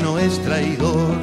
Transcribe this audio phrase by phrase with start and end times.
[0.00, 1.16] no es traidor.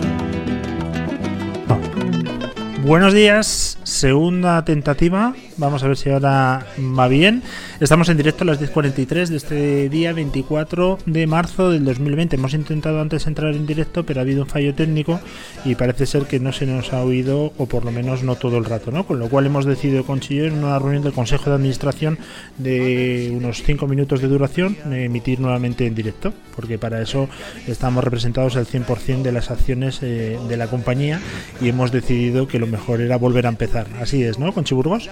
[2.83, 5.33] Buenos días, segunda tentativa.
[5.57, 7.41] Vamos a ver si ahora va bien.
[7.81, 12.37] Estamos en directo a las 10.43 de este día 24 de marzo del 2020.
[12.37, 15.19] Hemos intentado antes entrar en directo, pero ha habido un fallo técnico
[15.65, 18.59] y parece ser que no se nos ha oído, o por lo menos no todo
[18.59, 19.05] el rato, ¿no?
[19.05, 22.17] Con lo cual hemos decidido con Chillo en una reunión del Consejo de Administración
[22.57, 27.27] de unos 5 minutos de duración emitir nuevamente en directo, porque para eso
[27.67, 31.19] estamos representados al 100% de las acciones eh, de la compañía
[31.59, 33.87] y hemos decidido que lo mejor era volver a empezar.
[33.99, 34.53] Así es, ¿no?
[34.53, 35.09] Conchi Burgos.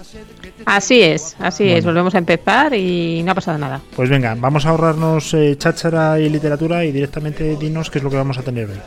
[0.65, 1.83] Así es, así es.
[1.83, 3.81] Volvemos a empezar y no ha pasado nada.
[3.95, 8.09] Pues venga, vamos a ahorrarnos eh, cháchara y literatura y directamente dinos qué es lo
[8.09, 8.79] que vamos a tener hoy.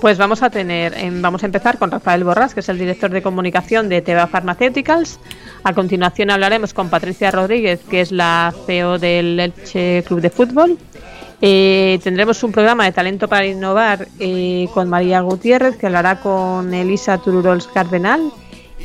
[0.00, 3.10] Pues vamos a tener, em, vamos a empezar con Rafael Borras, que es el director
[3.10, 5.18] de comunicación de Teva Pharmaceuticals.
[5.64, 10.78] A continuación hablaremos con Patricia Rodríguez, que es la CEO del Elche Club de Fútbol.
[11.40, 16.72] Eh, tendremos un programa de talento para innovar eh, con María Gutiérrez, que hablará con
[16.72, 18.32] Elisa Tururols Cardenal.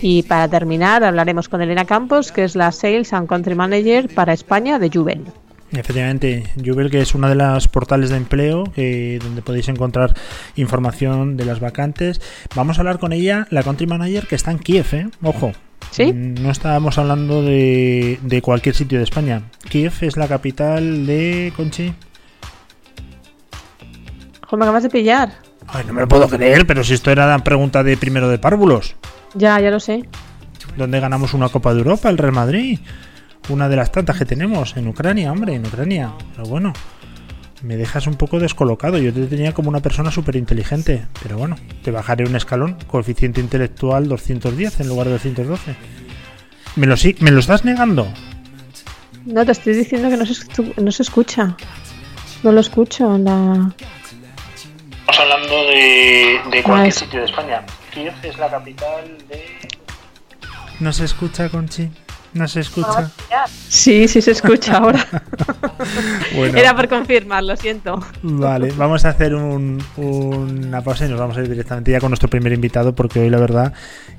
[0.06, 4.34] Y para terminar, hablaremos con Elena Campos, que es la Sales and Country Manager para
[4.34, 5.23] España de Juven.
[5.72, 10.14] Efectivamente, Jubel, que es una de las portales de empleo eh, donde podéis encontrar
[10.58, 12.20] información de las vacantes.
[12.54, 15.08] Vamos a hablar con ella, la country manager que está en Kiev, ¿eh?
[15.22, 15.54] Ojo.
[15.90, 16.12] ¿Sí?
[16.12, 19.44] No estábamos hablando de, de cualquier sitio de España.
[19.70, 21.94] Kiev es la capital de Conchi.
[24.44, 25.32] Ojo, me acabas de pillar.
[25.66, 28.38] Ay, no me lo puedo creer, pero si esto era la pregunta de primero de
[28.38, 28.98] párvulos.
[29.33, 30.04] Ya, ya lo sé.
[30.77, 32.80] donde ganamos una Copa de Europa, el Real Madrid.
[33.49, 36.14] Una de las tantas que tenemos en Ucrania, hombre, en Ucrania.
[36.36, 36.71] Pero bueno,
[37.61, 38.98] me dejas un poco descolocado.
[38.98, 41.05] Yo te tenía como una persona súper inteligente.
[41.21, 42.77] Pero bueno, te bajaré un escalón.
[42.88, 45.76] Coeficiente intelectual 210 en lugar de 212.
[46.77, 48.08] ¿Me lo, sí- ¿me lo estás negando?
[49.26, 51.55] No, te estoy diciendo que no se, no se escucha.
[52.44, 53.17] No lo escucho.
[53.17, 53.71] La...
[55.02, 57.61] Estamos hablando de, de cualquier es- sitio de España.
[57.93, 59.59] Kiev es la capital de...
[60.80, 61.92] No escucha, Conchi.
[62.33, 63.11] No se escucha.
[63.70, 65.05] Sí, sí se escucha ahora.
[66.36, 66.58] Bueno.
[66.58, 67.99] Era por confirmar, lo siento.
[68.21, 72.10] Vale, vamos a hacer un- una pausa y nos vamos a ir directamente ya con
[72.10, 73.73] nuestro primer invitado porque hoy la verdad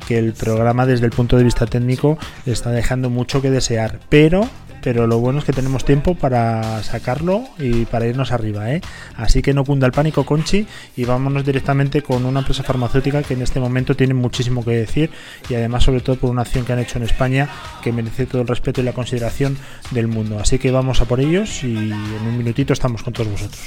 [0.06, 4.48] que el programa desde el punto de vista técnico está dejando mucho que desear, pero
[4.82, 8.82] pero lo bueno es que tenemos tiempo para sacarlo y para irnos arriba, ¿eh?
[9.16, 13.32] Así que no cunda el pánico, Conchi, y vámonos directamente con una empresa farmacéutica que
[13.32, 15.10] en este momento tiene muchísimo que decir
[15.48, 17.48] y además sobre todo por una acción que han hecho en España
[17.82, 19.56] que merece todo el respeto y la consideración
[19.90, 20.38] del mundo.
[20.38, 23.60] Así que vamos a por ellos y en un minutito estamos con todos vosotros.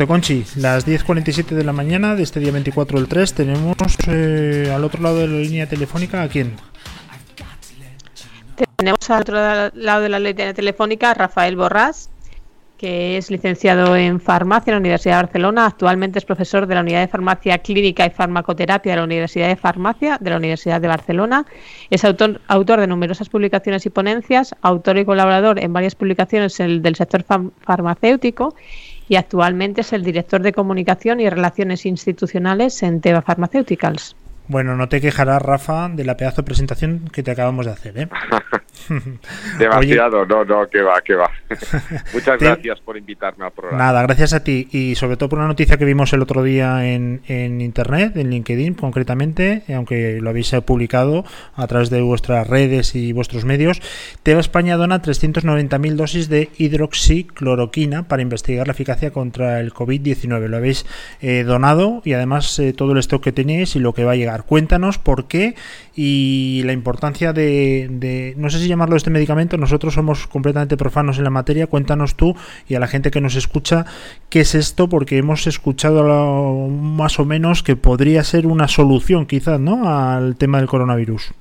[0.00, 3.76] Directo, Conchi, las 10.47 de la mañana de este día 24 del 3, tenemos
[4.08, 6.54] eh, al otro lado de la línea telefónica a quién?
[8.76, 9.34] Tenemos al otro
[9.74, 12.08] lado de la línea telefónica a Rafael Borrás,
[12.78, 15.66] que es licenciado en farmacia en la Universidad de Barcelona.
[15.66, 19.56] Actualmente es profesor de la Unidad de Farmacia Clínica y Farmacoterapia de la Universidad de
[19.56, 21.44] Farmacia de la Universidad de Barcelona.
[21.90, 26.80] Es autor, autor de numerosas publicaciones y ponencias, autor y colaborador en varias publicaciones el-
[26.80, 27.22] del sector
[27.60, 28.54] farmacéutico
[29.10, 34.14] y actualmente es el director de comunicación y relaciones institucionales en Teva Pharmaceuticals.
[34.50, 37.96] Bueno, no te quejarás, Rafa, de la pedazo de presentación que te acabamos de hacer,
[37.96, 38.08] ¿eh?
[39.60, 41.30] Demasiado, no, no, que va, que va.
[42.12, 43.78] Muchas Te- gracias por invitarme al programa.
[43.80, 46.84] Nada, gracias a ti y sobre todo por una noticia que vimos el otro día
[46.84, 51.24] en, en internet, en LinkedIn concretamente, eh, aunque lo habéis eh, publicado
[51.54, 53.80] a través de vuestras redes y vuestros medios.
[54.24, 60.48] Teva España dona 390.000 dosis de hidroxicloroquina para investigar la eficacia contra el COVID-19.
[60.48, 60.86] Lo habéis
[61.20, 64.16] eh, donado y además eh, todo el stock que tenéis y lo que va a
[64.16, 64.39] llegar.
[64.42, 65.54] Cuéntanos por qué
[65.94, 71.24] y la importancia de, no sé si llamarlo este medicamento, nosotros somos completamente profanos en
[71.24, 72.34] la materia, cuéntanos tú
[72.68, 73.86] y a la gente que nos escucha
[74.28, 79.60] qué es esto, porque hemos escuchado más o menos que podría ser una solución quizás,
[79.60, 81.32] ¿no?, al tema del coronavirus.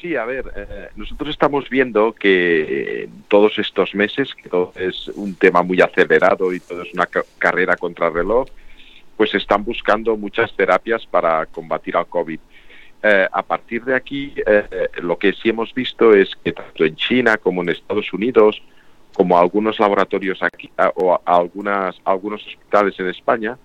[0.00, 5.62] Sí, a ver, eh, nosotros estamos viendo que todos estos meses, que es un tema
[5.62, 8.48] muy acelerado y todo es una ca- carrera contra reloj,
[9.20, 12.40] pues están buscando muchas terapias para combatir al COVID.
[13.02, 16.96] Eh, a partir de aquí, eh, lo que sí hemos visto es que tanto en
[16.96, 18.62] China como en Estados Unidos,
[19.12, 23.58] como algunos laboratorios aquí o algunas, algunos hospitales en España,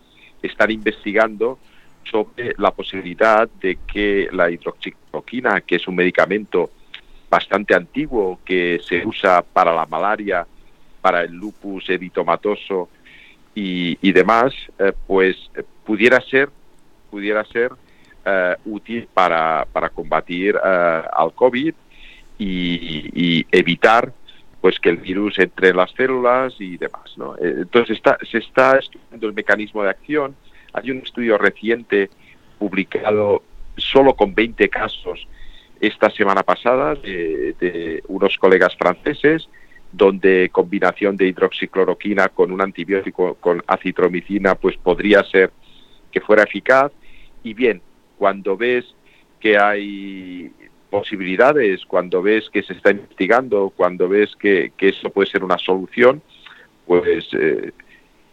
[0.44, 1.58] están investigando
[2.04, 6.70] sobre la posibilidad de que la hidroxicloroquina, que es un medicamento
[7.30, 10.46] bastante antiguo que se usa para la malaria,
[11.00, 12.90] para el lupus eritomatoso
[13.56, 16.50] y, y demás, eh, pues eh, pudiera ser,
[17.10, 17.72] pudiera ser
[18.26, 21.74] eh, útil para, para combatir eh, al COVID
[22.38, 24.12] y, y evitar
[24.60, 27.14] pues que el virus entre en las células y demás.
[27.18, 27.36] ¿no?
[27.40, 30.36] Entonces está, se está estudiando el mecanismo de acción.
[30.74, 32.10] Hay un estudio reciente
[32.58, 33.44] publicado
[33.78, 35.28] solo con 20 casos
[35.80, 39.48] esta semana pasada de, de unos colegas franceses
[39.96, 45.52] donde combinación de hidroxicloroquina con un antibiótico con acitromicina pues podría ser
[46.12, 46.92] que fuera eficaz
[47.44, 47.82] y bien
[48.18, 48.86] cuando ves
[49.40, 50.52] que hay
[50.90, 55.58] posibilidades, cuando ves que se está investigando, cuando ves que, que eso puede ser una
[55.58, 56.22] solución,
[56.86, 57.72] pues eh,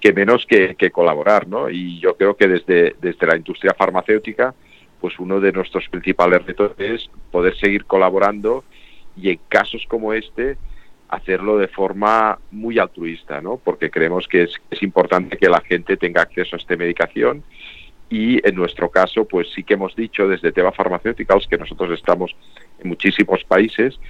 [0.00, 1.70] que menos que, que colaborar, ¿no?
[1.70, 4.54] Y yo creo que desde, desde la industria farmacéutica,
[5.00, 8.64] pues uno de nuestros principales retos es poder seguir colaborando
[9.16, 10.56] y en casos como este
[11.12, 13.58] hacerlo de forma muy altruista, ¿no?
[13.58, 17.44] Porque creemos que es, es importante que la gente tenga acceso a esta medicación
[18.08, 22.34] y en nuestro caso, pues sí que hemos dicho desde Teva Pharmaceuticals que nosotros estamos
[22.78, 24.00] en muchísimos países,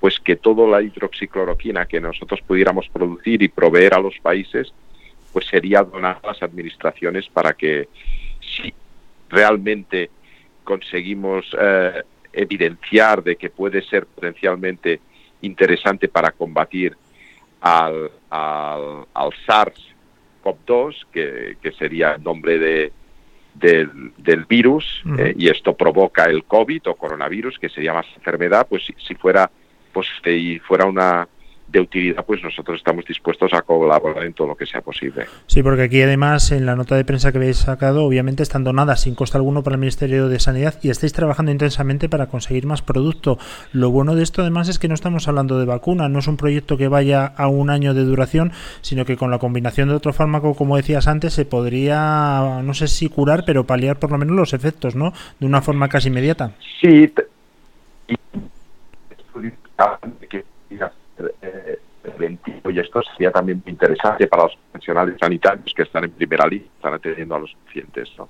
[0.00, 4.72] pues que toda la hidroxicloroquina que nosotros pudiéramos producir y proveer a los países,
[5.32, 7.88] pues sería donar a las administraciones para que
[8.40, 8.74] si
[9.28, 10.10] realmente
[10.64, 12.02] conseguimos eh,
[12.32, 15.00] evidenciar de que puede ser potencialmente
[15.42, 16.96] interesante para combatir
[17.60, 22.92] al, al, al SARS-CoV-2, que, que sería el nombre de,
[23.54, 28.66] del, del virus, eh, y esto provoca el COVID o coronavirus, que sería más enfermedad,
[28.68, 29.50] pues si, si fuera
[29.92, 31.26] pues y fuera una
[31.68, 35.26] de utilidad, pues nosotros estamos dispuestos a colaborar en todo lo que sea posible.
[35.46, 39.02] Sí, porque aquí además en la nota de prensa que habéis sacado, obviamente están donadas
[39.02, 42.82] sin coste alguno para el Ministerio de Sanidad y estáis trabajando intensamente para conseguir más
[42.82, 43.38] producto.
[43.72, 46.36] Lo bueno de esto además es que no estamos hablando de vacuna, no es un
[46.36, 50.12] proyecto que vaya a un año de duración, sino que con la combinación de otro
[50.12, 54.34] fármaco, como decías antes, se podría, no sé si curar, pero paliar por lo menos
[54.34, 55.12] los efectos, ¿no?
[55.38, 56.52] De una forma casi inmediata.
[56.80, 57.12] Sí,
[60.28, 60.44] que
[62.20, 66.68] y esto sería también muy interesante para los profesionales sanitarios que están en primera línea,
[66.76, 68.10] están atendiendo a los pacientes.
[68.18, 68.28] ¿no?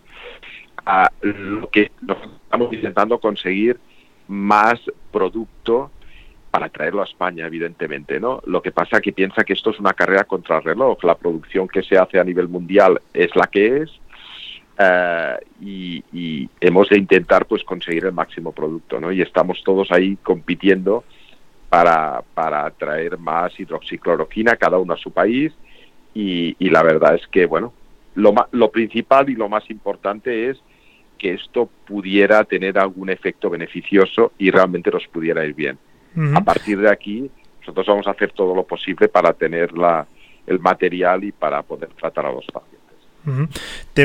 [0.86, 3.78] Ah, lo que estamos intentando conseguir
[4.28, 4.80] más
[5.10, 5.90] producto
[6.50, 8.40] para traerlo a España, evidentemente, ¿no?
[8.46, 11.04] Lo que pasa que piensa que esto es una carrera contra el reloj.
[11.04, 13.90] La producción que se hace a nivel mundial es la que es,
[14.78, 19.12] eh, y, y hemos de intentar pues conseguir el máximo producto, ¿no?
[19.12, 21.04] Y estamos todos ahí compitiendo
[21.68, 25.52] para, para traer más hidroxicloroquina, cada uno a su país,
[26.14, 27.72] y, y la verdad es que, bueno,
[28.14, 30.58] lo, lo principal y lo más importante es
[31.18, 35.78] que esto pudiera tener algún efecto beneficioso y realmente nos pudiera ir bien.
[36.34, 40.06] A partir de aquí, nosotros vamos a hacer todo lo posible para tener la,
[40.46, 42.77] el material y para poder tratar a los pacientes.
[43.28, 43.48] Uh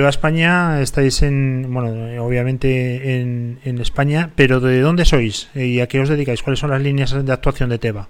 [0.10, 6.10] España, estáis en, bueno, obviamente en, España, pero ¿de dónde sois y a qué os
[6.10, 6.44] dedicáis?
[6.44, 8.08] ¿Cuáles son las líneas de actuación de Teva?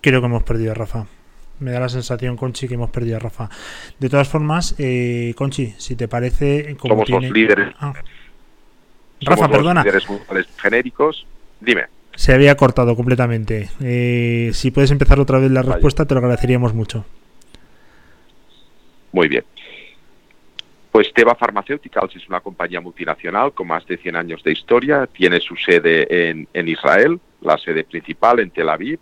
[0.00, 1.06] Creo que hemos perdido a Rafa.
[1.60, 3.48] Me da la sensación, Conchi, que hemos perdido a Rafa.
[3.98, 6.76] De todas formas, eh, Conchi, si te parece...
[6.76, 7.74] Como Somos los líderes.
[7.80, 7.94] Ah.
[9.22, 9.82] Rafa, perdona.
[9.82, 10.06] Líderes
[10.58, 11.26] genéricos.
[11.60, 11.93] Dime.
[12.16, 13.68] Se había cortado completamente.
[13.82, 17.04] Eh, si puedes empezar otra vez la respuesta, te lo agradeceríamos mucho.
[19.12, 19.44] Muy bien.
[20.94, 25.08] Pues Teva Pharmaceuticals es una compañía multinacional con más de 100 años de historia.
[25.08, 29.00] Tiene su sede en, en Israel, la sede principal en Tel Aviv.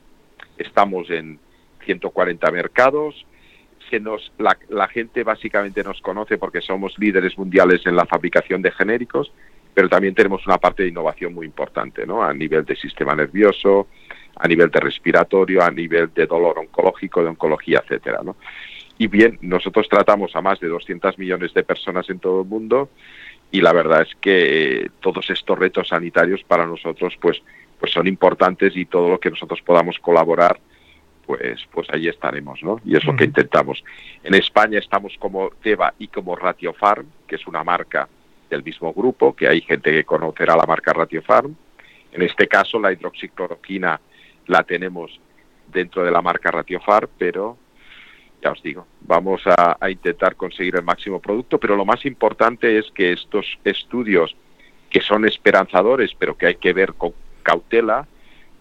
[0.57, 1.38] Estamos en
[1.85, 3.26] 140 mercados.
[3.90, 8.62] Se nos, la, la gente básicamente nos conoce porque somos líderes mundiales en la fabricación
[8.62, 9.31] de genéricos,
[9.75, 12.23] pero también tenemos una parte de innovación muy importante, ¿no?
[12.23, 13.88] A nivel de sistema nervioso,
[14.37, 18.37] a nivel de respiratorio, a nivel de dolor oncológico, de oncología, etcétera, ¿no?
[18.99, 22.91] Y bien, nosotros tratamos a más de 200 millones de personas en todo el mundo
[23.50, 27.43] y la verdad es que eh, todos estos retos sanitarios para nosotros pues
[27.79, 30.61] pues son importantes y todo lo que nosotros podamos colaborar
[31.26, 32.81] pues pues ahí estaremos, ¿no?
[32.85, 33.83] Y es lo que intentamos.
[34.23, 38.09] En España estamos como Teva y como Ratiofarm, que es una marca
[38.52, 41.54] del mismo grupo, que hay gente que conocerá la marca Ratiofarm.
[42.12, 43.99] En este caso la hidroxicloroquina
[44.47, 45.18] la tenemos
[45.73, 47.56] dentro de la marca Ratiofarm, pero
[48.42, 52.90] ya os digo, vamos a, intentar conseguir el máximo producto, pero lo más importante es
[52.92, 54.37] que estos estudios
[54.90, 58.06] que son esperanzadores, pero que hay que ver con cautela,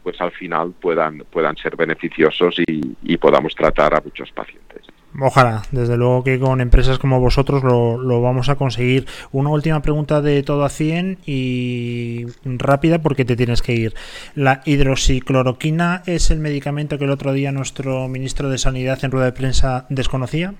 [0.03, 4.85] pues al final puedan, puedan ser beneficiosos y podamos tratar a muchos pacientes.
[5.19, 9.07] Ojalá, desde luego que con empresas como vosotros lo, lo vamos a conseguir.
[9.31, 13.93] Una última pregunta de todo a 100 y rápida porque te tienes que ir.
[14.35, 19.25] ¿La hidroxicloroquina es el medicamento que el otro día nuestro ministro de Sanidad en rueda
[19.25, 20.53] de prensa desconocía?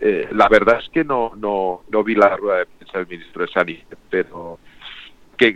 [0.00, 3.46] Eh, la verdad es que no, no, no vi la rueda de prensa del ministro
[3.46, 4.58] de Sanidad, pero
[5.36, 5.54] que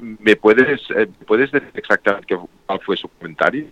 [0.00, 3.66] me puedes, eh, puedes decir exactamente cuál fue su comentario.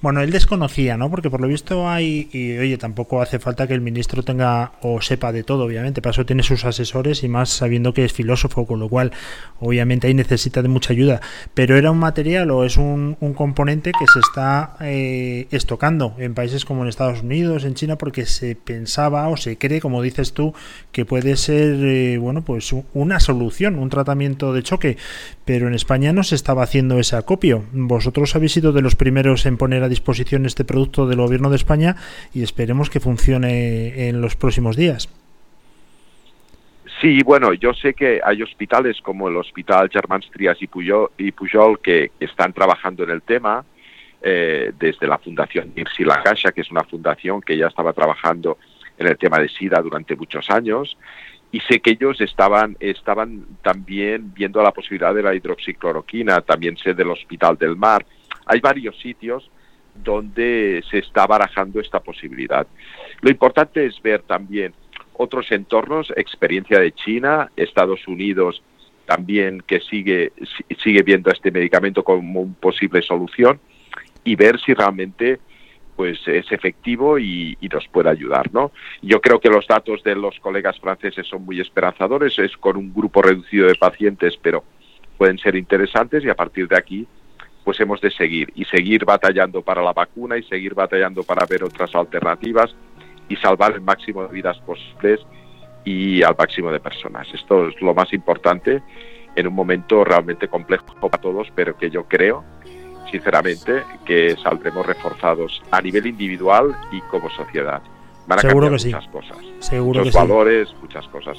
[0.00, 1.10] Bueno, él desconocía, ¿no?
[1.10, 5.00] Porque por lo visto hay, y oye, tampoco hace falta que el ministro tenga o
[5.00, 8.66] sepa de todo, obviamente, para eso tiene sus asesores y más sabiendo que es filósofo,
[8.66, 9.12] con lo cual,
[9.60, 11.20] obviamente, ahí necesita de mucha ayuda.
[11.54, 16.64] Pero era un material o es un, componente que se está eh, estocando en países
[16.64, 20.54] como en Estados Unidos, en China, porque se pensaba o se cree, como dices tú,
[20.92, 24.96] que puede ser, eh, bueno, pues una solución, un tratamiento de choque.
[25.44, 27.64] Pero en España no se estaba haciendo ese acopio.
[27.72, 31.56] Vosotros habéis sido de los primeros en poner a disposición este producto del gobierno de
[31.56, 31.96] España
[32.32, 35.08] y esperemos que funcione en los próximos días.
[37.00, 41.30] Sí, bueno, yo sé que hay hospitales como el Hospital Germán Trias y Pujol, y
[41.30, 43.64] Pujol que, están trabajando en el tema,
[44.20, 48.58] eh, desde la Fundación Irsi La Caixa, que es una fundación que ya estaba trabajando
[48.96, 50.96] en el tema de SIDA durante muchos años,
[51.52, 56.94] y sé que ellos estaban, estaban también viendo la posibilidad de la hidroxicloroquina, también sé
[56.94, 58.04] del Hospital del Mar.
[58.48, 59.50] Hay varios sitios
[59.94, 62.66] donde se está barajando esta posibilidad.
[63.20, 64.72] Lo importante es ver también
[65.14, 68.62] otros entornos, experiencia de China, Estados Unidos
[69.06, 73.58] también que sigue si- sigue viendo este medicamento como una posible solución
[74.22, 75.38] y ver si realmente
[75.96, 78.70] pues es efectivo y, y nos puede ayudar, ¿no?
[79.02, 82.94] Yo creo que los datos de los colegas franceses son muy esperanzadores, es con un
[82.94, 84.62] grupo reducido de pacientes, pero
[85.16, 87.06] pueden ser interesantes y a partir de aquí
[87.68, 91.64] pues hemos de seguir y seguir batallando para la vacuna y seguir batallando para ver
[91.64, 92.74] otras alternativas
[93.28, 95.20] y salvar el máximo de vidas posibles
[95.84, 97.28] y al máximo de personas.
[97.34, 98.82] Esto es lo más importante
[99.36, 102.42] en un momento realmente complejo para todos, pero que yo creo,
[103.10, 107.82] sinceramente, que saldremos reforzados a nivel individual y como sociedad.
[108.26, 108.94] Van a Seguro cambiar que sí.
[108.94, 110.26] muchas cosas, Seguro que muchos sí.
[110.26, 111.36] valores, muchas cosas.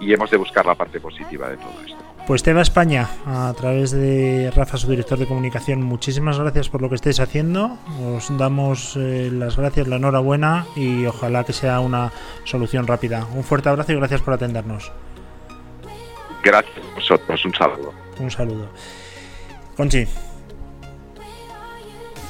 [0.00, 1.97] Y hemos de buscar la parte positiva de todo esto.
[2.28, 6.90] Pues Teva España, a través de Rafa, su director de comunicación, muchísimas gracias por lo
[6.90, 7.78] que estáis haciendo.
[8.04, 12.12] Os damos eh, las gracias, la enhorabuena y ojalá que sea una
[12.44, 13.26] solución rápida.
[13.34, 14.92] Un fuerte abrazo y gracias por atendernos.
[16.44, 17.94] Gracias a vosotros, un saludo.
[18.20, 18.68] Un saludo.
[19.74, 20.04] Conchi,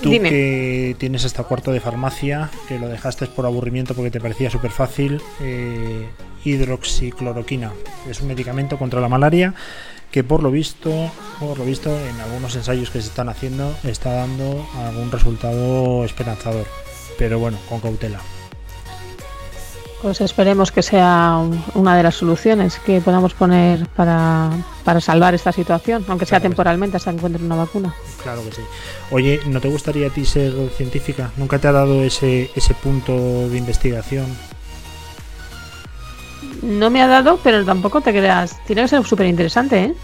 [0.01, 0.31] tú Dime.
[0.31, 4.71] que tienes hasta cuarto de farmacia, que lo dejaste por aburrimiento porque te parecía súper
[4.71, 6.07] fácil, eh,
[6.49, 7.73] hidroxicloroquina
[8.11, 9.55] es un medicamento contra la malaria
[10.11, 10.91] que por lo visto,
[11.39, 16.67] por lo visto, en algunos ensayos que se están haciendo, está dando algún resultado esperanzador.
[17.19, 18.19] Pero bueno, con cautela.
[20.01, 24.49] Pues esperemos que sea un- una de las soluciones que podamos poner para,
[24.85, 26.51] para salvar esta situación, aunque sea Claro que sí.
[26.51, 27.95] temporalmente hasta que encuentren una vacuna.
[28.23, 28.63] Claro que sí.
[29.11, 31.33] Oye, ¿no te gustaría a ti ser científica?
[31.37, 34.27] ¿Nunca te ha dado ese, ese punto de investigación?
[36.63, 38.59] No me ha dado, pero tampoco te creas.
[38.67, 39.95] Tiene que ser súper interesante, ¿eh?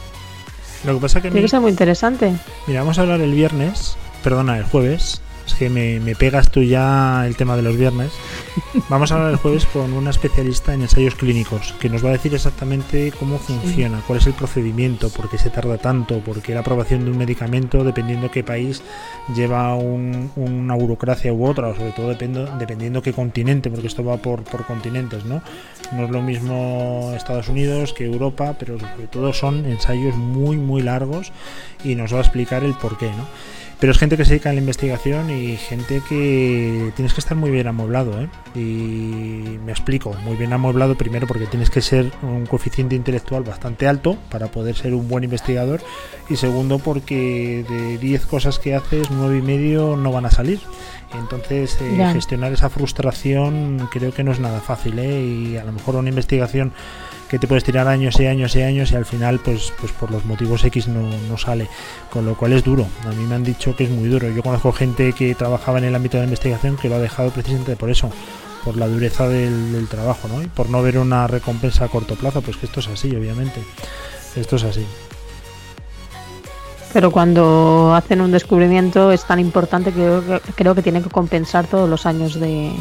[0.85, 2.35] Lo que pasa que Tiene que ser muy interesante.
[2.67, 5.23] mira, vamos a hablar el viernes, perdona, el jueves.
[5.47, 8.11] Es que me, me pegas tú ya el tema de los viernes.
[8.89, 12.13] Vamos a hablar el jueves con una especialista en ensayos clínicos que nos va a
[12.13, 16.55] decir exactamente cómo funciona, cuál es el procedimiento, por qué se tarda tanto, por qué
[16.55, 18.83] la aprobación de un medicamento, dependiendo qué país,
[19.37, 24.03] lleva un- una burocracia u otra, o sobre todo dependo- dependiendo qué continente, porque esto
[24.03, 25.43] va por, por continentes, ¿no?
[25.93, 30.83] No es lo mismo Estados Unidos que Europa, pero sobre todo son ensayos muy, muy
[30.83, 31.33] largos
[31.85, 33.27] y nos va a explicar el por qué, ¿no?
[33.81, 37.37] Pero es gente que se dedica a la investigación y gente que tienes que estar
[37.37, 38.29] muy bien amueblado, ¿eh?
[38.55, 43.89] Y me explico, muy bien amueblado primero porque tienes que ser un coeficiente intelectual bastante
[43.89, 45.81] alto para poder ser un buen investigador
[46.31, 50.61] y segundo porque de 10 cosas que haces, nueve y medio no van a salir.
[51.19, 55.23] Entonces, eh, gestionar esa frustración creo que no es nada fácil, ¿eh?
[55.23, 56.73] Y a lo mejor una investigación
[57.29, 60.11] que te puedes tirar años y años y años y al final, pues, pues por
[60.11, 61.69] los motivos X no, no sale.
[62.11, 62.87] Con lo cual es duro.
[63.07, 64.29] A mí me han dicho que es muy duro.
[64.31, 67.31] Yo conozco gente que trabajaba en el ámbito de la investigación que lo ha dejado
[67.31, 68.11] precisamente por eso
[68.65, 70.43] por la dureza del, del trabajo, ¿no?
[70.43, 73.61] Y por no ver una recompensa a corto plazo, pues que esto es así, obviamente.
[74.37, 74.87] Esto es así.
[76.93, 81.11] Pero cuando hacen un descubrimiento es tan importante que creo que, creo que tienen que
[81.11, 82.73] compensar todos los años de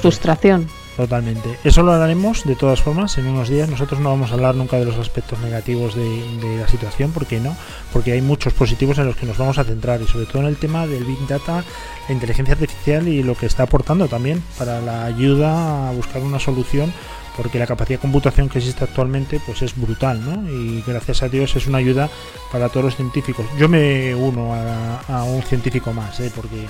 [0.00, 0.68] frustración.
[0.96, 1.58] Totalmente.
[1.64, 3.68] Eso lo hablaremos de todas formas en unos días.
[3.68, 7.40] Nosotros no vamos a hablar nunca de los aspectos negativos de, la situación, ¿por qué
[7.40, 7.56] no?
[7.92, 10.48] Porque hay muchos positivos en los que nos vamos a centrar y sobre todo en
[10.48, 11.64] el tema del Big Data,
[12.08, 16.38] la inteligencia artificial y lo que está aportando también para la ayuda a buscar una
[16.38, 16.92] solución
[17.36, 20.50] porque la capacidad de computación que existe actualmente pues es brutal, ¿no?
[20.50, 22.10] Y gracias a Dios es una ayuda
[22.50, 23.46] para todos los científicos.
[23.58, 26.30] Yo me uno a, a un científico más, ¿eh?
[26.34, 26.66] porque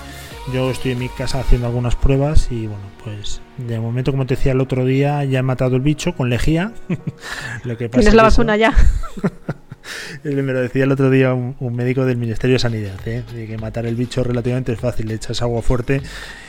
[0.52, 4.34] yo estoy en mi casa haciendo algunas pruebas y bueno, pues de momento, como te
[4.36, 6.72] decía el otro día, ya he matado el bicho con lejía.
[7.64, 8.74] Lo que pasa ¿Tienes la vacuna ya?
[10.22, 13.24] Me lo decía el otro día un, un médico del Ministerio de Sanidad, ¿eh?
[13.34, 16.02] de que matar el bicho relativamente es fácil, le echas agua fuerte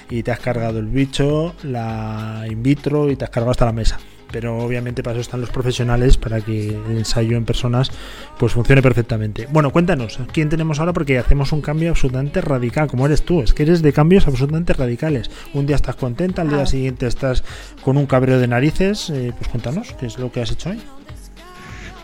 [0.09, 3.71] y te has cargado el bicho, la in vitro y te has cargado hasta la
[3.71, 3.97] mesa.
[4.33, 7.91] Pero obviamente para eso están los profesionales, para que el ensayo en personas
[8.39, 9.47] pues funcione perfectamente.
[9.51, 10.91] Bueno, cuéntanos, ¿quién tenemos ahora?
[10.91, 14.73] Porque hacemos un cambio absolutamente radical, como eres tú, es que eres de cambios absolutamente
[14.73, 15.29] radicales.
[15.53, 16.65] Un día estás contenta, al día Ah.
[16.65, 17.43] siguiente estás
[17.83, 20.81] con un cabreo de narices, eh, pues cuéntanos, ¿qué es lo que has hecho hoy?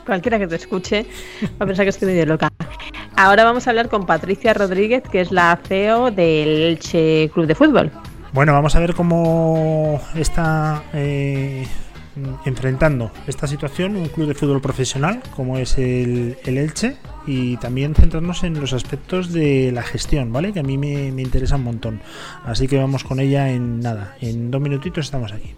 [0.05, 1.05] Cualquiera que te escuche
[1.59, 2.49] va a pensar que estoy medio loca.
[3.15, 7.55] Ahora vamos a hablar con Patricia Rodríguez, que es la CEO del Elche Club de
[7.55, 7.91] Fútbol.
[8.31, 11.65] Bueno, vamos a ver cómo está eh,
[12.45, 17.95] enfrentando esta situación un club de fútbol profesional como es el, el Elche y también
[17.95, 20.53] centrarnos en los aspectos de la gestión, ¿vale?
[20.53, 22.01] Que a mí me, me interesa un montón.
[22.43, 25.55] Así que vamos con ella en nada, en dos minutitos estamos aquí.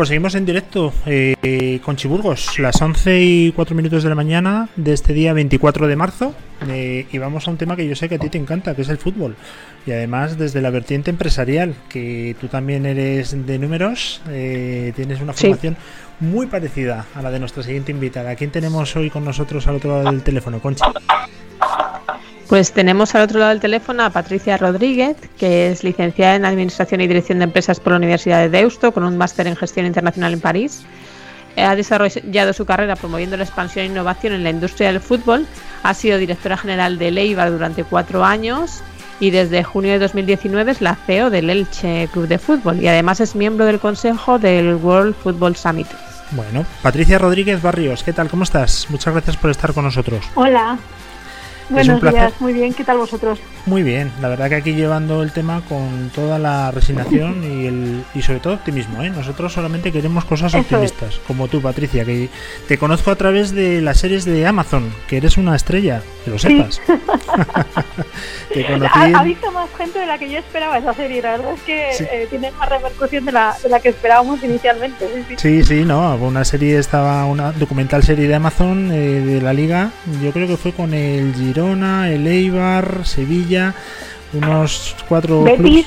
[0.00, 4.70] Pues seguimos en directo eh, con Chiburgos, las 11 y 4 minutos de la mañana
[4.74, 6.34] de este día 24 de marzo.
[6.70, 8.80] eh, y vamos a un tema que yo sé que a ti te encanta, que
[8.80, 9.36] es el fútbol.
[9.86, 15.34] Y además desde la vertiente empresarial, que tú también eres de números, eh, tienes una
[15.34, 15.48] Sí.
[15.48, 15.76] formación
[16.18, 18.30] muy parecida a la de nuestra siguiente invitada.
[18.30, 20.82] ¿A quién tenemos hoy con nosotros al otro lado del teléfono, Conchi?
[22.50, 27.00] Pues tenemos al otro lado del teléfono a Patricia Rodríguez, que es licenciada en Administración
[27.00, 30.32] y Dirección de Empresas por la Universidad de Deusto, con un máster en Gestión Internacional
[30.32, 30.82] en París.
[31.56, 35.46] Ha desarrollado su carrera promoviendo la expansión e innovación en la industria del fútbol.
[35.84, 38.82] Ha sido directora general de Leibar durante cuatro años
[39.20, 43.20] y desde junio de 2019 es la CEO del Elche Club de Fútbol y además
[43.20, 45.86] es miembro del consejo del World Football Summit.
[46.32, 48.28] Bueno, Patricia Rodríguez Barrios, ¿qué tal?
[48.28, 48.88] ¿Cómo estás?
[48.90, 50.28] Muchas gracias por estar con nosotros.
[50.34, 50.76] Hola.
[51.70, 53.38] Buenos días, muy bien, ¿qué tal vosotros?
[53.66, 58.04] Muy bien, la verdad que aquí llevando el tema con toda la resignación y, el,
[58.14, 59.02] y sobre todo optimismo.
[59.02, 59.10] ¿eh?
[59.10, 60.64] Nosotros solamente queremos cosas Eso es.
[60.64, 62.28] optimistas, como tú, Patricia, que
[62.66, 66.38] te conozco a través de las series de Amazon, que eres una estrella, que lo
[66.38, 66.48] Sí.
[66.56, 66.80] sepas.
[68.52, 71.22] te conocí Ha, en- ha visto más gente de la que yo esperaba esa serie,
[71.22, 72.04] la verdad es que Sí.
[72.10, 75.06] eh, tiene más repercusión de la, de la que esperábamos inicialmente.
[75.14, 75.62] Sí, sí.
[75.64, 79.90] Sí, no, una serie estaba, una documental serie de Amazon eh, de la liga,
[80.22, 83.74] yo creo que fue con el Girona, el Eibar, Sevilla,
[84.32, 85.86] unos cuatro Betis,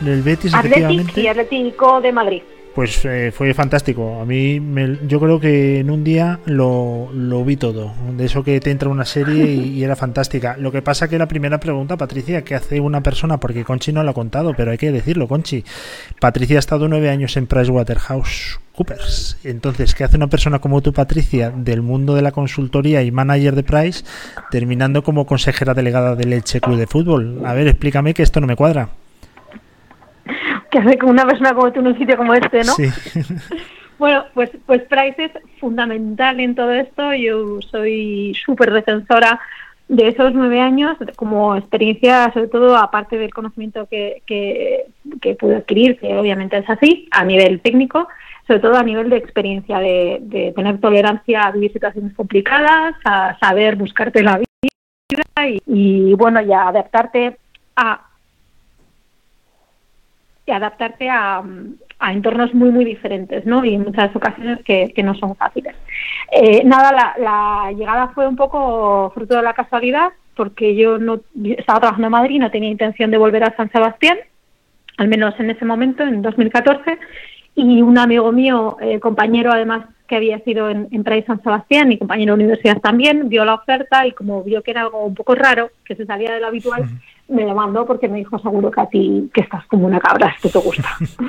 [0.00, 1.20] del Betis, efectivamente.
[1.22, 2.42] y Atlético de Madrid.
[2.76, 4.20] Pues eh, fue fantástico.
[4.20, 7.94] A mí, me- yo creo que en un día lo, lo vi todo.
[8.18, 10.58] De eso que te entra una serie y, era fantástica.
[10.58, 13.40] Lo que pasa que la primera pregunta, Patricia, ¿qué hace una persona?
[13.40, 15.64] Porque Conchi no lo ha contado, pero hay que decirlo, Conchi.
[16.20, 19.38] Patricia ha estado nueve años en PricewaterhouseCoopers.
[19.44, 23.54] Entonces, ¿qué hace una persona como tú, Patricia, del mundo de la consultoría y manager
[23.54, 24.04] de Price,
[24.50, 27.40] terminando como consejera delegada del Elche Club de Fútbol?
[27.46, 28.90] A ver, explícame que esto no me cuadra.
[30.76, 32.72] Que hace con una persona como tú en un sitio como este, ¿no?
[32.74, 32.84] Sí.
[33.98, 37.14] Bueno, pues, pues Price es fundamental en todo esto.
[37.14, 39.40] Yo soy súper defensora
[39.88, 44.84] de esos nueve años como experiencia, sobre todo aparte del conocimiento que, que,
[45.22, 48.06] que pude adquirir, que obviamente es así, a nivel técnico,
[48.46, 53.38] sobre todo a nivel de experiencia, de, de tener tolerancia a vivir situaciones complicadas, a
[53.38, 57.38] saber buscarte la vida y, y bueno, y a adaptarte
[57.76, 58.02] a
[60.46, 61.42] y adaptarte a,
[61.98, 63.64] a entornos muy muy diferentes, ¿no?
[63.64, 65.74] Y en muchas ocasiones que, que no son fáciles.
[66.30, 71.20] Eh, nada, la, llegada fue un poco fruto de la casualidad, porque yo no
[71.56, 74.18] estaba trabajando en Madrid, no tenía intención de volver a San Sebastián,
[74.98, 76.98] al menos en ese momento, en 2014,
[77.54, 81.90] y un amigo mío, eh, compañero además que había sido en, en Price San Sebastián
[81.90, 85.14] y compañero de universidad también, vio la oferta y como vio que era algo un
[85.14, 86.84] poco raro, que se salía de lo habitual,
[87.28, 90.34] me lo mandó porque me dijo seguro que a ti que estás como una cabra,
[90.36, 90.88] esto te gusta.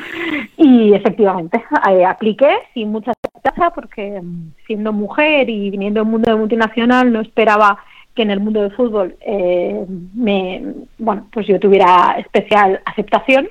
[0.58, 6.32] y efectivamente, eh, apliqué sin mucha certeza porque mm, siendo mujer y viniendo del mundo
[6.32, 7.80] de multinacional no esperaba
[8.14, 13.50] que en el mundo del fútbol eh, me, bueno, pues yo tuviera especial aceptación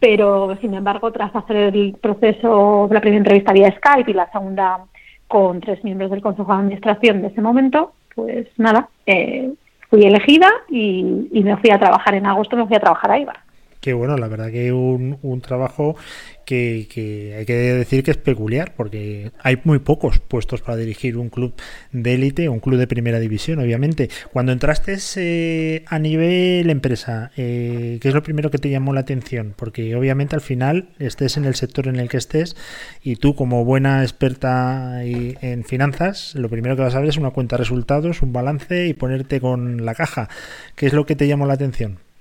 [0.00, 4.86] pero sin embargo tras hacer el proceso la primera entrevista vía Skype y la segunda
[5.32, 9.50] con tres miembros del Consejo de Administración de ese momento, pues nada, eh,
[9.92, 13.18] fui elegida y, y me fui a trabajar en agosto, me fui a trabajar a
[13.18, 13.34] IVA.
[13.82, 15.96] Que bueno, la verdad que un, un trabajo
[16.44, 21.16] que, que hay que decir que es peculiar, porque hay muy pocos puestos para dirigir
[21.16, 21.54] un club
[21.90, 24.08] de élite, un club de primera división, obviamente.
[24.32, 29.00] Cuando entraste eh, a nivel empresa, eh, ¿qué es lo primero que te llamó la
[29.00, 29.52] atención?
[29.56, 32.54] Porque obviamente al final estés en el sector en el que estés
[33.02, 37.30] y tú como buena experta en finanzas, lo primero que vas a ver es una
[37.30, 40.28] cuenta de resultados, un balance y ponerte con la caja.
[40.76, 42.11] ¿Qué es lo que te llamó la atención?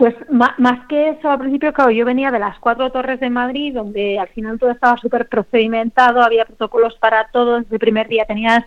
[0.00, 3.74] Pues más que eso, al principio, claro, yo venía de las cuatro torres de Madrid,
[3.74, 8.24] donde al final todo estaba súper procedimentado, había protocolos para todo, desde el primer día
[8.24, 8.64] tenías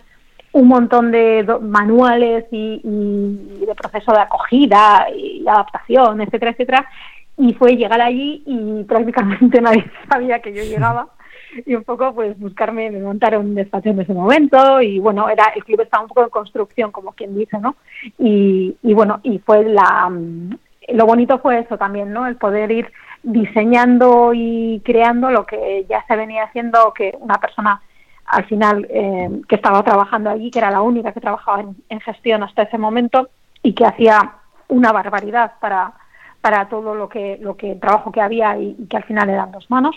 [0.52, 6.88] un montón de manuales y, y de proceso de acogida y adaptación, etcétera, etcétera,
[7.36, 11.08] y fue llegar allí y prácticamente nadie sabía que yo llegaba
[11.66, 15.46] y un poco pues buscarme, me montaron un despacho en ese momento y bueno, era
[15.56, 17.74] el club estaba un poco en construcción, como quien dice, ¿no?
[18.20, 20.12] Y, y bueno, y fue la...
[20.88, 22.26] Lo bonito fue eso también, ¿no?
[22.26, 22.92] El poder ir
[23.22, 27.80] diseñando y creando lo que ya se venía haciendo, que una persona
[28.26, 32.00] al final eh, que estaba trabajando allí, que era la única que trabajaba en, en
[32.00, 33.28] gestión hasta ese momento
[33.62, 34.34] y que hacía
[34.68, 35.92] una barbaridad para,
[36.40, 39.28] para todo lo que, lo que el trabajo que había y, y que al final
[39.28, 39.96] eran dos manos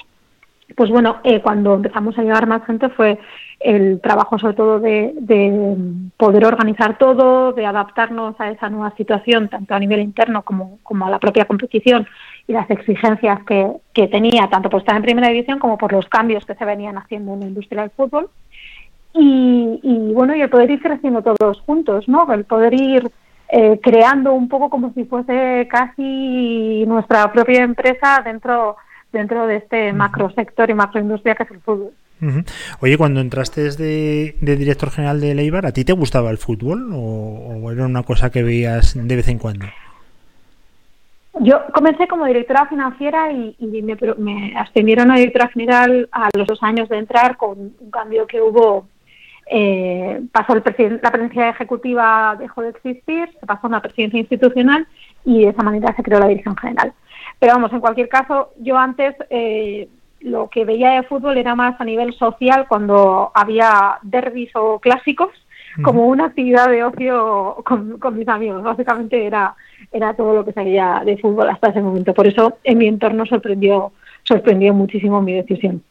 [0.76, 3.20] pues bueno, eh, cuando empezamos a llegar más gente fue
[3.60, 5.76] el trabajo sobre todo de, de
[6.18, 11.08] poder organizar todo, de adaptarnos a esa nueva situación, tanto a nivel interno como, como
[11.08, 12.06] a la propia competición
[12.48, 16.08] y las exigencias que, que tenía, tanto por estar en primera división como por los
[16.08, 18.30] cambios que se venían haciendo en la industria del fútbol.
[19.14, 22.32] Y, y bueno, y el poder ir creciendo todos juntos, ¿no?
[22.32, 23.10] El poder ir
[23.50, 28.76] eh, creando un poco como si fuese casi nuestra propia empresa dentro
[29.12, 31.92] dentro de este macro sector y macroindustria que es el fútbol.
[32.82, 36.92] Oye, cuando entraste de, de director general de Leibar, ¿a ti te gustaba el fútbol
[36.92, 39.68] o, o era una cosa que veías de vez en cuando?
[41.40, 46.48] Yo comencé como directora financiera y, y me, me ascendieron a directora general a los
[46.48, 48.88] dos años de entrar con un cambio que hubo.
[49.50, 54.88] eh, pasó el la presidencia ejecutiva dejó de existir, se pasó a una presidencia institucional
[55.26, 56.94] y de esa manera se creó la dirección general.
[57.40, 59.88] Pero vamos, en cualquier caso, yo antes eh,
[60.22, 65.30] lo que veía de fútbol era más a nivel social cuando había derbis o clásicos,
[65.84, 68.64] como una actividad de ocio con, con mis amigos.
[68.64, 69.56] Básicamente era,
[69.92, 72.16] era todo lo que sabía de fútbol hasta ese momento.
[72.16, 73.92] Por eso en mi entorno sorprendió,
[74.24, 75.84] sorprendió muchísimo mi decisión.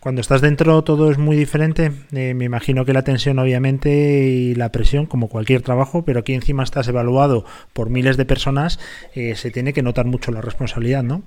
[0.00, 1.90] Cuando estás dentro todo es muy diferente.
[2.12, 6.32] Eh, me imagino que la tensión obviamente y la presión, como cualquier trabajo, pero aquí
[6.32, 8.78] encima estás evaluado por miles de personas,
[9.14, 11.22] eh, se tiene que notar mucho la responsabilidad, ¿no?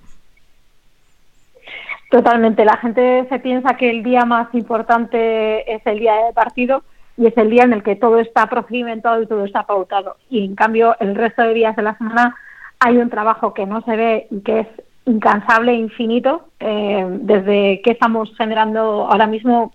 [2.09, 2.63] Totalmente.
[2.63, 6.83] La gente se piensa que el día más importante es el día de partido
[7.17, 10.15] y es el día en el que todo está procedimentado y todo está pautado.
[10.29, 12.35] Y en cambio, el resto de días de la semana
[12.79, 14.67] hay un trabajo que no se ve y que es
[15.05, 16.47] incansable infinito.
[16.59, 19.73] Eh, desde que estamos generando ahora mismo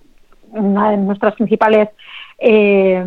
[0.53, 1.90] una de nuestras principales
[2.43, 3.05] eh,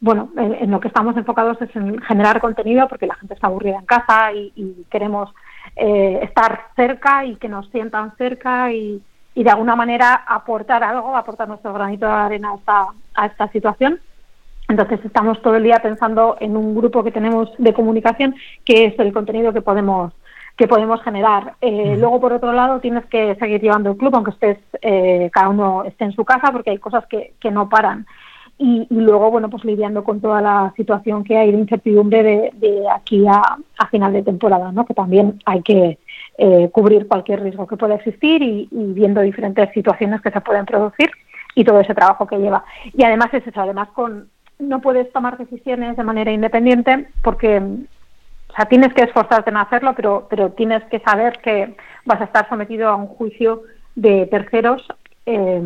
[0.00, 3.78] bueno, en, lo que estamos enfocados es en generar contenido porque la gente está aburrida
[3.78, 5.32] en casa y, y queremos
[5.76, 9.00] eh, estar cerca y que nos sientan cerca y,
[9.34, 13.48] y de alguna manera aportar algo, aportar nuestro granito de arena a esta, a esta
[13.48, 14.00] situación.
[14.68, 18.98] Entonces estamos todo el día pensando en un grupo que tenemos de comunicación que es
[18.98, 20.12] el contenido que podemos
[20.56, 21.54] que podemos generar.
[21.60, 25.48] Eh, luego, por otro lado, tienes que seguir llevando el club, aunque estés eh, cada
[25.48, 28.06] uno esté en su casa, porque hay cosas que, que no paran.
[28.58, 32.50] Y, y luego, bueno, pues lidiando con toda la situación que hay de incertidumbre de,
[32.54, 34.84] de aquí a, a final de temporada, ¿no?
[34.84, 35.98] Que también hay que
[36.38, 40.66] eh, cubrir cualquier riesgo que pueda existir y, y viendo diferentes situaciones que se pueden
[40.66, 41.10] producir
[41.54, 42.64] y todo ese trabajo que lleva.
[42.94, 47.60] Y además es eso, además con no puedes tomar decisiones de manera independiente porque
[48.52, 52.24] o sea, tienes que esforzarte en hacerlo, pero, pero tienes que saber que vas a
[52.24, 53.62] estar sometido a un juicio
[53.94, 54.86] de terceros
[55.24, 55.62] eh,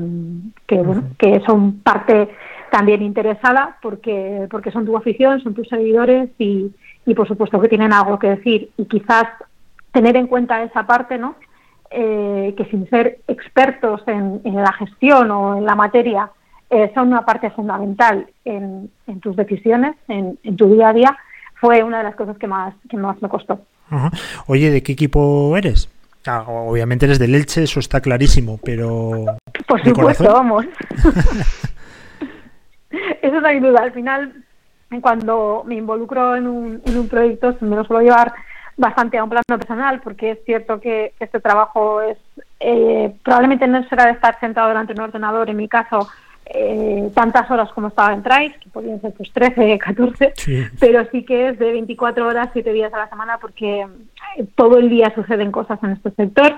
[0.66, 2.28] que, bueno, que son parte
[2.70, 6.70] también interesada porque, porque son tu afición, son tus seguidores y,
[7.06, 9.24] y por supuesto que tienen algo que decir y quizás
[9.90, 11.34] tener en cuenta esa parte, ¿no?
[11.90, 16.30] Eh, que sin ser expertos en, en, la gestión o en la materia
[16.68, 21.18] eh, son una parte fundamental en, en tus decisiones, en, en tu día a día,
[21.60, 23.60] fue una de las cosas que más, que más me costó.
[23.90, 24.10] Ajá.
[24.46, 25.90] Oye, ¿de qué equipo eres?
[26.26, 29.24] Ah, obviamente eres del Elche, eso está clarísimo, pero...
[29.68, 30.66] Por supuesto, vamos.
[33.22, 33.82] eso no hay duda.
[33.82, 34.44] Al final,
[35.00, 38.32] cuando me involucro en un, en un proyecto, me lo suelo llevar
[38.76, 42.18] bastante a un plano personal, porque es cierto que este trabajo es
[42.60, 46.08] eh, probablemente no será de estar sentado delante de un ordenador, en mi caso,
[46.48, 50.62] eh, tantas horas como estaba en Trice, que podían ser pues 13, 14, Sí.
[50.78, 54.78] pero sí que es de 24 horas, 7 días a la semana, porque eh, todo
[54.78, 56.54] el día suceden cosas en este sector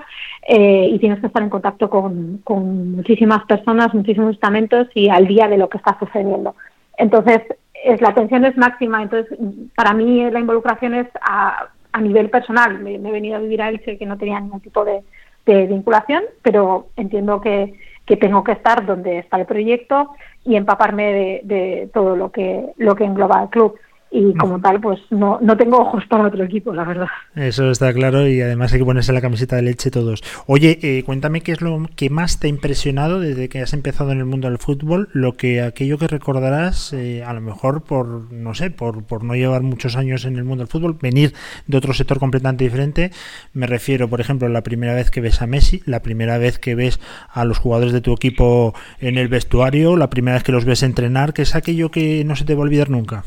[0.47, 5.25] eh, y tienes que estar en contacto con, con muchísimas personas, muchísimos estamentos y al
[5.27, 6.55] día de lo que está sucediendo.
[6.97, 7.41] Entonces,
[7.83, 9.37] es, la atención es máxima, entonces
[9.75, 12.77] para mí la involucración es a, a nivel personal.
[12.79, 15.01] Me, me, he venido a vivir a Elche que no tenía ningún tipo de,
[15.45, 17.73] de vinculación, pero entiendo que,
[18.09, 22.95] que, tengo que estar donde está el proyecto y empaparme de, todo lo que, lo
[22.95, 23.79] que engloba el club.
[24.11, 27.07] Y como tal, pues no, no tengo ojos para otro equipo, la verdad.
[27.35, 30.23] Eso está claro y además hay que ponerse la camiseta de leche todos.
[30.47, 34.11] Oye, eh, cuéntame qué es lo que más te ha impresionado desde que has empezado
[34.11, 38.31] en el mundo del fútbol, lo que aquello que recordarás, eh, a lo mejor por,
[38.33, 41.33] no sé, por, por no llevar muchos años en el mundo del fútbol, venir
[41.67, 43.11] de otro sector completamente diferente.
[43.53, 46.73] Me refiero, por ejemplo, la primera vez que ves a Messi, la primera vez que
[46.73, 46.99] ves
[47.31, 50.81] a los jugadores de tu equipo en el vestuario, la primera vez que los ves
[50.81, 53.23] entrenar, que es aquello que no se te va a olvidar nunca.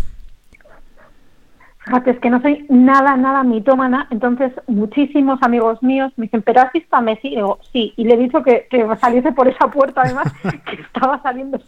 [1.84, 6.60] Fíjate, es que no soy nada, nada mitómana, entonces muchísimos amigos míos me dicen, ¿pero
[6.60, 7.28] has visto a Messi?
[7.28, 10.32] Y digo, sí, y le he dicho que, que saliese por esa puerta, además,
[10.64, 11.58] que estaba saliendo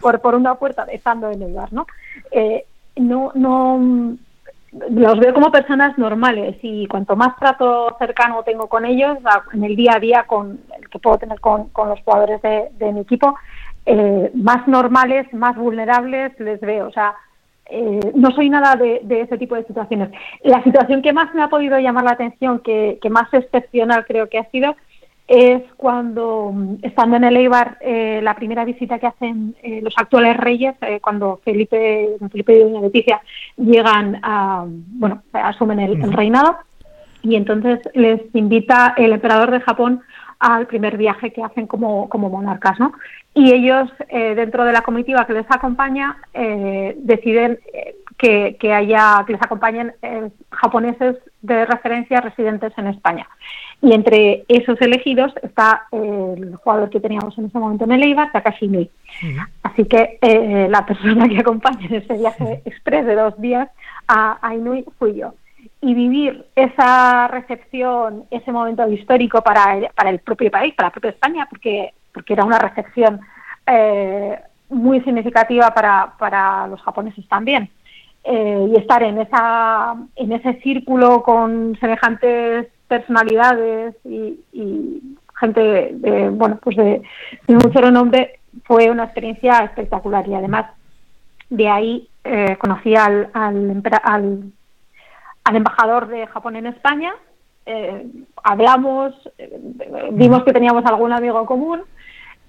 [0.00, 1.86] por, por una puerta, estando en el bar, ¿no?
[2.30, 2.64] Eh,
[2.96, 4.16] no, no,
[4.72, 9.18] los veo como personas normales y cuanto más trato cercano tengo con ellos,
[9.52, 12.70] en el día a día con el que puedo tener con, con los jugadores de,
[12.78, 13.36] de mi equipo,
[13.84, 16.88] eh, más normales, más vulnerables les veo.
[16.88, 17.14] O sea,
[17.70, 20.10] eh, no soy nada de, de ese tipo de situaciones.
[20.42, 24.28] La situación que más me ha podido llamar la atención, que, que más excepcional creo
[24.28, 24.74] que ha sido,
[25.26, 30.38] es cuando, estando en el Eibar, eh, la primera visita que hacen eh, los actuales
[30.38, 33.20] reyes, eh, cuando Felipe, Felipe y Doña Leticia
[33.58, 36.56] llegan a, bueno, asumen el, el reinado,
[37.22, 40.00] y entonces les invita el emperador de Japón
[40.38, 42.92] al primer viaje que hacen como, como monarcas, ¿no?
[43.34, 48.72] Y ellos, eh, dentro de la comitiva que les acompaña, eh, deciden eh, que, que
[48.72, 53.28] haya, que les acompañen eh, japoneses de referencia residentes en España.
[53.80, 58.02] Y entre esos elegidos está eh, el jugador que teníamos en ese momento en el
[58.02, 58.90] Eibar, Takashi Inui.
[59.62, 63.68] Así que eh, la persona que acompaña en ese viaje express de dos días
[64.08, 65.34] a, a Inui fui yo.
[65.80, 70.92] Y vivir esa recepción, ese momento histórico para el, para el propio país, para la
[70.92, 73.20] propia España, porque, porque era una recepción
[73.66, 74.38] eh,
[74.70, 77.70] muy significativa para, para los japoneses también.
[78.24, 84.40] Eh, y estar en esa en ese círculo con semejantes personalidades y,
[85.38, 87.00] gente de, bueno pues de,
[87.46, 90.26] de mucho renombre fue una experiencia espectacular.
[90.28, 90.66] Y además
[91.50, 94.52] de ahí eh, conocí al, al, al,
[95.44, 97.12] al embajador de Japón en España,
[97.66, 98.06] eh,
[98.42, 99.58] hablamos, eh,
[100.12, 101.82] vimos que teníamos algún amigo común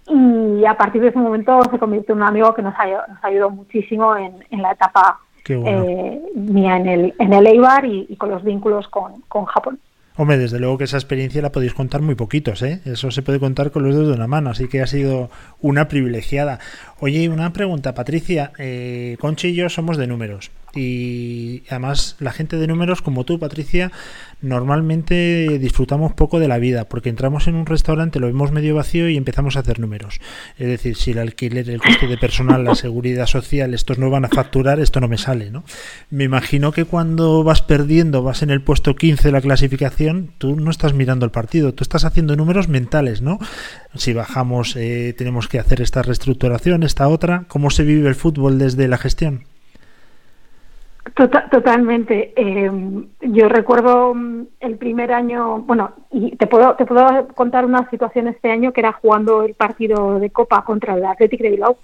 [0.09, 3.23] y a partir de ese momento se convirtió en un amigo que nos, ha- nos
[3.23, 5.83] ayudó muchísimo en, en la etapa bueno.
[5.85, 9.79] eh, mía en el, en el Eibar y, y con los vínculos con, con Japón.
[10.17, 12.81] Hombre, desde luego que esa experiencia la podéis contar muy poquitos, ¿eh?
[12.83, 15.29] Eso se puede contar con los dedos de una mano, así que ha sido
[15.61, 16.59] una privilegiada.
[17.01, 18.51] Oye, una pregunta, Patricia.
[18.57, 20.51] Eh, Conchi y yo somos de números.
[20.75, 23.91] Y además la gente de números como tú, Patricia,
[24.41, 29.09] normalmente disfrutamos poco de la vida, porque entramos en un restaurante, lo vemos medio vacío
[29.09, 30.19] y empezamos a hacer números.
[30.57, 34.25] Es decir, si el alquiler, el coste de personal, la seguridad social, estos no van
[34.25, 35.63] a facturar, esto no me sale, ¿no?
[36.09, 40.55] Me imagino que cuando vas perdiendo, vas en el puesto 15 de la clasificación, tú
[40.55, 43.39] no estás mirando el partido, tú estás haciendo números mentales, ¿no?
[43.95, 47.45] Si bajamos, eh, tenemos que hacer esta reestructuración, esta otra.
[47.47, 49.43] ¿Cómo se vive el fútbol desde la gestión?
[51.15, 52.33] Tota- totalmente.
[52.35, 52.71] Eh,
[53.21, 58.27] yo recuerdo mm, el primer año, bueno, y te puedo, te puedo contar una situación
[58.27, 61.77] este año que era jugando el partido de Copa contra el Athletic de Bilbao,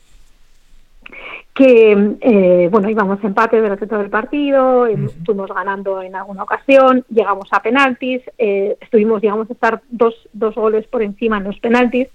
[1.53, 7.05] que, eh, bueno, íbamos empate durante todo el partido, eh, estuvimos ganando en alguna ocasión,
[7.09, 11.59] llegamos a penaltis, eh, estuvimos, llegamos a estar dos, dos goles por encima en los
[11.59, 12.09] penaltis,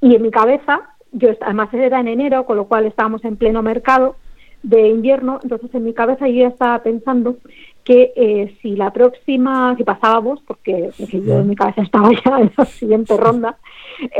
[0.00, 0.82] y en mi cabeza,
[1.16, 4.16] yo además era en enero, con lo cual estábamos en pleno mercado
[4.62, 7.36] de invierno, entonces en mi cabeza yo ya estaba pensando
[7.84, 12.40] que eh, si la próxima, si pasábamos, porque, porque yo en mi cabeza estaba ya
[12.40, 13.58] en la siguiente ronda,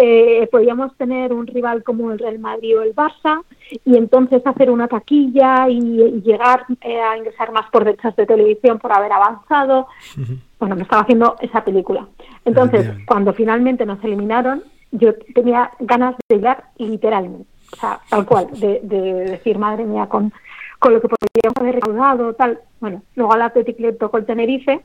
[0.01, 3.43] eh, podíamos tener un rival como el Real Madrid o el Barça
[3.85, 8.25] y entonces hacer una taquilla y, y llegar eh, a ingresar más por derechos de
[8.25, 9.89] televisión por haber avanzado.
[10.61, 12.07] Bueno, me estaba haciendo esa película.
[12.45, 13.05] Entonces, Bien.
[13.05, 14.63] cuando finalmente nos eliminaron,
[14.99, 17.49] yo tenía ganas de bailar literalmente.
[17.73, 20.33] O sea, tal cual, de, de decir, madre mía, con,
[20.79, 22.61] con lo que podríamos haber recaudado, tal.
[22.81, 24.81] Bueno, luego al Athletic le tocó el Tenerife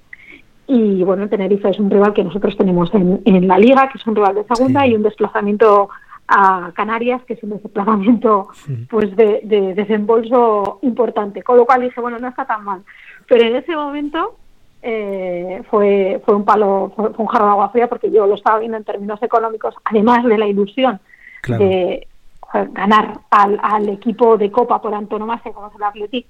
[0.68, 3.98] y bueno, el Tenerife es un rival que nosotros tenemos en, en la liga, que
[3.98, 4.90] es un rival de segunda Sí.
[4.92, 5.90] y un desplazamiento
[6.28, 8.48] a Canarias, que es un desplazamiento
[8.90, 11.44] pues de, de desembolso importante.
[11.44, 12.82] Con lo cual dije, bueno, no está tan mal.
[13.28, 14.38] Pero en ese momento
[14.82, 18.36] eh, fue, fue un palo, fue, fue un jarro de agua fría porque yo lo
[18.36, 21.00] estaba viendo en términos económicos, además de la ilusión
[21.42, 21.66] Claro.
[21.66, 22.08] de
[22.42, 26.28] joder, ganar al, al equipo de Copa por antonomasia como es el Athletic,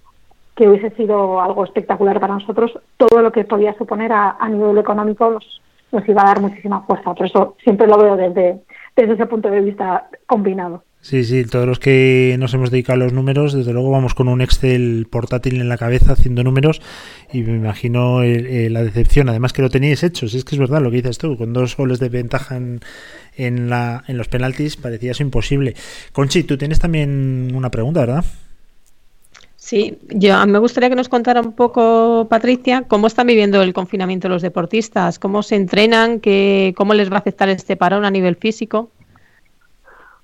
[0.55, 4.77] que hubiese sido algo espectacular para nosotros, todo lo que podía suponer a, a nivel
[4.77, 7.13] económico nos, nos iba a dar muchísima fuerza.
[7.13, 8.61] Por eso siempre lo veo desde,
[8.95, 10.83] desde ese punto de vista combinado.
[11.03, 14.27] Sí, sí, todos los que nos hemos dedicado a los números, desde luego vamos con
[14.27, 16.79] un Excel portátil en la cabeza haciendo números
[17.33, 20.53] y me imagino el- eh, la decepción, además que lo teníais hecho, si es que
[20.53, 24.27] es verdad lo que dices tú, con dos goles de ventaja en, la, en los
[24.27, 25.73] penaltis parecía eso imposible.
[26.11, 28.23] Conchi, tú tienes también una pregunta, ¿verdad?
[29.55, 34.29] Sí, yo me gustaría que nos contara un poco, Patricia, cómo están viviendo el confinamiento
[34.29, 38.35] los deportistas, cómo se entrenan, qué, cómo les va a afectar este parón a nivel
[38.35, 38.91] físico.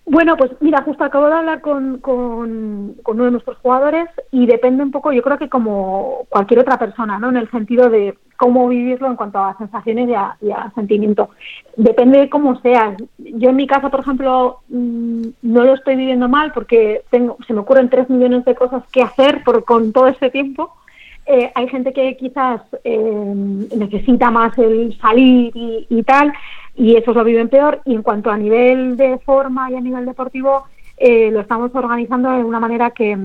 [0.09, 4.81] Bueno, pues mira, justo acabo de hablar con, con, uno de nuestros jugadores y depende
[4.81, 7.27] un poco, yo creo que como cualquier otra persona, ¿no?
[7.27, 11.31] En el sentido de cómo vivirlo en cuanto a sensaciones y a, y a sentimiento.
[11.75, 12.95] Depende de cómo seas.
[13.17, 17.53] Yo en mi caso, por ejemplo, mm, no lo estoy viviendo mal porque tengo, se
[17.53, 20.73] me ocurren tres millones de cosas que hacer por, con todo ese tiempo.
[21.27, 23.33] Eh, hay gente que quizás eh,
[23.75, 26.31] necesita más el salir y, y tal,
[26.75, 27.81] y eso lo viven peor.
[27.85, 30.63] Y en cuanto a nivel de forma y a nivel deportivo,
[30.97, 33.17] eh, lo estamos organizando de una manera que,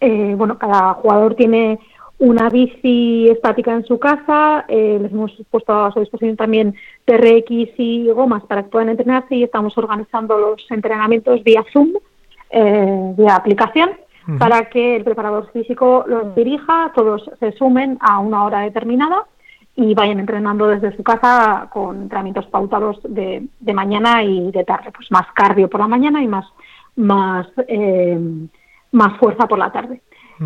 [0.00, 1.78] eh, bueno, cada jugador tiene
[2.18, 7.78] una bici estática en su casa, eh, les hemos puesto a su disposición también TRX
[7.78, 11.92] y gomas para que puedan entrenarse y estamos organizando los entrenamientos vía Zoom,
[12.50, 13.90] eh, vía aplicación,
[14.36, 19.24] Para que el preparador físico los dirija, todos se sumen a una hora determinada
[19.74, 24.90] y vayan entrenando desde su casa con entrenamientos pautados de, de mañana y de tarde,
[24.94, 26.44] pues más cardio por la mañana y más
[26.96, 28.18] más eh,
[28.92, 30.02] más fuerza por la tarde.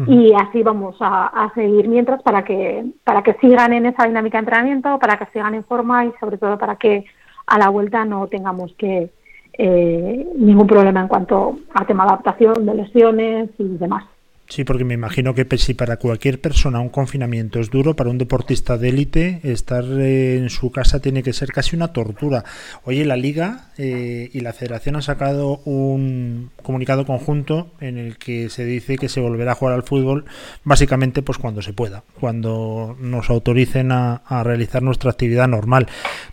[0.06, 4.38] Y así vamos a, a seguir mientras para que para que sigan en esa dinámica
[4.38, 7.04] de entrenamiento, para que sigan en forma y sobre todo para que
[7.46, 9.10] a la vuelta no tengamos que
[9.58, 14.04] eh, ningún problema en cuanto a tema de adaptación, de lesiones y demás.
[14.52, 18.18] Sí, porque me imagino que si para cualquier persona un confinamiento es duro, para un
[18.18, 22.44] deportista de élite estar eh, en su casa tiene que ser casi una tortura.
[22.84, 28.50] Oye, la liga eh, y la federación han sacado un comunicado conjunto en el que
[28.50, 30.26] se dice que se volverá a jugar al fútbol
[30.64, 35.86] básicamente pues cuando se pueda, cuando nos autoricen a, a realizar nuestra actividad normal.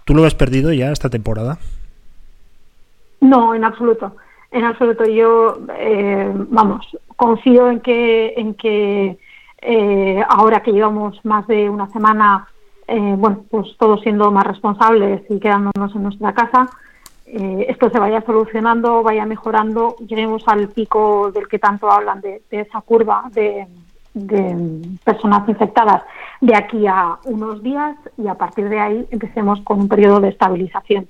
[0.03, 1.57] ¿Tú lo ves perdido ya esta temporada?
[3.21, 4.15] No, en absoluto.
[4.51, 5.05] En absoluto.
[5.05, 9.17] Yo, eh, vamos, confío en que, en que
[9.61, 12.47] eh, ahora que llevamos más de una semana,
[12.87, 16.69] eh, bueno, pues todos siendo más responsables y quedándonos en nuestra casa,
[17.25, 22.41] eh, esto se vaya solucionando, vaya mejorando, lleguemos al pico del que tanto hablan, de,
[22.49, 23.67] de esa curva de,
[24.13, 26.03] de personas infectadas
[26.41, 30.29] de aquí a unos días y a partir de ahí empecemos con un periodo de
[30.29, 31.07] estabilización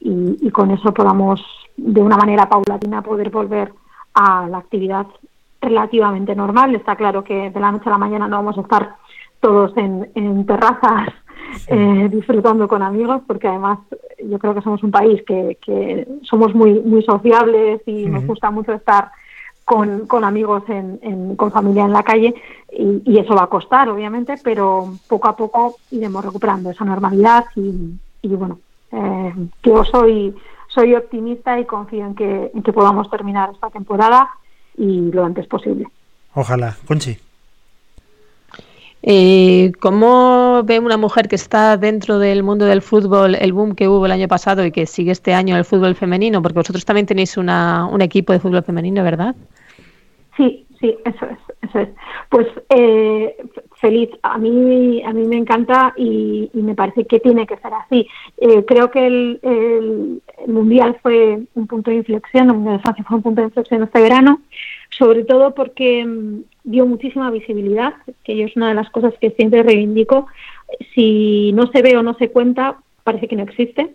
[0.00, 1.40] y, y con eso podamos
[1.76, 3.72] de una manera paulatina poder volver
[4.14, 5.06] a la actividad
[5.60, 6.74] relativamente normal.
[6.74, 8.96] Está claro que de la noche a la mañana no vamos a estar
[9.40, 11.08] todos en, en terrazas
[11.68, 13.78] eh, disfrutando con amigos, porque además
[14.24, 18.50] yo creo que somos un país que, que somos muy, muy sociables y nos gusta
[18.50, 19.10] mucho estar
[19.64, 22.34] con, con amigos, en, en- con familia en la calle
[22.72, 27.44] y, y eso va a costar, obviamente, pero poco a poco iremos recuperando esa normalidad
[27.56, 27.92] y,
[28.22, 28.58] y bueno,
[28.96, 29.32] eh,
[29.62, 30.34] yo soy,
[30.68, 34.30] soy optimista y confío en que, en que podamos terminar esta temporada
[34.76, 35.86] y lo antes posible.
[36.34, 36.76] Ojalá.
[36.86, 37.18] Conchi.
[39.02, 43.86] Eh, ¿Cómo ve una mujer que está dentro del mundo del fútbol, el boom que
[43.86, 46.42] hubo el año pasado y que sigue este año el fútbol femenino?
[46.42, 49.36] Porque vosotros también tenéis una, un equipo de fútbol femenino, ¿verdad?
[50.36, 51.88] Sí, sí, eso es, eso es.
[52.28, 53.36] Pues eh,
[53.76, 58.06] feliz, a mí, a mí me encanta y, me parece que tiene que ser así.
[58.38, 62.82] Eh, creo que el, el- el Mundial fue un punto de inflexión, el Mundial de
[62.82, 64.40] Francia fue un punto de inflexión este verano,
[64.90, 69.30] sobre todo porque mm, dio muchísima visibilidad, que yo es una de las cosas que
[69.30, 70.26] siempre reivindico.
[70.94, 73.94] Si no se ve o no se cuenta, parece que no existe.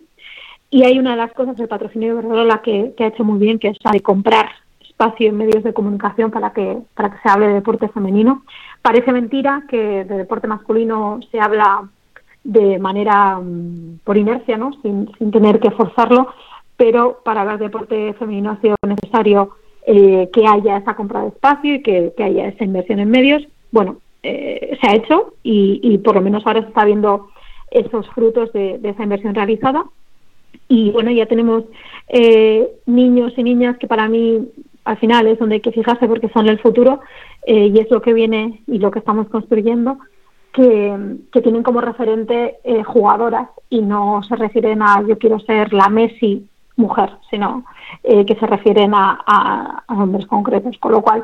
[0.70, 3.38] Y hay una de las cosas del patrocinio de Iberdrola que, que ha hecho muy
[3.38, 4.48] bien, que es la de comprar
[4.92, 8.42] espacio en medios de comunicación para que, para que se hable de deporte femenino.
[8.80, 11.88] Parece mentira que de deporte masculino se habla
[12.44, 14.72] de manera mm, por inercia, ¿no?
[14.82, 16.28] sin, sin tener que forzarlo,
[16.76, 19.50] pero para hablar de deporte femenino ha sido necesario
[19.86, 23.42] eh, que haya esa compra de espacio y que, que haya esa inversión en medios.
[23.70, 27.28] Bueno, eh, se ha hecho y, y por lo menos ahora se está viendo
[27.70, 29.84] esos frutos de, de esa inversión realizada
[30.68, 31.64] y bueno, ya tenemos
[32.08, 34.48] eh, niños y niñas que para mí
[34.84, 37.00] al final es donde hay que fijarse porque son el futuro
[37.46, 39.98] eh, y es lo que viene y lo que estamos construyendo,
[40.52, 45.72] que, que tienen como referente eh, jugadoras y no se refieren a yo quiero ser
[45.72, 47.64] la Messi mujer, sino
[48.02, 51.22] eh, que se refieren a, a- hombres concretos, con lo cual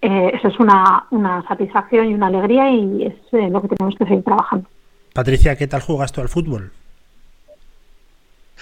[0.00, 3.96] eh, eso es una, una satisfacción y una alegría y es eh, lo que tenemos
[3.96, 4.68] que seguir trabajando.
[5.14, 6.72] Patricia, ¿qué tal juegas tú al fútbol?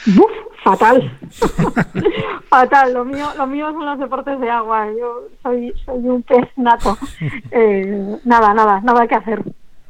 [0.06, 0.30] Buf,
[0.62, 1.18] fatal.
[2.48, 2.92] fatal.
[2.92, 4.86] Lo mío, lo mío son los deportes de agua.
[4.98, 6.96] Yo soy, soy un pez nato.
[7.52, 9.42] Eh, nada, nada, nada que hacer.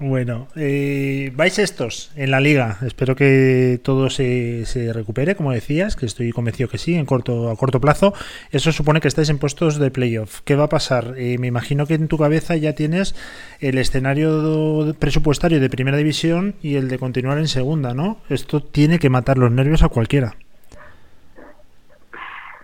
[0.02, 2.78] Bueno, eh, vais estos en la liga.
[2.80, 7.50] Espero que todo se, se recupere, como decías, que estoy convencido que sí, en corto,
[7.50, 8.14] a corto plazo.
[8.50, 10.40] Eso supone que estáis en puestos de playoff.
[10.44, 11.16] ¿Qué va a pasar?
[11.18, 13.14] Eh, me imagino que en tu cabeza ya tienes
[13.60, 18.22] el escenario presupuestario de primera división y el de continuar en segunda, ¿no?
[18.30, 20.34] Esto tiene que matar los nervios a cualquiera.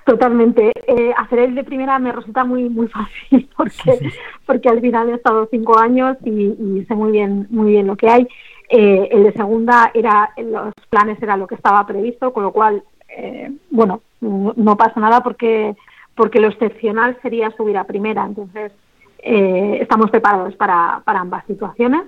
[0.06, 0.70] Totalmente.
[0.86, 4.12] Eh, hacer el de primera me resulta muy muy fácil porque
[4.46, 7.96] porque al final he estado cinco años y, y sé muy bien muy bien lo
[7.96, 8.28] que hay.
[8.68, 12.84] Eh, el de segunda era los planes era lo que estaba previsto, con lo cual
[13.08, 15.74] eh, bueno no, no pasa nada porque
[16.14, 18.24] porque lo excepcional sería subir a primera.
[18.24, 18.70] Entonces
[19.18, 22.02] eh, estamos preparados para, para ambas situaciones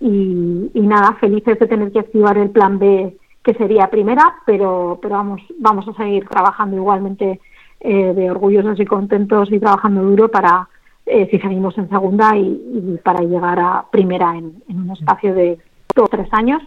[0.00, 3.16] y, y nada felices de tener que activar el plan B
[3.48, 7.40] que sería primera, pero, pero vamos, vamos a seguir trabajando igualmente
[7.80, 10.68] eh, de orgullosos y contentos y trabajando duro para
[11.06, 15.32] eh, si seguimos en segunda y, y para llegar a primera en, en un espacio
[15.32, 15.56] de
[15.96, 16.60] dos o tres años,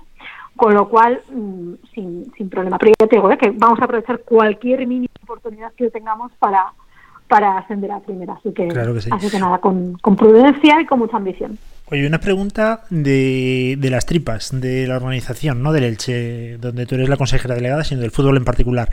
[0.55, 2.79] con lo cual mm, sin, sin problema.
[2.79, 3.37] Pero ya te digo ¿eh?
[3.37, 6.73] que vamos a aprovechar cualquier mínima oportunidad que tengamos para
[7.27, 9.09] para ascender a primera, así que, Claro que sí.
[9.13, 11.57] así que nada, con, con prudencia y con mucha ambición.
[11.93, 16.95] Oye, una pregunta de, de las tripas, de la organización, no del Elche, donde tú
[16.95, 18.89] eres la consejera delegada, sino del fútbol en particular.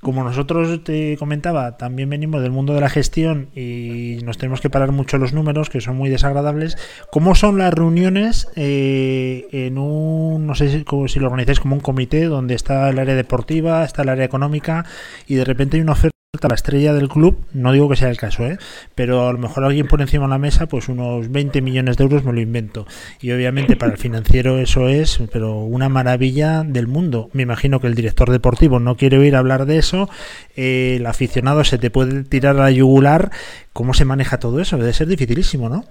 [0.00, 4.70] Como nosotros te comentaba, también venimos del mundo de la gestión y nos tenemos que
[4.70, 6.78] parar mucho los números, que son muy desagradables.
[7.12, 11.82] ¿Cómo son las reuniones eh, en un, no sé si, si lo organizáis como un
[11.82, 14.86] comité, donde está el área deportiva, está el área económica
[15.26, 18.18] y de repente hay una oferta la estrella del club, no digo que sea el
[18.18, 18.58] caso, ¿eh?
[18.94, 22.04] pero a lo mejor alguien pone encima de la mesa pues unos 20 millones de
[22.04, 22.86] euros, me lo invento.
[23.22, 27.30] Y obviamente para el financiero eso es, pero una maravilla del mundo.
[27.32, 30.10] Me imagino que el director deportivo no quiere oír hablar de eso,
[30.54, 33.30] el aficionado se te puede tirar a la yugular.
[33.72, 34.76] ¿Cómo se maneja todo eso?
[34.76, 35.84] Debe ser dificilísimo, ¿no?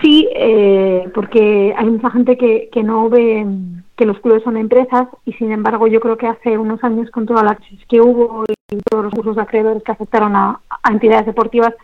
[0.00, 3.44] Sí, eh, porque hay mucha gente que, que no ve
[4.00, 7.26] que los clubes son empresas y sin embargo yo creo que hace unos años con
[7.26, 10.58] toda la crisis que hubo y todos los cursos de acreedores que afectaron a,
[10.90, 11.74] entidades deportivas,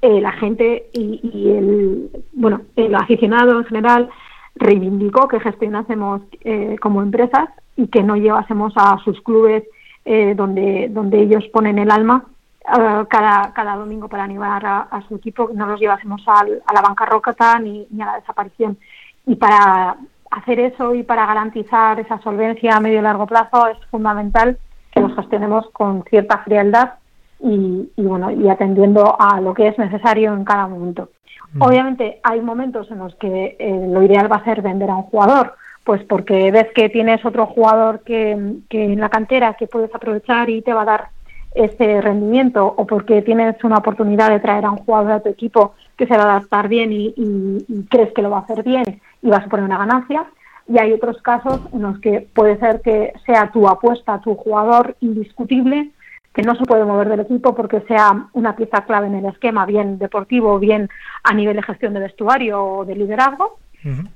[0.00, 4.08] eh, la gente y, el bueno el aficionado en general
[4.54, 9.64] reivindicó que gestionásemos eh, como empresas y que no llevásemos a sus clubes
[10.06, 12.24] eh, donde donde ellos ponen el alma
[12.64, 16.72] eh, cada, cada domingo para animar a, a su equipo, no los llevásemos al- a
[16.72, 18.78] la bancarrota ni, ni a la desaparición.
[19.26, 19.96] Y para
[20.30, 24.58] hacer eso y para garantizar esa solvencia a medio y largo plazo es fundamental
[24.92, 26.94] que los gestionemos con cierta frialdad
[27.40, 31.10] y, y, bueno y atendiendo a lo que es necesario en cada momento.
[31.60, 35.04] Obviamente hay momentos en los que eh, lo ideal va a ser vender a un
[35.04, 39.94] jugador, pues porque ves que tienes otro jugador que, que en la cantera que puedes
[39.94, 41.08] aprovechar y te va a dar
[41.58, 45.74] ese rendimiento o porque tienes una oportunidad de traer a un jugador a tu equipo
[45.96, 48.84] que se va a adaptar bien y, crees que lo va a hacer bien
[49.22, 50.26] y va a suponer una ganancia.
[50.68, 54.96] Y hay otros casos en los que puede ser que sea tu apuesta, tu jugador
[55.00, 55.90] indiscutible,
[56.34, 59.66] que no se puede mover del equipo porque sea una pieza clave en el esquema,
[59.66, 60.88] bien deportivo, bien
[61.24, 63.58] a nivel de gestión de vestuario o de liderazgo.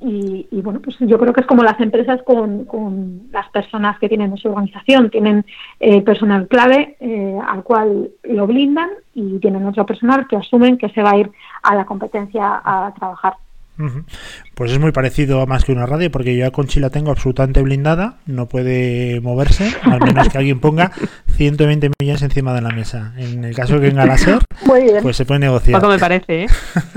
[0.01, 3.99] Y, y, bueno, pues yo creo que es como las empresas con, con las personas
[3.99, 5.11] que tienen en su organización.
[5.11, 5.45] Tienen
[5.79, 10.89] eh, personal clave eh, al cual lo blindan y tienen otro personal que asumen que
[10.91, 11.31] se va a ir
[11.63, 13.35] a la competencia a trabajar.
[14.55, 17.11] Pues es muy parecido a más que una radio, porque yo a Conchi la tengo
[17.11, 20.93] absolutamente blindada, no puede moverse, al menos que alguien ponga
[21.37, 23.13] 120 millones encima de la mesa.
[23.17, 24.99] En el caso que venga la SER, Muy bien.
[25.03, 25.81] pues se puede negociar.
[25.81, 26.47] Poco me parece, ¿eh?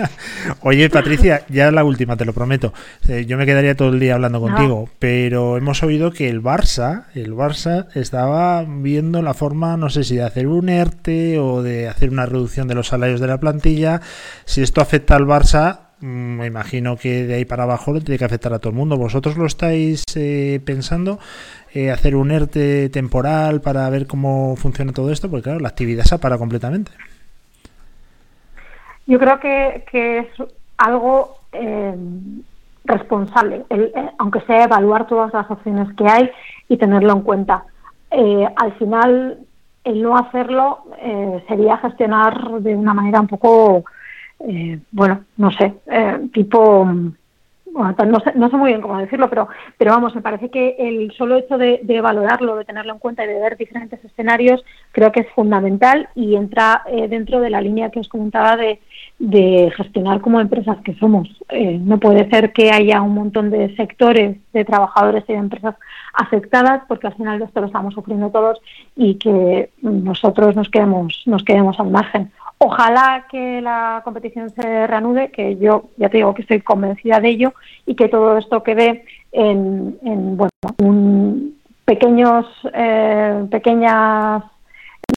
[0.61, 2.73] Oye, Patricia, ya la última, te lo prometo.
[3.07, 7.05] Eh, yo me quedaría todo el día hablando contigo, pero hemos oído que el Barça,
[7.15, 11.87] el Barça estaba viendo la forma, no sé si de hacer un ERTE o de
[11.87, 14.01] hacer una reducción de los salarios de la plantilla.
[14.45, 18.25] Si esto afecta al Barça, me imagino que de ahí para abajo le tiene que
[18.25, 18.97] afectar a todo el mundo.
[18.97, 21.19] ¿Vosotros lo estáis eh, pensando?
[21.73, 26.05] eh, hacer un ERTE temporal para ver cómo funciona todo esto, porque claro, la actividad
[26.05, 26.89] se para completamente.
[29.05, 29.83] Yo creo que,
[30.19, 30.27] es
[30.77, 31.95] algo eh,
[32.85, 36.29] responsable, el- eh, aunque sea evaluar todas las opciones que hay
[36.69, 37.65] y tenerlo en cuenta.
[38.09, 39.39] Eh, al final,
[39.83, 40.85] el no hacerlo
[41.47, 43.83] sería gestionar de una manera un poco,
[44.39, 47.13] eh, bueno, no sé, eh, tipo, mm,
[47.75, 51.11] no sé, no sé muy bien cómo decirlo, pero, pero vamos, me parece que el
[51.11, 55.21] solo hecho de, valorarlo, de tenerlo en cuenta y de ver diferentes escenarios, creo que
[55.21, 58.79] es fundamental y entra eh, dentro de la línea que os comentaba de,
[59.75, 61.29] gestionar como empresas que somos.
[61.49, 65.75] Eh, no puede ser que haya un montón de sectores de trabajadores y de empresas
[66.13, 68.59] afectadas, porque al final esto lo estamos sufriendo todos
[68.95, 72.31] y que nosotros nos quedemos, nos quedemos al margen.
[72.57, 77.29] Ojalá que la competición se reanude, que yo ya te digo que estoy convencida de
[77.29, 77.53] ello
[77.85, 84.43] y que todo esto quede en, en, bueno, un pequeños, eh, pequeñas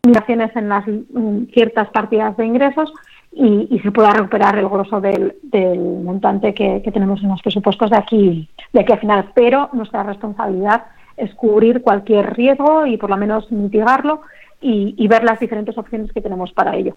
[0.05, 0.84] limitaciones en las
[1.53, 2.93] ciertas partidas de ingresos
[3.32, 7.97] y, se pueda recuperar el grosso del, del montante que, tenemos en los presupuestos de
[7.97, 9.30] aquí, de aquí a final.
[9.34, 10.86] Pero nuestra responsabilidad
[11.16, 14.22] es cubrir cualquier riesgo y por lo menos mitigarlo
[14.61, 16.97] y ver las diferentes opciones que tenemos para ello.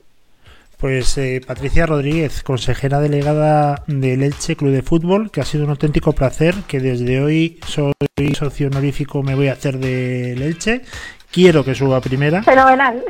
[0.82, 5.70] Pues eh, Patricia Rodríguez, consejera delegada del Elche Club de Fútbol, que ha sido un
[5.70, 7.94] auténtico placer, que desde hoy soy
[8.34, 10.82] socio honorífico, me voy a hacer del Elche.
[11.32, 12.44] Quiero que suba primera.
[12.44, 13.04] Fenomenal.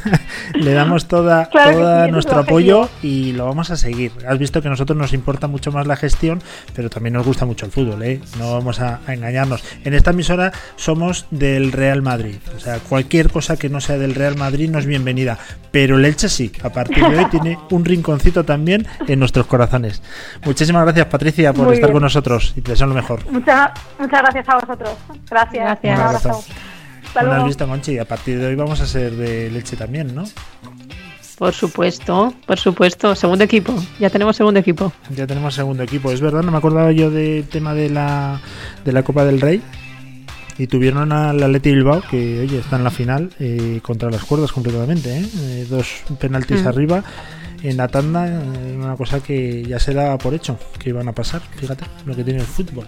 [0.54, 4.12] Le damos toda, Claro que toda sí, ese nuestro apoyo y lo vamos a seguir.
[4.28, 6.42] Has visto que a nosotros nos importa mucho más la gestión,
[6.74, 8.20] pero también nos gusta mucho el fútbol, ¿eh?
[8.38, 9.62] No vamos a, a engañarnos.
[9.84, 12.36] En esta emisora somos del Real Madrid.
[12.56, 15.38] O sea, cualquier cosa que no sea del Real Madrid no es bienvenida.
[15.70, 16.50] Pero el Elche sí.
[16.64, 20.02] A partir de hoy tiene un rinconcito también en nuestros corazones.
[20.44, 21.94] Muchísimas gracias, Patricia, por Muy estar bien.
[21.94, 23.24] con nosotros y te deseo lo mejor.
[23.30, 24.90] Muchas, muchas gracias a vosotros.
[25.30, 25.64] Gracias.
[25.64, 25.94] Gracias.
[25.98, 26.44] Un Un abrazo.
[27.10, 27.44] Hasta luego.
[27.46, 30.24] visto, Conchi, a partir de hoy vamos a ser de Leche también, ¿no?
[31.38, 33.14] Por supuesto, por supuesto.
[33.14, 33.74] Segundo equipo.
[33.98, 34.92] Ya tenemos segundo equipo.
[35.16, 36.12] Ya tenemos segundo equipo.
[36.12, 38.40] Es verdad, no me acordaba yo del tema de la,
[38.84, 39.62] de la Copa del Rey.
[40.58, 44.52] Y tuvieron al Atleti Bilbao, que oye, está en la final, eh, contra las cuerdas
[44.52, 45.18] completamente.
[45.18, 45.26] ¿eh?
[45.38, 46.68] Eh, dos penaltis Mm.
[46.68, 47.04] arriba
[47.62, 48.26] en la tanda.
[48.28, 51.40] eh, una cosa que ya se daba por hecho, que iban a pasar.
[51.56, 52.86] Fíjate lo que tiene el fútbol.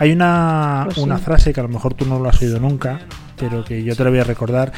[0.00, 1.24] Hay una, Pues una sí.
[1.24, 2.98] frase que a lo mejor tú no lo has oído nunca,
[3.40, 4.72] pero que yo te la voy a recordar,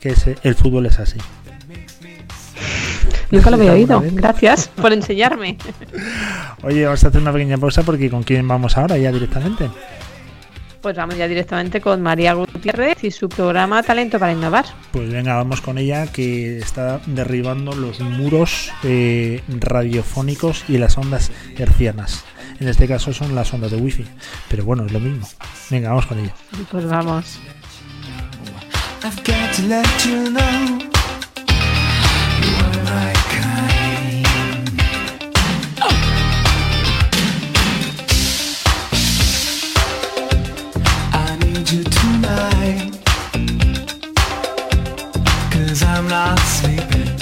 [0.00, 1.18] que es el fútbol es así.
[3.30, 4.16] Nunca lo había ¿Alguna oído.
[4.16, 5.56] Gracias por enseñarme.
[6.62, 9.70] Oye, vamos a hacer una pequeña pausa porque ¿con quién vamos ahora ya directamente?
[10.80, 14.64] Pues vamos ya directamente con María Gutiérrez y su programa Talento para Innovar.
[14.92, 21.32] Pues venga, vamos con ella que está derribando los muros eh, radiofónicos y las ondas
[21.56, 22.24] hercianas.
[22.60, 24.04] En este caso son las ondas de wifi,
[24.48, 25.28] pero bueno, es lo mismo.
[25.68, 26.34] Venga, vamos con ella.
[26.70, 27.40] Pues vamos.
[29.00, 30.78] I've got to let you know
[32.42, 34.26] you are my kind.
[41.14, 42.90] I need you tonight.
[45.52, 47.16] Cause I'm not sleeping.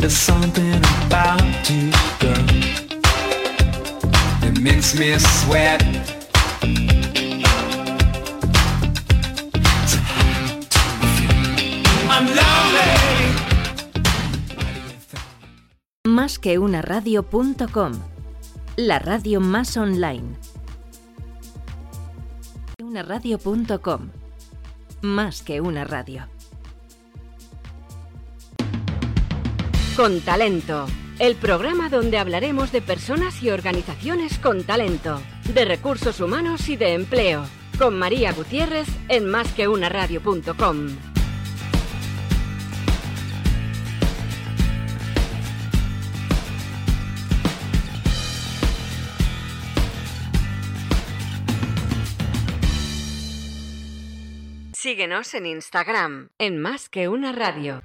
[0.00, 1.90] There's something about you,
[2.20, 2.46] girl,
[4.40, 5.93] that makes me sweat.
[16.44, 17.92] Más que una radio.com.
[18.76, 20.36] La radio más online.
[22.82, 24.10] Una radio.com.
[25.00, 26.28] Más que una radio.
[29.96, 30.84] Con talento.
[31.18, 35.22] El programa donde hablaremos de personas y organizaciones con talento,
[35.54, 37.46] de recursos humanos y de empleo.
[37.78, 41.13] Con María Gutiérrez en másqueunaradio.com.
[54.84, 57.80] Síguenos en Instagram en Más que una radio.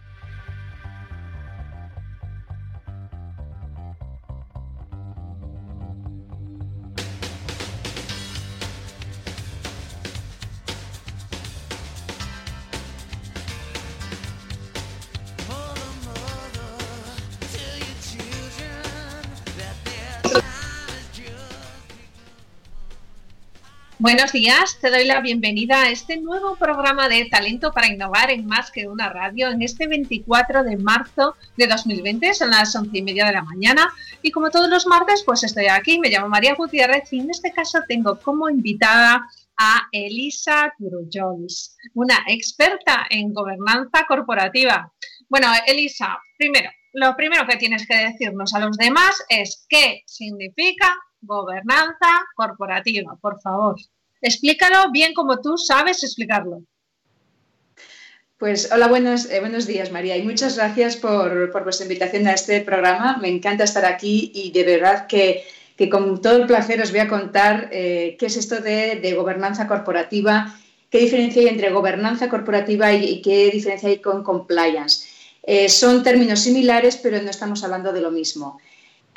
[24.02, 28.45] Buenos días, te doy la bienvenida a este nuevo programa de Talento para Innovar en
[28.45, 33.02] Más que una Radio en este 24 de marzo de 2020, son las 11 y
[33.02, 33.91] media de la mañana
[34.22, 37.52] y como todos los martes pues estoy aquí, me llamo María Gutiérrez y en este
[37.52, 39.28] caso tengo como invitada
[39.58, 44.93] a Elisa Turujols, una experta en gobernanza corporativa.
[45.28, 50.97] Bueno, Elisa, primero, lo primero que tienes que decirnos a los demás es qué significa
[51.22, 53.76] gobernanza corporativa, por favor.
[54.22, 56.63] Explícalo bien como tú sabes explicarlo.
[58.38, 62.34] Pues hola, buenos, eh, buenos días María y muchas gracias por, por vuestra invitación a
[62.34, 63.17] este programa.
[63.17, 65.43] Me encanta estar aquí y de verdad que,
[65.76, 69.13] que con todo el placer os voy a contar eh, qué es esto de, de,
[69.13, 70.57] gobernanza corporativa,
[70.89, 75.07] qué diferencia hay entre gobernanza corporativa y, qué diferencia hay con compliance.
[75.43, 78.59] Eh, son términos similares, pero no estamos hablando de lo mismo.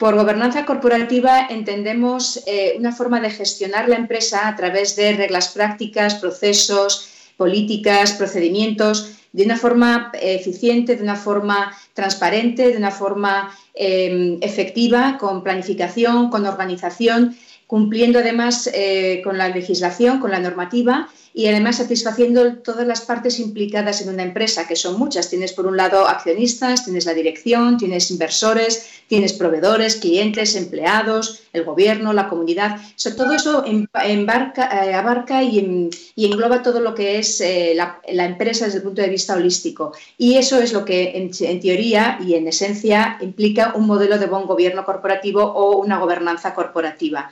[0.02, 5.50] Por gobernanza corporativa entendemos eh, una forma de gestionar la empresa a través de reglas
[5.50, 13.56] prácticas, procesos, políticas, procedimientos, de una forma eficiente, de una forma transparente, de una forma
[13.74, 17.36] eh, efectiva, con planificación, con organización,
[17.68, 23.38] cumpliendo además eh, con la legislación, con la normativa y además satisfaciendo todas las partes
[23.38, 25.30] implicadas en una empresa, que son muchas.
[25.30, 31.64] Tienes por un lado accionistas, tienes la dirección, tienes inversores, tienes proveedores, clientes, empleados, el
[31.64, 32.80] gobierno, la comunidad.
[33.16, 38.84] Todo eso eh, abarca y, engloba todo lo que es eh, la, empresa desde el
[38.84, 39.92] punto de vista holístico.
[40.18, 44.46] Y eso es lo que en teoría y en esencia implica un modelo de buen
[44.46, 47.30] gobierno corporativo o una gobernanza corporativa.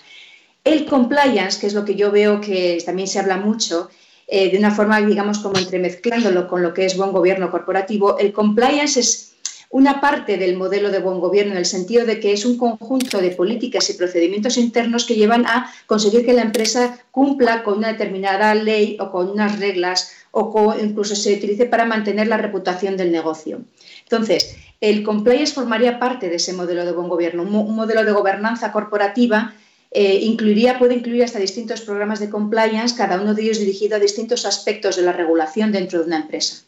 [0.71, 3.91] El compliance, que es lo que yo veo que también se habla mucho,
[4.29, 8.33] eh, de una forma, digamos, como entremezclándolo con lo que es buen gobierno corporativo, el
[8.33, 9.35] compliance es
[9.71, 13.21] una parte del modelo de buen gobierno en el sentido de que es un conjunto
[13.21, 17.89] de políticas y procedimientos internos que llevan a conseguir que la empresa cumpla con una
[17.89, 23.11] determinada ley o con unas reglas o incluso se utilice para mantener la reputación del
[23.11, 23.62] negocio.
[24.05, 28.71] Entonces, el compliance formaría parte de ese modelo de buen gobierno, un modelo de gobernanza
[28.71, 29.53] corporativa
[29.91, 34.01] eh, incluiría, puede incluir hasta distintos programas de compliance, cada uno de ellos dirigido a
[34.01, 36.62] distintos aspectos de la regulación dentro de una empresa.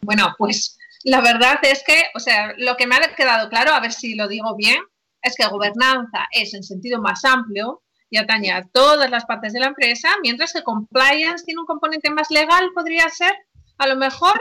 [0.00, 3.80] Bueno, pues la verdad es que, o sea, lo que me ha quedado claro, a
[3.80, 4.80] ver si lo digo bien,
[5.22, 9.60] es que gobernanza es en sentido más amplio y atañe a todas las partes de
[9.60, 13.32] la empresa, mientras que compliance tiene un componente más legal, podría ser,
[13.78, 14.40] a lo mejor.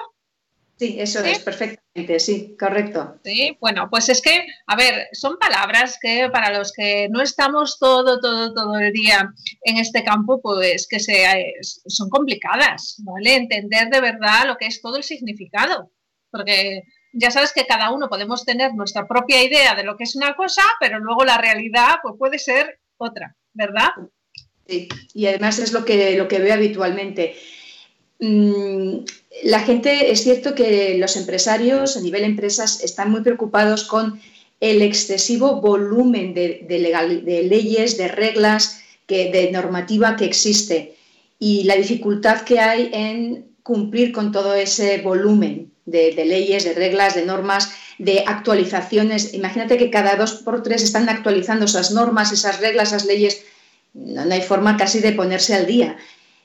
[0.82, 3.20] Sí, eso es, perfectamente, sí, correcto.
[3.24, 7.78] Sí, bueno, pues es que, a ver, son palabras que para los que no estamos
[7.78, 13.36] todo, todo, todo el día en este campo, pues que se, eh, son complicadas, ¿vale?
[13.36, 15.92] Entender de verdad lo que es todo el significado,
[16.32, 16.82] porque
[17.14, 20.36] ya sabes que cada uno podemos tener nuestra propia idea de lo que es una
[20.36, 23.90] cosa, pero luego la realidad pues, puede ser otra, ¿verdad?
[24.68, 27.36] Sí, y además es lo que, lo que veo habitualmente.
[28.18, 29.04] Mm,
[29.44, 34.22] la gente, es cierto que los empresarios a nivel empresas están muy preocupados con
[34.60, 36.66] el excesivo volumen de,
[37.50, 40.96] leyes, de reglas, de normativa que existe
[41.40, 47.16] y la dificultad que hay en cumplir con todo ese volumen de, leyes, de reglas,
[47.16, 49.34] de normas, de actualizaciones.
[49.34, 53.44] Imagínate que cada dos por tres están actualizando esas normas, esas reglas, esas leyes.
[53.94, 55.98] No hay forma casi de ponerse al día.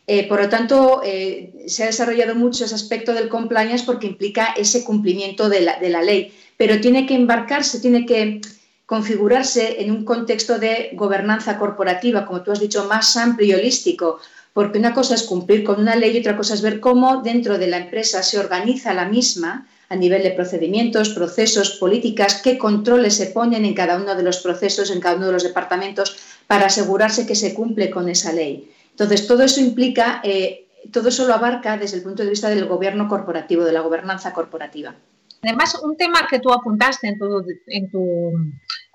[0.07, 4.55] Eh, por lo tanto, eh, se ha desarrollado mucho ese aspecto del compliance porque implica
[4.57, 8.41] ese cumplimiento de la, de la ley, pero tiene que embarcarse, tiene que
[8.87, 14.21] configurarse en un contexto de gobernanza corporativa, como tú has dicho, más amplio y holístico,
[14.53, 17.59] porque una cosa es cumplir con una ley y otra cosa es ver cómo dentro
[17.59, 23.17] de la empresa se organiza la misma a nivel de procedimientos, procesos, políticas, qué controles
[23.17, 26.67] se ponen en cada uno de los procesos, en cada uno de los departamentos, para
[26.67, 28.71] asegurarse que se cumple con esa ley.
[28.97, 32.65] Entonces, todo eso implica, eh, todo eso lo abarca desde el punto de vista del
[32.65, 34.97] gobierno corporativo, de la gobernanza corporativa.
[35.43, 38.33] Además, un tema que tú apuntaste en tu,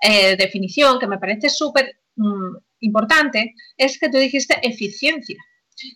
[0.02, 5.38] eh, definición, que me parece súper mm, importante, es que tú dijiste eficiencia.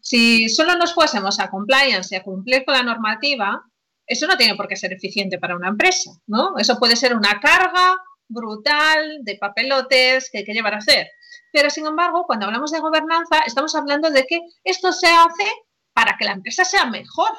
[0.02, 3.61] Si solo nos fuésemos a compliance y a cumplir con la normativa,
[4.07, 6.57] eso no tiene por qué ser eficiente para una empresa, ¿no?
[6.59, 7.96] Eso puede ser una carga
[8.28, 11.09] brutal de papelotes que hay que llevar a hacer.
[11.57, 15.50] Pero, sin embargo, cuando hablamos de gobernanza, estamos hablando de que esto se hace
[15.94, 17.30] para que la empresa sea mejor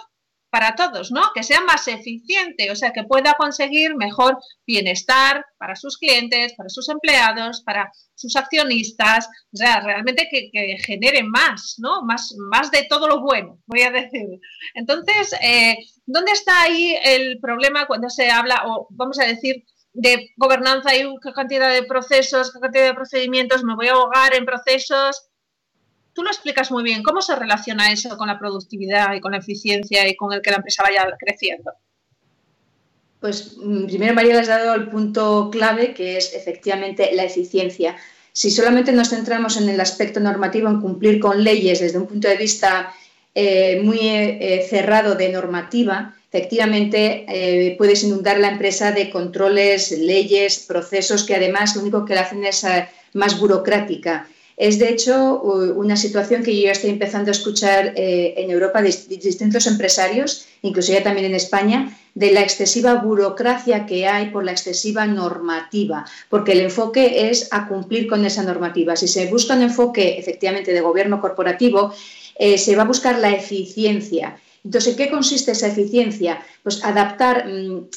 [0.49, 1.22] para todos, ¿no?
[1.36, 6.68] Que sea más eficiente, o sea, que pueda conseguir mejor bienestar para sus clientes, para
[6.68, 10.49] sus empleados, para sus accionistas, o sea, realmente que,
[10.84, 12.01] genere más, ¿no?
[12.01, 14.26] Más, más de todo lo bueno, voy a decir.
[14.74, 19.63] Entonces, eh, ¿dónde está ahí el problema cuando se habla, o vamos a decir,
[19.98, 24.34] de gobernanza y qué cantidad de procesos, qué cantidad de procedimientos, me voy a ahogar
[24.36, 25.30] en procesos?
[26.18, 27.04] tú lo explicas muy bien.
[27.04, 30.50] ¿Cómo se relaciona eso con la productividad y con la eficiencia y con el que
[30.50, 31.72] la empresa vaya creciendo?
[33.20, 37.98] Pues mm, primero, María, le has dado el punto clave, que es efectivamente la eficiencia.
[38.32, 42.28] Si solamente nos centramos en el aspecto normativo, en cumplir con leyes desde un punto
[42.28, 42.91] de vista
[43.36, 50.59] eh, muy eh, cerrado de normativa, efectivamente eh, puedes inundar la empresa de controles, leyes,
[50.59, 54.28] procesos que además lo único que la hacen es eh, más burocrática.
[54.57, 58.82] Es de hecho una situación que yo ya estoy empezando a escuchar eh, en Europa
[58.82, 64.43] de distintos empresarios, incluso ya también en España, de la excesiva burocracia que hay por
[64.43, 68.95] la excesiva normativa, porque el enfoque es a cumplir con esa normativa.
[68.95, 71.93] Si se busca un enfoque efectivamente de gobierno corporativo,
[72.39, 74.39] se va a buscar la eficiencia.
[74.64, 76.41] Entonces, ¿en qué consiste esa eficiencia?
[76.64, 77.88] Pues adaptar, mm,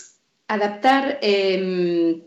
[0.48, 2.20] adaptar em,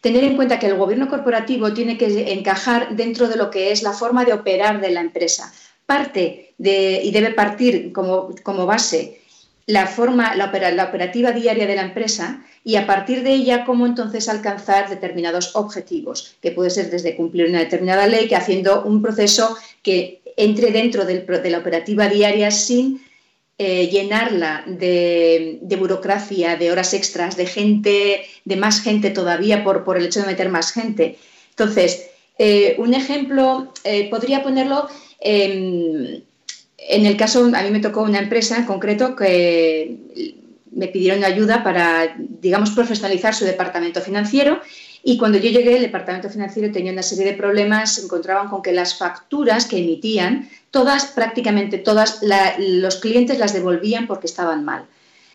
[0.00, 3.82] tener en cuenta que el gobierno corporativo tiene que encajar dentro de lo que es
[3.82, 5.52] la forma de operar de la empresa.
[5.84, 9.20] Parte y debe partir como, como base
[9.66, 13.64] la forma, la, opera- la operativa diaria de la empresa y a partir de ella
[13.64, 18.84] cómo entonces alcanzar determinados objetivos, que puede ser desde cumplir una determinada ley, que haciendo
[18.84, 23.02] un proceso que entre dentro del de la operativa diaria sin
[23.58, 29.96] eh, llenarla de, burocracia, de horas extras, de gente, de más gente todavía por, por
[29.96, 31.16] el hecho de meter más gente.
[31.50, 34.88] Entonces, eh, un ejemplo, eh, podría ponerlo
[35.18, 36.22] en
[36.88, 39.96] el caso, a mí me tocó una empresa en concreto que
[40.70, 44.60] me pidieron ayuda para, digamos, profesionalizar su departamento financiero
[45.08, 48.60] y cuando yo llegué, el departamento financiero tenía una serie de problemas, se encontraban con
[48.60, 52.22] que las facturas que emitían, todas, prácticamente todas,
[52.58, 54.84] los clientes las devolvían porque estaban mal.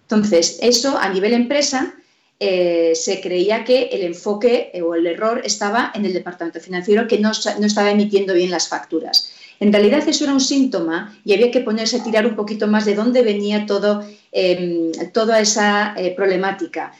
[0.01, 1.93] Entonces, eso a nivel empresa
[2.41, 7.07] eh, se creía que el enfoque eh, o el error estaba en el departamento financiero
[7.07, 9.32] que no, no estaba emitiendo bien las facturas.
[9.61, 12.84] En realidad eso era un síntoma y había que ponerse a tirar un poquito más
[12.84, 14.03] de dónde venía todo,
[14.34, 16.91] eh, toda esa eh, problemática.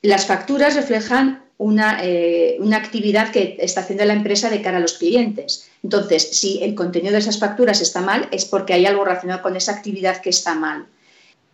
[0.00, 4.80] Las facturas reflejan una, eh, una actividad que está haciendo la empresa de cara a
[4.80, 5.68] los clientes.
[5.82, 9.56] Entonces, si el contenido de esas facturas está mal, es porque hay algo relacionado con
[9.56, 10.86] esa actividad que está mal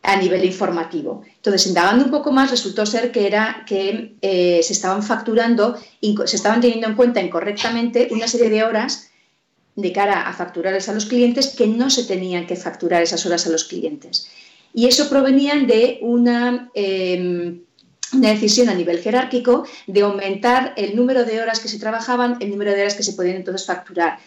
[0.02, 1.24] a nivel informativo.
[1.38, 6.28] Entonces, indagando un poco más, resultó ser que era que eh, se estaban facturando, inco-
[6.28, 9.10] se estaban teniendo en cuenta incorrectamente una serie de horas
[9.74, 13.44] de cara a facturarles a los clientes que no se tenían que facturar esas horas
[13.46, 14.28] a los clientes.
[14.72, 17.58] Y eso provenían de una, eh,
[18.12, 22.50] una decisión a nivel jerárquico de aumentar el número de horas que se trabajaban, el
[22.50, 24.18] número de horas que se podían entonces facturar.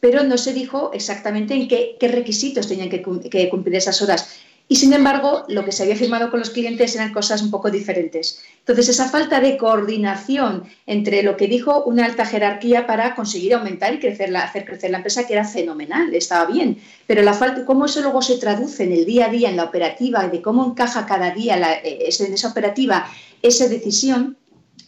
[0.00, 4.28] Pero no se dijo exactamente en qué, requisitos tenían que, cum- que cumplir esas horas.
[4.70, 7.70] Y sin embargo, lo que se había firmado con los clientes eran cosas un poco
[7.70, 8.42] diferentes.
[8.58, 13.94] Entonces, esa falta de coordinación entre lo que dijo una alta jerarquía para conseguir aumentar
[13.94, 16.76] y crecer la- hacer crecer la empresa, que era fenomenal, estaba bien,
[17.06, 19.64] pero la falta, cómo eso luego se traduce en el día a día, en la
[19.64, 23.10] operativa, de cómo encaja cada día eh, en esa operativa
[23.42, 24.36] esa decisión,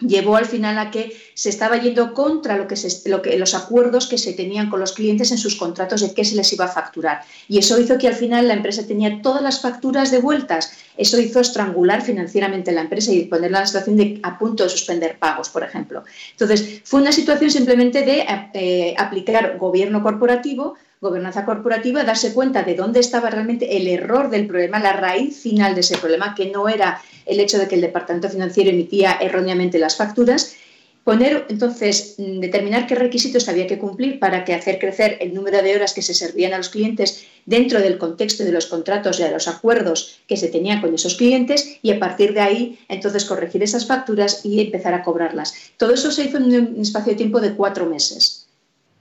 [0.01, 4.33] llevó al final a que se estaba yendo contra lo que, los acuerdos que se
[4.33, 7.23] tenían con los clientes en sus contratos de qué se les iba a facturar.
[7.49, 10.73] Y eso hizo que al final la empresa tenía todas las facturas devueltas.
[10.97, 14.71] Eso hizo estrangular financieramente la empresa y ponerla en la situación de a punto de
[14.71, 16.05] suspender pagos, por ejemplo.
[16.33, 18.25] Entonces, fue una situación simplemente de
[18.55, 24.47] eh, aplicar gobierno corporativo, gobernanza corporativa, darse cuenta de dónde estaba realmente el error del
[24.47, 27.01] problema, la raíz final de ese problema, que no era
[27.31, 30.55] el hecho de que el departamento financiero emitía erróneamente las facturas,
[31.05, 35.63] poner entonces mm, determinar qué requisitos había que cumplir para que hacer crecer el número
[35.63, 39.23] de horas que se servían a los clientes dentro del contexto de los contratos y
[39.23, 43.25] de los acuerdos que se tenían con esos clientes y a partir de ahí entonces
[43.25, 45.55] corregir esas facturas y empezar a cobrarlas.
[45.77, 48.47] Todo eso se hizo en un espacio de tiempo de cuatro meses.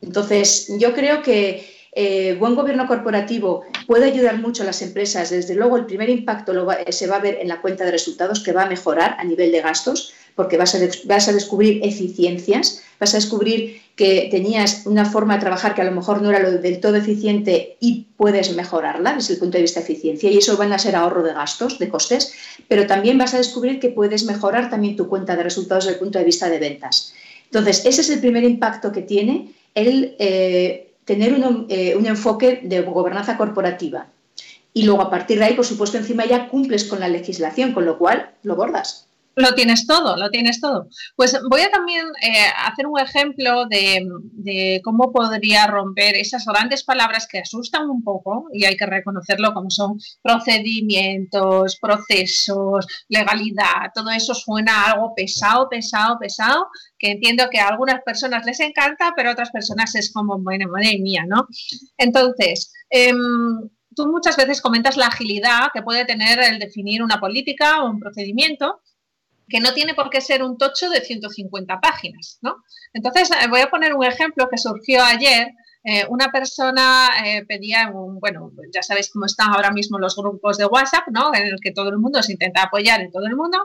[0.01, 5.29] Entonces, yo creo que eh, buen gobierno corporativo puede ayudar mucho a las empresas.
[5.29, 8.41] Desde luego, el primer impacto va- se va a ver en la cuenta de resultados,
[8.43, 11.81] que va a mejorar a nivel de gastos, porque vas a, des- vas a descubrir
[11.83, 16.29] eficiencias, vas a descubrir que tenías una forma de trabajar que a lo mejor no
[16.29, 20.31] era lo del todo eficiente y puedes mejorarla desde el punto de vista de eficiencia,
[20.31, 22.31] y eso van a ser ahorro de gastos, de costes,
[22.69, 25.99] pero también vas a descubrir que puedes mejorar también tu cuenta de resultados desde el
[25.99, 27.13] punto de vista de ventas.
[27.45, 32.61] Entonces, ese es el primer impacto que tiene el eh, tener un, eh, un enfoque
[32.63, 34.05] de gobernanza corporativa.
[34.75, 37.83] Y luego, a partir de ahí, por supuesto, encima ya cumples con la legislación, con
[37.85, 39.08] lo cual lo bordas.
[39.35, 40.89] Lo tienes todo, lo tienes todo.
[41.15, 47.27] Pues voy a también eh, hacer un ejemplo de, cómo podría romper esas grandes palabras
[47.27, 54.33] que asustan un poco, y hay que reconocerlo como son procedimientos, procesos, legalidad, todo eso
[54.33, 56.67] suena algo pesado, pesado, pesado,
[56.97, 60.67] que entiendo que a algunas personas les encanta, pero a otras personas es como, bueno,
[60.69, 61.47] madre mía, ¿no?
[61.97, 67.83] Entonces, em, tú muchas veces comentas la agilidad que puede tener el definir una política
[67.83, 68.81] o un procedimiento,
[69.49, 72.63] que no tiene por qué ser un tocho de 150 páginas, ¿no?
[72.93, 75.49] Entonces, eh, voy a poner un ejemplo que surgió ayer.
[75.83, 80.57] Eh, una persona eh, pedía, un, bueno, ya sabéis cómo están ahora mismo los grupos
[80.57, 81.33] de WhatsApp, ¿no?
[81.33, 83.57] En el que todo el mundo se intenta apoyar en todo el mundo,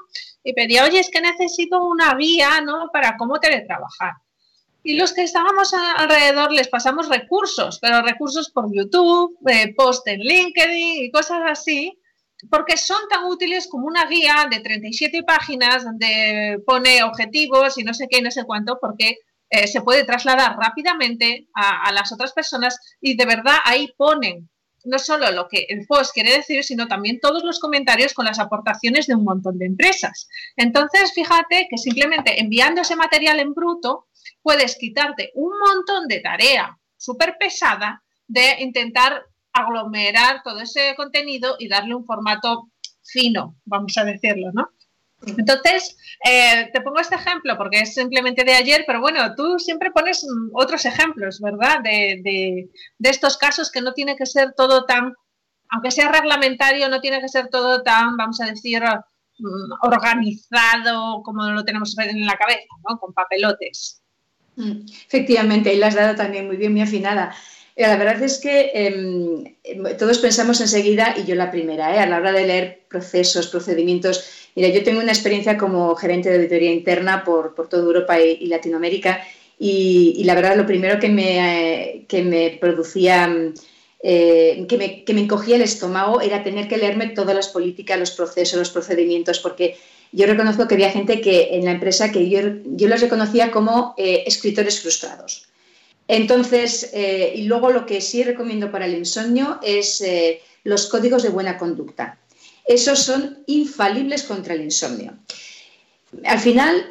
[0.43, 2.89] y pedía, oye, es que necesito una guía, ¿no?
[2.93, 4.15] Para cómo teletrabajar.
[4.87, 10.21] Y los que estábamos alrededor les pasamos recursos, pero recursos por YouTube, eh, post en
[10.21, 11.99] LinkedIn y cosas así,
[12.51, 17.95] porque son tan útiles como una guía de 37 páginas donde pone objetivos y no
[17.95, 19.19] sé qué, no sé cuánto, porque
[19.51, 24.49] eh, se puede trasladar rápidamente a, a las otras personas y de verdad ahí ponen
[24.85, 28.39] no solo lo que el post quiere decir, sino también todos los comentarios con las
[28.39, 30.29] aportaciones de un montón de empresas.
[30.57, 34.07] Entonces, fíjate que simplemente enviando ese material en bruto
[34.43, 39.25] puedes quitarte un montón de tarea súper pesada de intentar
[39.55, 42.69] aglomerar todo ese contenido y darle un formato
[43.03, 44.69] fino, vamos a decirlo, ¿no?
[45.27, 45.97] Entonces,
[46.29, 50.23] eh, te pongo este ejemplo porque es simplemente de ayer, pero bueno, tú siempre pones
[50.25, 51.81] mm, otros ejemplos, ¿verdad?
[51.83, 55.15] De, de- de estos casos que no tiene que ser todo tan,
[55.71, 58.83] aunque sea reglamentario, no tiene que ser todo tan, vamos a decir,
[59.39, 62.99] mm, organizado como lo tenemos en la cabeza, ¿no?
[62.99, 64.03] Con papelotes.
[64.57, 67.35] Mm, Efectivamente, ahí la has dado también muy bien, muy afinada.
[67.77, 71.99] Eh, La verdad es que em, em, todos pensamos enseguida, y yo la primera, ¿eh?
[71.99, 74.25] a la hora de leer procesos, procedimientos.
[74.55, 78.47] Mira, yo tengo una experiencia como gerente de auditoría interna por, por toda Europa y,
[78.47, 79.21] Latinoamérica,
[79.59, 83.55] y, la verdad lo primero que me, eh, que me producía, mm,
[84.69, 88.11] que, me, que me encogía el estómago era tener que leerme todas las políticas, los
[88.11, 89.77] procesos, los procedimientos, porque
[90.13, 93.95] yo reconozco que había gente que en la empresa que yo, yo los reconocía como
[93.97, 95.49] escritores frustrados.
[96.09, 101.23] Entonces, eh, y luego lo que sí recomiendo para el insomnio es eh, los códigos
[101.23, 102.19] de buena conducta.
[102.67, 105.15] Esos son infalibles contra el insomnio.
[106.25, 106.87] Al final,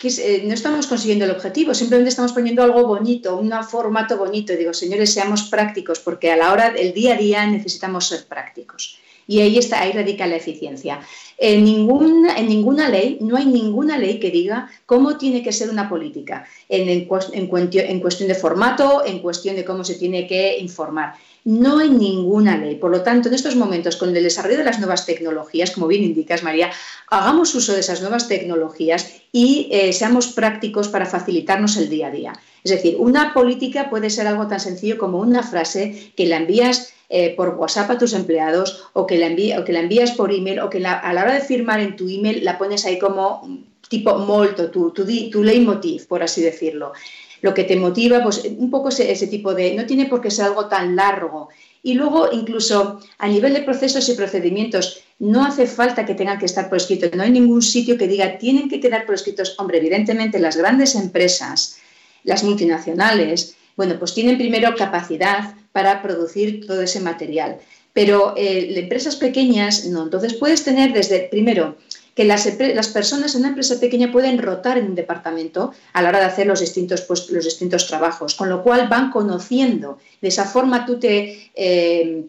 [0.00, 4.54] eh, no estamos consiguiendo el objetivo, simplemente estamos poniendo algo bonito, un formato bonito.
[4.54, 8.98] Digo, señores, seamos prácticos, porque a la hora del día a día necesitamos ser prácticos.
[9.28, 11.00] Y ahí está, ahí radica la eficiencia.
[11.36, 15.68] En, ningún- en ninguna ley, no hay ninguna ley que diga cómo tiene que ser
[15.70, 21.12] una política, en, en cuestión de formato, en cuestión de cómo se tiene que informar.
[21.44, 22.74] No hay ninguna ley.
[22.76, 26.02] Por lo tanto, en estos momentos, con el desarrollo de las nuevas tecnologías, como bien
[26.04, 26.70] indicas, María,
[27.08, 32.10] hagamos uso de esas nuevas tecnologías y eh, seamos prácticos para facilitarnos el día a
[32.10, 32.32] día.
[32.64, 36.92] Es decir, una política puede ser algo tan sencillo como una frase que la envías
[37.08, 39.34] eh, por WhatsApp a tus empleados o que, la
[39.64, 42.08] que la envías por email o que la- a la hora de firmar en tu
[42.08, 46.92] email la pones ahí como tipo molto, tu, tu, tu leitmotiv, por así decirlo.
[47.40, 49.72] Lo que te motiva, pues un poco ese, ese tipo de...
[49.74, 51.48] No tiene por qué ser algo tan largo.
[51.84, 56.46] Y luego, incluso a nivel de procesos y procedimientos, no hace falta que tengan que
[56.46, 57.08] estar por escrito.
[57.16, 59.54] No hay ningún sitio que diga tienen que quedar por escritos.
[59.58, 61.78] Hombre, evidentemente las grandes empresas,
[62.24, 67.50] las multinacionales, bueno, pues tienen primero capacidad para producir todo ese material.
[67.92, 70.00] Pero eh, empresas pequeñas no.
[70.02, 71.76] Entonces puedes tener desde, primero,
[72.16, 72.42] que las,
[72.80, 75.60] las personas en una empresa pequeña pueden rotar en un departamento
[75.92, 79.12] a la hora de hacer los distintos, pues, los distintos trabajos, con lo cual van
[79.12, 79.98] conociendo.
[80.20, 81.52] De esa forma tú te...
[81.54, 82.24] eh,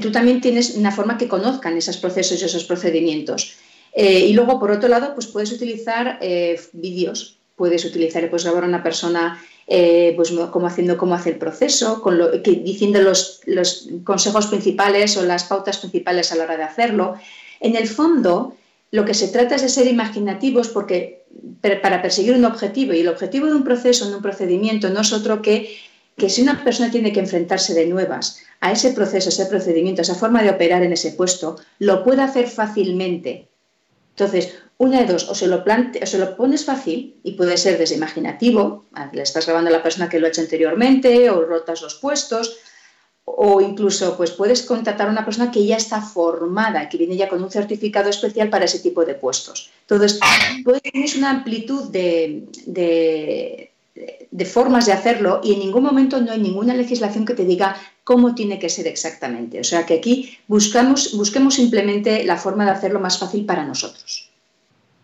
[0.00, 3.56] tú también tienes una forma que conozcan esos procesos y esos procedimientos.
[3.92, 7.18] Eh, y luego, por otro lado, pues puedes utilizar eh, vídeos,
[7.56, 9.22] puedes utilizar, puedes grabar a una persona
[9.70, 13.40] eh, pues mo- cómo haciendo cómo hace el proceso, con lo, que, diciendo los,
[14.04, 17.14] consejos principales o las pautas principales a la hora de hacerlo.
[17.60, 18.56] En el fondo,
[18.90, 21.22] lo que se trata es de ser imaginativos porque
[21.80, 25.12] para perseguir un objetivo y el objetivo de un proceso, de un procedimiento, no es
[25.12, 25.78] otro que
[26.20, 30.14] que si una persona tiene que enfrentarse de nuevas a ese proceso, ese procedimiento, esa
[30.14, 33.48] forma de operar en ese puesto, lo puede hacer fácilmente.
[34.20, 37.56] Entonces, una de dos, o se lo, plante, o se lo pones fácil y puede
[37.56, 41.30] ser desde imaginativo, ah, le estás grabando a la persona que lo ha hecho anteriormente
[41.30, 42.58] o rotas los puestos,
[43.24, 47.28] o incluso pues puedes contratar a una persona que ya está formada, que viene ya
[47.28, 49.70] con un certificado especial para ese tipo de puestos.
[49.82, 50.18] Entonces,
[50.64, 53.70] puedes- tienes una amplitud de
[54.46, 57.76] formas de hacerlo y en ningún momento no hay ninguna legislación que te diga
[58.10, 59.60] cómo tiene que ser exactamente.
[59.60, 64.32] O sea que aquí busquemos simplemente la forma de hacerlo más fácil para nosotros.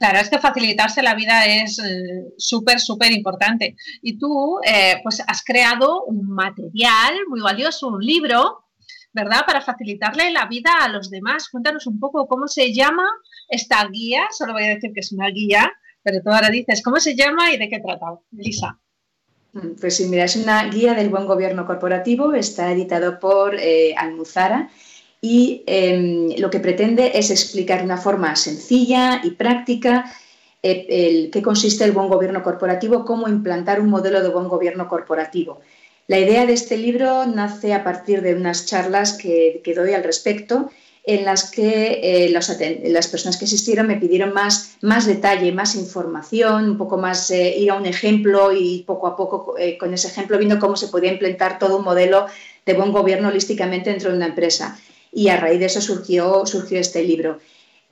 [0.00, 3.76] Claro, es que facilitarse la vida es eh, súper, súper importante.
[4.02, 8.64] Y tú, eh, pues, has creado un material muy valioso, un libro,
[9.12, 9.46] ¿verdad?
[9.46, 11.48] Para facilitarle la vida a los demás.
[11.48, 13.08] Cuéntanos un poco cómo se llama
[13.48, 14.26] esta guía.
[14.36, 17.52] Solo voy a decir que es una guía, pero tú ahora dices cómo se llama
[17.52, 18.18] y de qué trata.
[18.32, 18.80] Lisa.
[19.56, 23.94] Mm, Pues sí, mira, es una guía del buen gobierno corporativo, está editado por eh,
[23.96, 24.70] Almuzara
[25.20, 30.12] y eh, lo que pretende es explicar de una forma sencilla y práctica
[30.62, 34.88] eh, el qué consiste el buen gobierno corporativo, cómo implantar un modelo de buen gobierno
[34.88, 35.60] corporativo.
[36.08, 40.70] La idea de este libro nace a partir de unas charlas que doy al respecto
[41.08, 46.68] en las que eh, las personas que asistieron me pidieron más, más detalle, más información,
[46.70, 50.08] un poco más eh, ir a un ejemplo y poco a poco eh, con ese
[50.08, 52.26] ejemplo viendo cómo se podía implementar todo un modelo
[52.66, 54.78] de buen gobierno holísticamente dentro de una empresa.
[55.12, 57.38] Y a raíz de eso surgió, surgió este libro.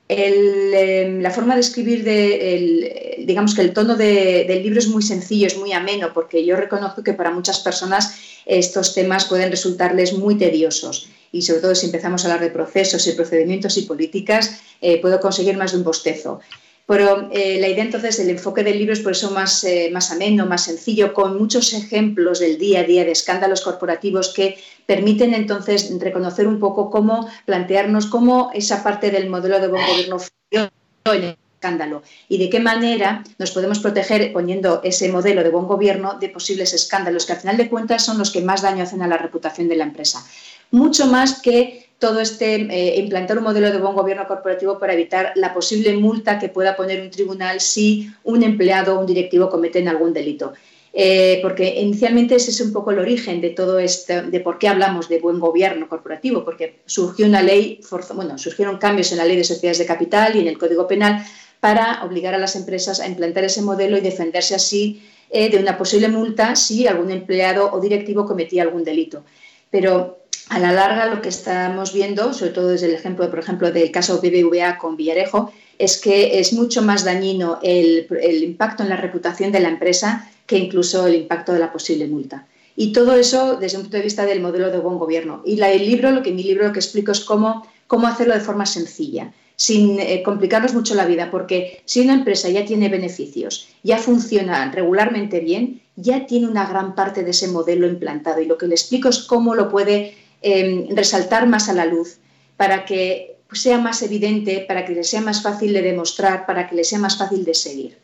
[0.09, 4.87] eh, la forma de escribir, de, el, digamos que el tono de- del libro es
[4.87, 8.13] muy sencillo, es muy ameno, porque yo reconozco que para muchas personas
[8.45, 11.09] estos temas pueden resultarles muy tediosos.
[11.35, 15.19] Y sobre todo si empezamos a hablar de procesos y procedimientos y políticas, eh, puedo
[15.19, 16.39] conseguir más de un bostezo.
[16.87, 20.11] Pero eh, la idea entonces del enfoque del libro es por eso más, eh, más
[20.11, 25.33] ameno, más sencillo, con muchos ejemplos del día a día de escándalos corporativos que permiten
[25.33, 30.69] entonces reconocer un poco cómo plantearnos cómo esa parte del modelo de buen gobierno falló
[31.05, 35.65] en el escándalo y de qué manera nos podemos proteger poniendo ese modelo de buen
[35.65, 39.01] gobierno de posibles escándalos que al final de cuentas son los que más daño hacen
[39.01, 40.23] a la reputación de la empresa.
[40.71, 45.31] Mucho más que todo este eh, implantar un modelo de buen gobierno corporativo para evitar
[45.35, 49.87] la posible multa que pueda poner un tribunal si un empleado o un directivo cometen
[49.87, 50.53] algún delito.
[50.97, 54.69] Eh, porque inicialmente ese es un poco el origen de todo esto, de por qué
[54.69, 57.81] hablamos de buen gobierno corporativo, porque surgió una ley,
[58.13, 61.21] bueno, surgieron cambios en la ley de sociedades de capital y en el Código Penal
[61.59, 65.77] para obligar a las empresas a implantar ese modelo y defenderse así eh, de una
[65.77, 69.25] posible multa si algún empleado o directivo cometía algún delito.
[69.69, 73.71] Pero a la larga lo que estamos viendo, sobre todo desde el ejemplo, por ejemplo,
[73.71, 78.07] del caso BBVA con Villarejo, es que es mucho más dañino el,
[78.43, 82.47] impacto en la reputación de la empresa que incluso el impacto de la posible multa.
[82.75, 85.41] Y todo eso desde un punto de vista del modelo de buen gobierno.
[85.45, 88.41] Y el libro, lo que mi libro lo que explico es cómo, cómo hacerlo de
[88.41, 93.69] forma sencilla, sin eh, complicarnos mucho la vida, porque si una empresa ya tiene beneficios,
[93.83, 98.41] ya funciona regularmente bien, ya tiene una gran parte de ese modelo implantado.
[98.41, 102.19] Y lo que le explico es cómo lo puede eh, resaltar más a la luz
[102.57, 106.75] para que sea más evidente, para que le sea más fácil de demostrar, para que
[106.75, 107.97] le sea más fácil de seguir.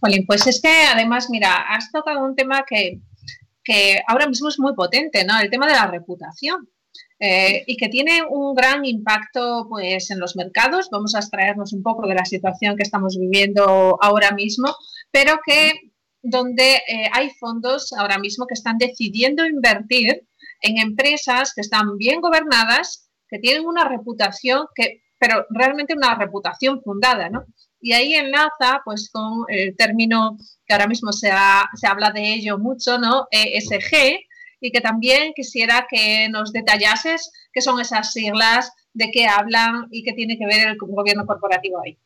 [0.00, 3.00] Jolín, pues es que además, mira, has tocado un tema que,
[3.62, 5.38] que ahora mismo es muy potente, ¿no?
[5.40, 6.68] El tema de la reputación.
[7.18, 10.88] eh, y que tiene un gran impacto pues, en los mercados.
[10.90, 14.74] Vamos a extraernos un poco de la situación que estamos viviendo ahora mismo,
[15.10, 15.72] pero que
[16.22, 20.26] donde eh, hay fondos ahora mismo que están decidiendo invertir
[20.64, 26.80] en empresas que están bien gobernadas, que tienen una reputación, que, pero realmente una reputación
[26.82, 27.44] fundada, ¿no?
[27.80, 32.32] Y ahí enlaza pues con el término que ahora mismo se, ha, se habla de
[32.32, 33.28] ello mucho, ¿no?
[33.30, 34.20] ESG,
[34.60, 40.02] y que también quisiera que nos detallases qué son esas siglas, de qué hablan y
[40.02, 41.98] qué tiene que ver el gobierno corporativo ahí.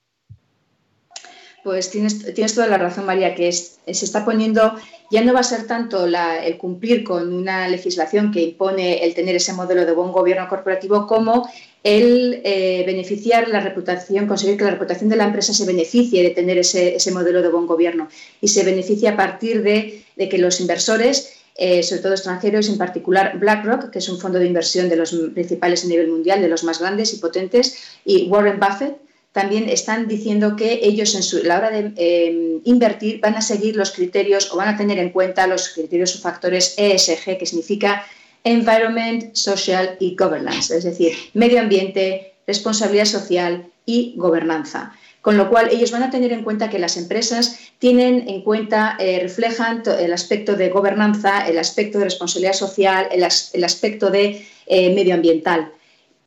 [1.62, 4.74] Pues tienes, tienes toda la razón, María, que es, se está poniendo,
[5.10, 9.36] ya no va a ser tanto el cumplir con una legislación que impone el tener
[9.36, 11.48] ese modelo de buen gobierno corporativo como
[11.82, 16.30] el eh, beneficiar la reputación, conseguir que la reputación de la empresa se beneficie de
[16.30, 18.08] tener ese, modelo de buen gobierno.
[18.40, 22.78] Y se beneficie a partir de, de que los inversores eh, sobre todo extranjeros, en
[22.78, 26.46] particular BlackRock, que es un fondo de inversión de los principales a nivel mundial, de
[26.46, 28.96] los más grandes y potentes, y Warren Buffett,
[29.32, 33.76] también están diciendo que ellos en su, la hora de eh, invertir van a seguir
[33.76, 38.04] los criterios o van a tener en cuenta los criterios o factores ESG, que significa
[38.44, 44.92] Environment, Social y Governance, es decir, medio ambiente, responsabilidad social y gobernanza.
[45.20, 48.96] Con lo cual ellos van a tener en cuenta que las empresas tienen en cuenta,
[48.98, 54.94] eh, reflejan el aspecto de gobernanza, el aspecto de responsabilidad social, el aspecto de eh,
[54.94, 55.72] medioambiental,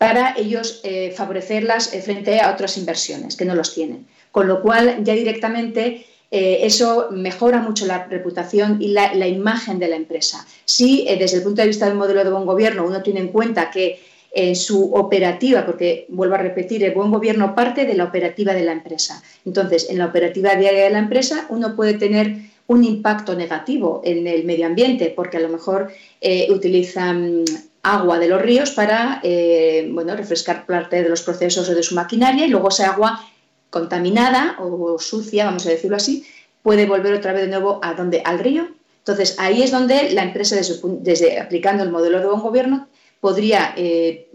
[0.02, 4.08] para ellos eh, favorecerlas frente a otras inversiones que no los tienen.
[4.32, 9.98] Con lo cual ya directamente eso mejora mucho la reputación y la, imagen de la
[9.98, 10.48] empresa.
[10.64, 13.70] Si desde el punto de vista del modelo de buen gobierno uno tiene en cuenta
[13.70, 14.00] que
[14.32, 18.64] en su operativa, porque vuelvo a repetir, el buen gobierno parte de la operativa de
[18.64, 19.22] la empresa.
[19.46, 24.26] Entonces, en la operativa diaria de la empresa uno puede tener un impacto negativo en
[24.26, 27.44] el medio ambiente, porque a lo mejor eh, utilizan
[27.84, 31.96] agua de los ríos para eh, bueno, refrescar parte de los procesos o de su
[31.96, 33.26] maquinaria y luego esa agua
[33.70, 36.26] contaminada o sucia, vamos a decirlo así,
[36.62, 38.68] puede volver otra vez de nuevo a donde al río.
[39.00, 42.88] Entonces, ahí es donde la empresa, desde, aplicando el modelo de buen gobierno,
[43.20, 44.30] podría eh,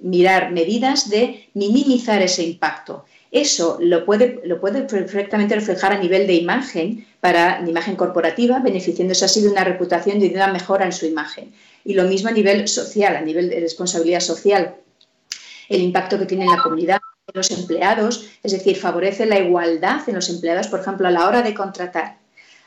[0.00, 3.04] mirar medidas de minimizar ese impacto.
[3.30, 9.24] Eso lo puede, lo puede perfectamente reflejar a nivel de imagen, para imagen corporativa, beneficiándose
[9.24, 11.52] así de una reputación y de una mejora en su imagen.
[11.84, 14.74] Y lo mismo a nivel social, a nivel de responsabilidad social,
[15.68, 16.98] el impacto que tiene en la comunidad,
[17.28, 21.28] en los empleados, es decir, favorece la igualdad en los empleados, por ejemplo, a la
[21.28, 22.18] hora de contratar.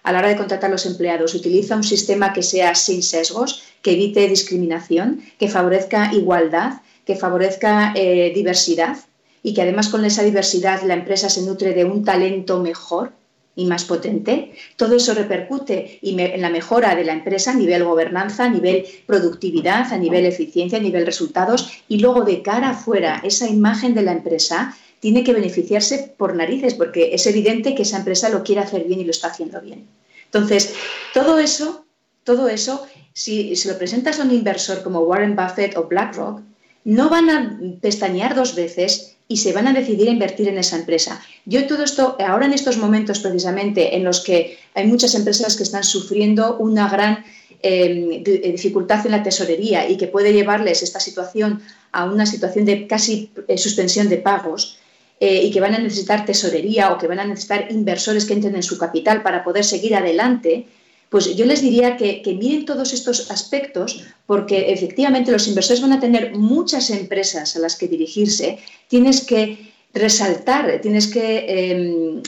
[0.03, 3.63] A la hora de contratar a los empleados, utiliza un sistema que sea sin sesgos,
[3.81, 8.97] que evite discriminación, que favorezca igualdad, que favorezca eh, diversidad
[9.43, 13.11] y que además con esa diversidad la empresa se nutre de un talento mejor
[13.55, 18.45] y más potente, todo eso repercute en la mejora de la empresa a nivel gobernanza,
[18.45, 23.47] a nivel productividad, a nivel eficiencia, a nivel resultados y luego de cara afuera esa
[23.47, 28.29] imagen de la empresa tiene que beneficiarse por narices, porque es evidente que esa empresa
[28.29, 29.85] lo quiere hacer bien y lo está haciendo bien.
[30.23, 30.73] Entonces,
[31.13, 31.85] todo eso,
[32.23, 36.39] todo eso, si, si lo presentas a un inversor como Warren Buffett o BlackRock,
[36.85, 40.77] no van a pestañear dos veces y se van a decidir a invertir en esa
[40.77, 41.19] empresa.
[41.45, 45.63] Yo todo esto, ahora en estos momentos precisamente en los que hay muchas empresas que
[45.63, 47.25] están sufriendo una gran
[47.63, 52.85] eh, dificultad en la tesorería y que puede llevarles esta situación a una situación de
[52.85, 54.77] casi eh, suspensión de pagos
[55.19, 58.55] eh, y que van a necesitar tesorería o que van a necesitar inversores que entren
[58.55, 60.67] en su capital para poder seguir adelante,
[61.13, 65.99] pues yo les diría que, miren todos estos aspectos porque efectivamente los inversores van a
[65.99, 68.57] tener muchas empresas a las que dirigirse.
[68.87, 72.21] Tienes que resaltar, tienes que, eh,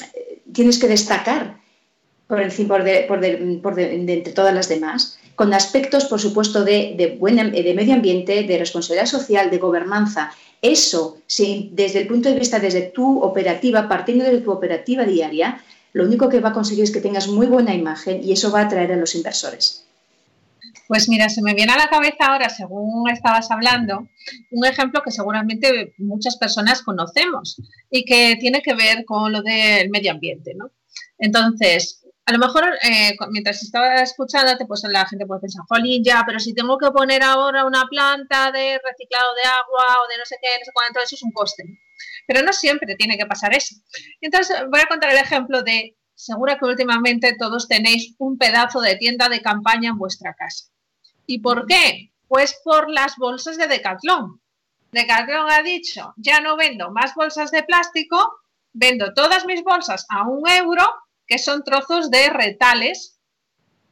[0.53, 1.57] tienes que destacar
[2.27, 6.19] por encima por de, por de- por de- entre todas las demás, con aspectos, por
[6.21, 10.31] supuesto, de, buena- de medio ambiente, de responsabilidad social, de gobernanza.
[10.61, 11.17] Eso,
[11.71, 15.59] desde el punto de vista, desde tu operativa, partiendo de tu operativa diaria,
[15.95, 18.59] lo único que va a conseguir es que tengas muy buena imagen y eso va
[18.59, 19.85] a atraer a los inversores.
[20.89, 24.09] Pues mira, se me viene a la cabeza ahora, según estabas hablando,
[24.51, 29.89] un ejemplo que seguramente muchas personas conocemos y que tiene que ver con lo del
[29.89, 30.69] medio ambiente, ¿no?
[31.17, 36.23] Entonces, a lo mejor eh, mientras estaba escuchándote, pues la gente puede pensar, jolín, ya,
[36.25, 40.25] pero si tengo que poner ahora una planta de reciclado de agua o de no
[40.25, 41.63] sé qué, no sé cuánto, eso es un coste.
[42.27, 43.75] Pero no siempre tiene que pasar eso.
[44.21, 48.95] Entonces, voy a contar el ejemplo de, seguro que últimamente todos tenéis un pedazo de
[48.95, 50.65] tienda de campaña en vuestra casa.
[51.27, 52.11] ¿Y por qué?
[52.27, 54.41] Pues por las bolsas de Decathlon.
[54.91, 58.17] Decathlon ha dicho, ya no vendo más bolsas de plástico,
[58.73, 60.83] vendo todas mis bolsas a un euro,
[61.27, 63.19] que son trozos de retales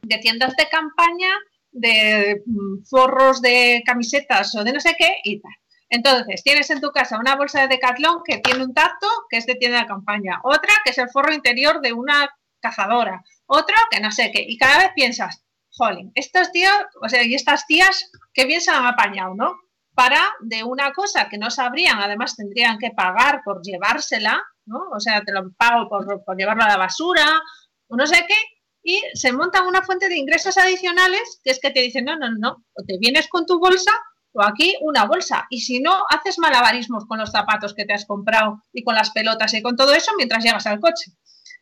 [0.02, 1.30] de tiendas de campaña,
[1.72, 5.52] de mm, forros de camisetas o de no sé qué y tal.
[5.88, 9.46] Entonces, tienes en tu casa una bolsa de Decathlon que tiene un tacto, que es
[9.46, 12.28] de tienda de campaña, otra que es el forro interior de una
[12.60, 17.22] cazadora, otro que no sé qué, y cada vez piensas, jolín, estos tíos, o sea,
[17.22, 19.54] y estas tías, qué bien se han apañado, ¿no?
[19.94, 24.78] Para de una cosa que no sabrían, además tendrían que pagar por llevársela, ¿no?
[24.92, 27.40] O sea, te lo pago por, por llevarlo a la basura,
[27.88, 28.36] o no sé qué,
[28.82, 32.30] y se montan una fuente de ingresos adicionales que es que te dicen, no, no,
[32.30, 33.92] no, o te vienes con tu bolsa
[34.34, 35.46] o aquí una bolsa.
[35.48, 39.10] Y si no, haces malabarismos con los zapatos que te has comprado y con las
[39.10, 41.12] pelotas y con todo eso mientras llegas al coche.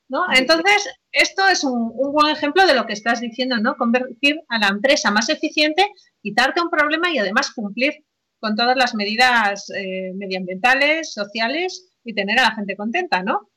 [0.09, 0.25] ¿no?
[0.35, 3.77] Entonces, esto es un, un buen ejemplo de lo que estás diciendo, ¿no?
[3.77, 5.91] Convertir a la empresa más eficiente,
[6.21, 7.95] quitarte un problema y además cumplir
[8.39, 13.49] con todas las medidas eh, medioambientales, sociales y tener a la gente contenta, ¿no?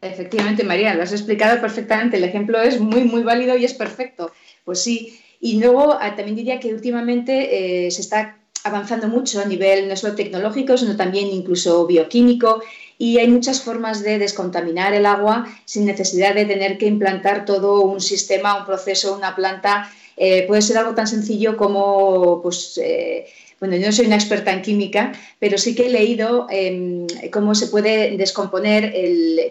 [0.00, 2.16] Efectivamente, María, lo has explicado perfectamente.
[2.16, 4.32] El ejemplo es muy, muy válido y es perfecto.
[4.64, 5.20] Pues sí.
[5.40, 9.96] Y luego ah, también diría que últimamente eh, se está avanzando mucho a nivel no
[9.96, 12.62] solo tecnológico, sino también incluso bioquímico
[12.98, 17.82] y hay muchas formas de descontaminar el agua sin necesidad de tener que implantar todo
[17.82, 19.90] un sistema, un proceso, una planta.
[20.16, 23.26] Eh, puede ser algo tan sencillo como, pues, eh,
[23.60, 27.54] bueno, yo no soy una experta en química, pero sí que he leído eh, cómo
[27.54, 28.94] se puede descomponer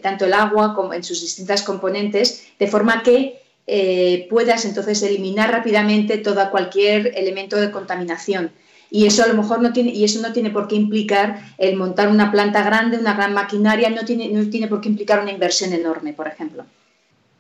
[0.02, 5.52] tanto el agua como en sus distintas componentes, de forma que eh, puedas entonces eliminar
[5.52, 8.52] rápidamente todo cualquier elemento de contaminación.
[8.92, 11.76] Y eso a lo mejor no tiene, y eso no tiene por qué implicar el
[11.76, 15.32] montar una planta grande, una gran maquinaria, no tiene, no tiene por qué implicar una
[15.32, 16.66] inversión enorme, por ejemplo.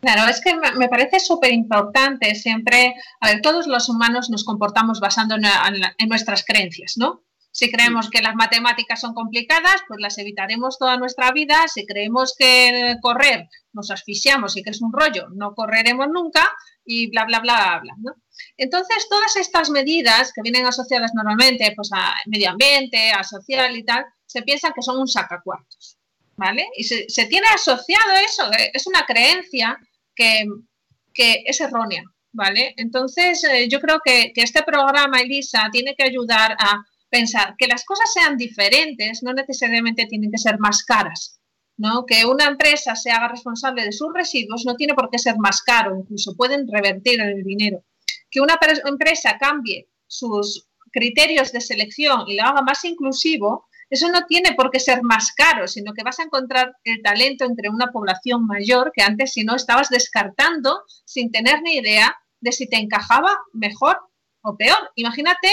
[0.02, 4.99] Claro, es que me parece súper importante siempre, a ver, todos los humanos nos comportamos
[4.99, 7.24] basando en, en, en, nuestras creencias, ¿no?
[7.56, 11.69] Si creemos que las matemáticas son complicadas, pues las evitaremos toda nuestra vida.
[11.73, 16.52] Si creemos que correr nos asfixiamos y que es un rollo, no correremos nunca
[16.84, 18.11] y bla, bla, bla, bla, ¿no?
[18.57, 23.86] Entonces, todas estas medidas que vienen asociadas normalmente pues, a medio ambiente, a social y
[23.86, 25.98] tal, se piensan que son un sacacuartos,
[26.36, 26.68] ¿vale?
[26.76, 29.80] Y se, se tiene asociado eso, es una creencia
[30.14, 30.44] que,
[31.14, 32.03] que es errónea,
[32.34, 32.73] ¿vale?
[32.76, 36.84] Entonces, eh, yo creo que, que este programa, Elisa, tiene que ayudar a
[37.16, 41.40] pensar que las cosas sean diferentes, no necesariamente tienen que ser más caras,
[41.78, 42.06] ¿no?
[42.06, 45.62] Que una empresa se haga responsable de sus residuos no tiene por qué ser más
[45.62, 47.86] caro, incluso pueden revertir el dinero.
[48.30, 54.26] Que una empresa cambie sus criterios de selección y lo haga más inclusivo, eso no
[54.26, 57.94] tiene por qué ser más caro, sino que vas a encontrar el talento entre una
[57.94, 62.76] población mayor que antes si no estabas descartando sin tener ni idea de si te
[62.76, 64.02] encajaba mejor
[64.42, 64.92] o peor.
[64.96, 65.50] Imagínate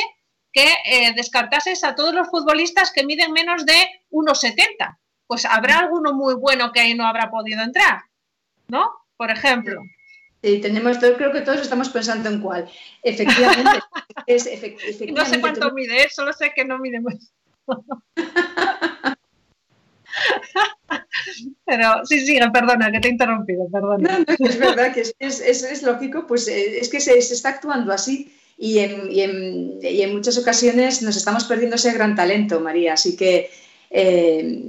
[0.53, 3.75] que eh, descartases a todos los futbolistas que miden menos de
[4.11, 4.99] 1,70.
[5.27, 8.03] Pues habrá alguno muy bueno que ahí no habrá podido entrar,
[8.69, 8.91] ¿no?
[9.17, 9.81] Por ejemplo.
[10.43, 12.69] Sí, tenemos, creo que todos estamos pensando en cuál.
[13.03, 13.79] Efectivamente.
[14.27, 15.75] es, efect, efectivamente no sé cuánto tú...
[15.75, 17.27] mide, solo sé que no mide mucho.
[21.65, 24.19] Pero sí, sigue, perdona, que te he interrumpido, perdona.
[24.19, 27.21] No, no, es verdad que es, es- es- es lógico, pues eh, es que se,
[27.23, 28.37] se está actuando así
[28.69, 28.93] y en,
[29.25, 32.93] en- y en muchas ocasiones nos estamos perdiendo ese gran talento, María.
[32.99, 33.51] Así que
[33.91, 34.63] eh,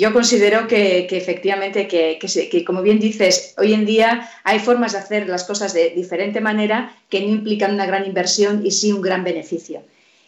[0.00, 2.18] yo considero que, efectivamente, que,
[2.52, 4.10] que como bien dices, hoy en día
[4.44, 8.64] hay formas de hacer las cosas de diferente manera que no implican una gran inversión
[8.66, 9.80] y sí un gran beneficio.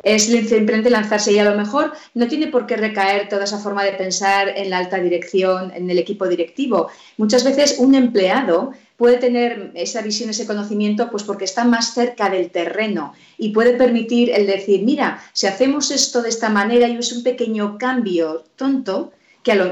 [0.02, 3.84] Es simplemente lanzarse y a lo mejor no tiene por qué recaer toda esa forma
[3.84, 6.88] de pensar en la alta dirección, en el equipo directivo.
[7.18, 12.28] Muchas veces un empleado puede tener esa visión, ese conocimiento, pues porque está más cerca
[12.28, 16.96] del terreno y puede permitir el decir, mira, si hacemos esto de esta manera y
[16.98, 19.12] es un pequeño cambio tonto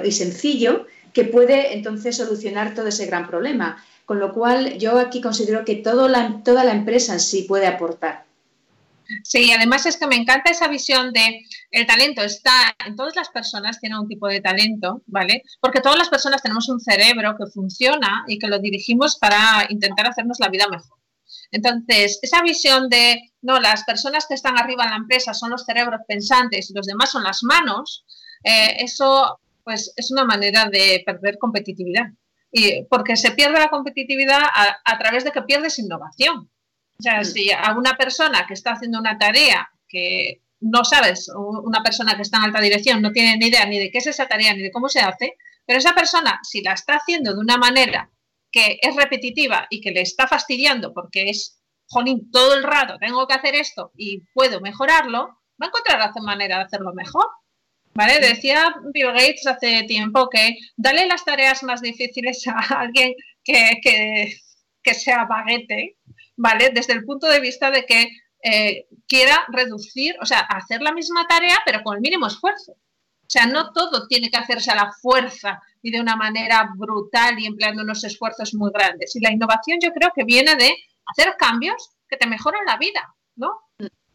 [0.02, 3.76] y sencillo que puede entonces solucionar todo ese gran problema.
[4.06, 7.66] Con lo cual yo aquí considero que todo la- toda la empresa en sí puede
[7.66, 8.24] aportar.
[9.22, 11.40] Sí, además es que me encanta esa visión de
[11.70, 15.42] el talento está en todas las personas, tienen un tipo de talento, ¿vale?
[15.60, 20.06] Porque todas las personas tenemos un cerebro que funciona y que lo dirigimos para intentar
[20.06, 20.98] hacernos la vida mejor.
[21.50, 25.64] Entonces, esa visión de, no, las personas que están arriba en la empresa son los
[25.64, 28.04] cerebros pensantes y los demás son las manos,
[28.44, 32.06] eh, eso pues es una manera de perder competitividad.
[32.50, 36.50] Y porque se pierde la competitividad a, a través de que pierdes innovación.
[37.00, 41.82] O sea, si a una persona que está haciendo una tarea que no sabes, una
[41.82, 44.26] persona que está en alta dirección no tiene ni idea ni de qué es esa
[44.26, 47.56] tarea ni de cómo se hace, pero esa persona, si la está haciendo de una
[47.56, 48.10] manera
[48.50, 53.26] que es repetitiva y que le está fastidiando porque es, jolín, todo el rato tengo
[53.28, 57.26] que hacer esto y puedo mejorarlo, va a encontrar la manera de hacerlo mejor.
[57.94, 58.20] ¿Vale?
[58.20, 63.14] Decía Bill Gates hace tiempo que dale las tareas más difíciles a alguien
[63.44, 64.34] que, que,
[64.82, 65.96] que sea baguete,
[66.38, 66.70] ¿vale?
[66.72, 68.08] Desde el punto de vista de que
[68.42, 72.72] eh, quiera reducir, o sea, hacer la misma tarea, pero con el mínimo esfuerzo.
[72.72, 77.38] O sea, no todo tiene que hacerse a la fuerza y de una manera brutal
[77.38, 79.14] y empleando unos esfuerzos muy grandes.
[79.16, 80.74] Y la innovación yo creo que viene de
[81.04, 83.60] hacer cambios que te mejoran la vida, ¿no?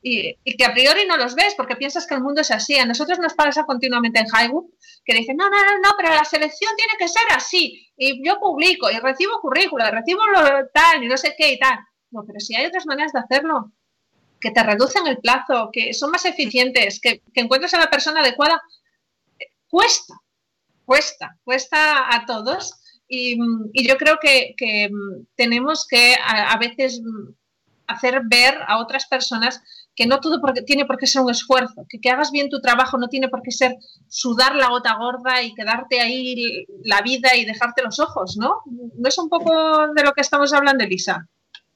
[0.02, 2.78] Y, y que a priori no los ves porque piensas que el mundo es así.
[2.78, 4.72] A nosotros nos pasa continuamente en Highwood
[5.06, 7.88] que dicen, no, no, no, no, pero la selección tiene que ser así.
[7.96, 11.78] Y yo publico y recibo currícula, recibo lo tal y no sé qué y tal.
[12.26, 13.72] Pero si hay otras maneras de hacerlo,
[14.40, 18.20] que te reducen el plazo, que son más eficientes, que, que encuentres a la persona
[18.20, 18.62] adecuada,
[19.40, 20.16] eh, cuesta,
[20.86, 22.80] cuesta, cuesta a todos.
[23.08, 23.38] Y,
[23.88, 24.56] yo creo que,
[24.92, 27.34] mm, tenemos que a, veces mm,
[27.88, 29.62] hacer ver a otras personas
[29.96, 32.98] que no todo tiene por qué ser un esfuerzo, que, que hagas bien tu trabajo
[32.98, 33.76] no tiene por qué ser
[34.08, 38.62] sudar la gota gorda y quedarte ahí la vida y dejarte los ojos, ¿no?
[38.66, 41.30] ¿No es un poco de lo que estamos hablando, Elisa?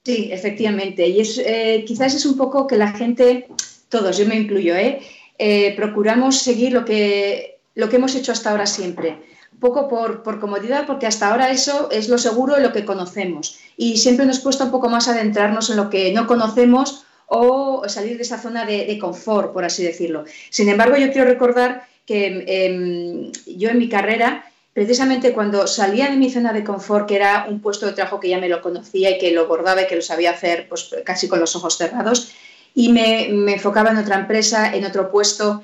[0.07, 1.05] Sí, efectivamente.
[1.05, 3.49] Y es, eh, quizás es un poco que la gente,
[3.89, 5.01] todos, yo me incluyo, ¿eh?
[5.37, 9.17] Eh, procuramos seguir lo que, lo que hemos hecho hasta ahora siempre.
[9.51, 13.59] Un poco por, por comodidad, porque hasta ahora eso es lo seguro lo que conocemos.
[13.75, 18.15] Y siempre nos cuesta un poco más adentrarnos en lo que no conocemos o salir
[18.15, 20.23] de esa zona de, de confort, por así decirlo.
[20.49, 26.17] Sin embargo, yo quiero recordar que em, yo en mi carrera precisamente cuando salía de
[26.17, 29.09] mi zona de confort, que era un puesto de trabajo que ya me lo conocía
[29.09, 32.31] y que lo bordaba y que lo sabía hacer pues, casi con los ojos cerrados,
[32.75, 35.63] y me, me, enfocaba en otra empresa, en otro puesto,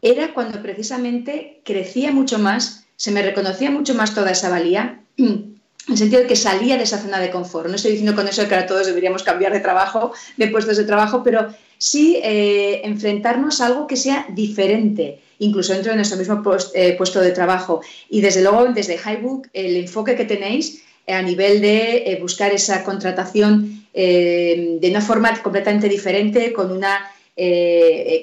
[0.00, 5.60] era cuando precisamente crecía mucho más, se me reconocía mucho más toda esa valía, en
[5.88, 7.68] el sentido de que salía de esa zona de confort.
[7.68, 10.84] No estoy diciendo con eso que ahora todos deberíamos cambiar de trabajo, de puestos de
[10.84, 16.42] trabajo, pero sí eh, enfrentarnos a algo que sea diferente incluso dentro de nuestro mismo
[16.74, 17.80] eh, puesto de trabajo.
[18.08, 22.52] Y desde luego, desde Highbook, el enfoque que tenéis eh, a nivel de eh, buscar
[22.52, 27.12] esa contratación de una forma completamente diferente, con, una,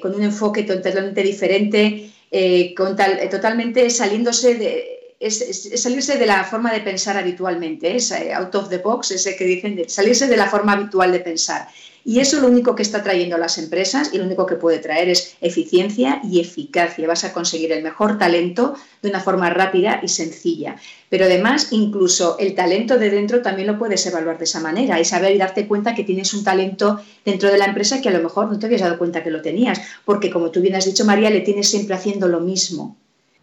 [0.02, 4.96] con un enfoque totalmente diferente, eh, con tal, totalmente saliéndose de...
[5.20, 9.44] Es, salirse de la forma de pensar habitualmente, es out of the box, ese que
[9.44, 11.68] dicen, de salirse de la forma habitual de pensar.
[12.04, 14.78] Y eso lo único que está trayendo a las empresas y lo único que puede
[14.78, 17.06] traer es eficiencia y eficacia.
[17.06, 20.76] Vas a conseguir el mejor talento de una forma rápida y sencilla.
[21.08, 25.04] Pero además, incluso el talento de dentro también lo puedes evaluar de esa manera y
[25.04, 28.22] saber y darte cuenta que tienes un talento dentro de la empresa que a lo
[28.22, 29.80] mejor no te habías dado cuenta que lo tenías.
[30.04, 32.96] Porque, como tú bien has dicho, María, le tienes siempre haciendo lo mismo.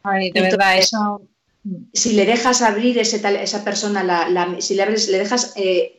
[0.04, 1.22] Ay, de Entonces, verdad, eso.
[1.94, 5.54] Si le dejas abrir ese tal, esa persona, la, la, si le, abres, le dejas.
[5.58, 5.97] Eh,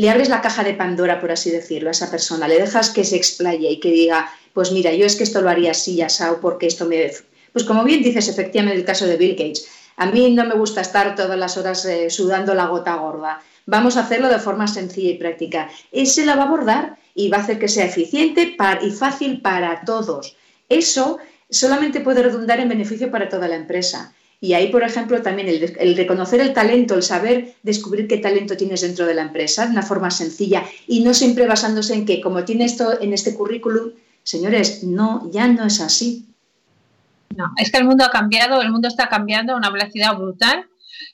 [0.00, 3.04] le abres la caja de Pandora, por así decirlo, a esa persona, le dejas que
[3.04, 6.08] se explaye y que diga, pues mira, yo es que esto lo haría así, ya
[6.08, 7.10] sao, porque esto me...
[7.52, 9.68] Pues como bien dices, efectivamente, el caso de Bill Gates,
[9.98, 13.42] a mí no me gusta estar todas las horas eh, sudando la gota gorda.
[13.66, 15.68] Vamos a hacerlo de forma sencilla y práctica.
[15.92, 19.84] Ese la va a abordar y va a hacer que sea eficiente y fácil para
[19.84, 20.34] todos.
[20.70, 21.18] Eso
[21.50, 24.14] solamente puede redundar en beneficio para toda la empresa.
[24.42, 28.80] Y ahí, por ejemplo, también el, reconocer el talento, el saber descubrir qué talento tienes
[28.80, 32.42] dentro de la empresa de una forma sencilla y no siempre basándose en que como
[32.44, 33.92] tiene esto en este currículum,
[34.22, 36.26] señores, no, ya no es así.
[37.36, 40.66] No, es que el mundo ha cambiado, el mundo está cambiando a una velocidad brutal.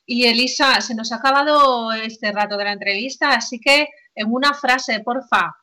[0.07, 4.55] Y Elisa, se nos ha acabado este rato de la entrevista, así que en una
[4.55, 5.57] frase, porfa,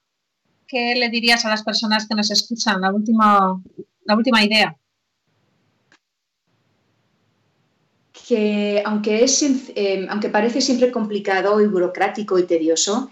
[0.67, 2.81] ¿qué le dirías a las personas que nos escuchan?
[2.81, 3.61] La última,
[4.03, 4.77] la última idea.
[8.27, 13.11] Que aunque, es, eh, aunque parece siempre complicado y burocrático y tedioso,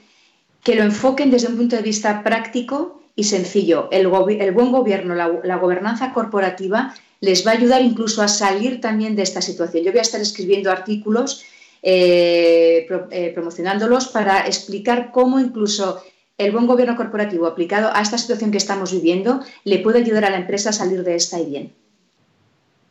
[0.63, 3.89] que lo enfoquen desde un punto de vista práctico y sencillo.
[3.91, 9.23] El, buen gobierno, la, gobernanza corporativa les va a ayudar incluso a salir también de
[9.23, 9.83] esta situación.
[9.83, 11.43] Yo voy a estar escribiendo artículos,
[11.83, 16.01] eh, eh, promocionándolos para explicar cómo incluso
[16.37, 20.29] el buen gobierno corporativo aplicado a esta situación que estamos viviendo le puede ayudar a
[20.29, 21.73] la empresa a salir de esta y bien.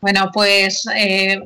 [0.01, 1.41] Bueno, pues eh,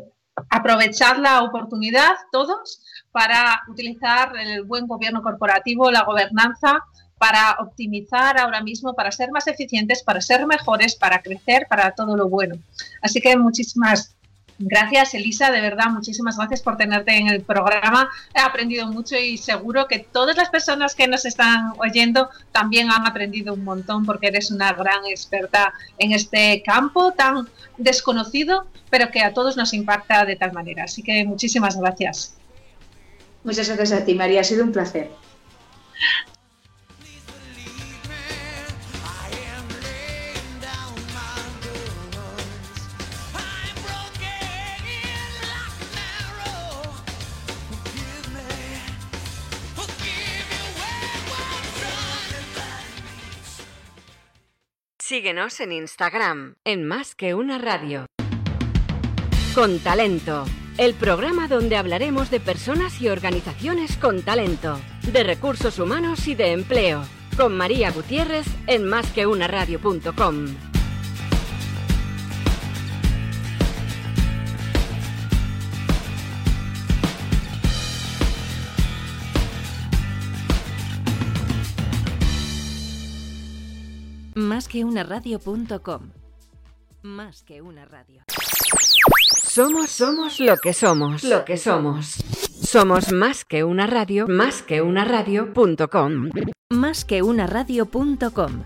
[0.51, 2.81] aprovechar la oportunidad todos
[3.13, 6.85] para utilizar el buen gobierno corporativo, la gobernanza,
[7.19, 12.17] para optimizar ahora mismo, para ser más eficientes, para ser mejores, para crecer, para todo
[12.17, 12.57] lo bueno.
[13.01, 14.15] Así que muchísimas
[14.59, 18.09] gracias, Elisa, de verdad, muchísimas gracias por tenerte en el programa.
[18.35, 23.07] He aprendido mucho y seguro que todas las personas que nos están oyendo también han
[23.07, 29.23] aprendido un montón porque eres una gran experta en este campo tan desconocido, pero que
[29.23, 30.85] a todos nos impacta de tal manera.
[30.85, 32.37] Así que muchísimas gracias.
[33.43, 34.41] Muchas gracias a ti, María.
[34.41, 35.11] Ha sido un placer.
[55.15, 58.07] Síguenos en Instagram, en Más que una radio.
[59.55, 60.45] Con talento.
[60.77, 64.77] El programa donde hablaremos de personas y organizaciones con talento,
[65.13, 67.05] de recursos humanos y de empleo.
[67.37, 70.47] Con María Gutiérrez en másqueunaradio.com.
[84.45, 86.11] Más que una radio.com.
[87.03, 88.25] Más que una radio.
[89.43, 92.17] Somos, somos lo que somos, lo que somos.
[92.63, 96.29] Somos más que una radio, más que una radio.com.
[96.71, 98.65] Más que una radio.com.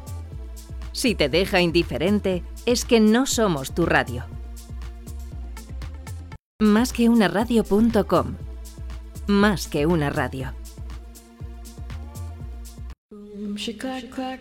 [0.90, 4.24] Si te deja indiferente, es que no somos tu radio.
[6.58, 8.34] Más que una radio.com.
[9.28, 10.52] Más que una radio.
[13.12, 14.40] Boom, she clack clack,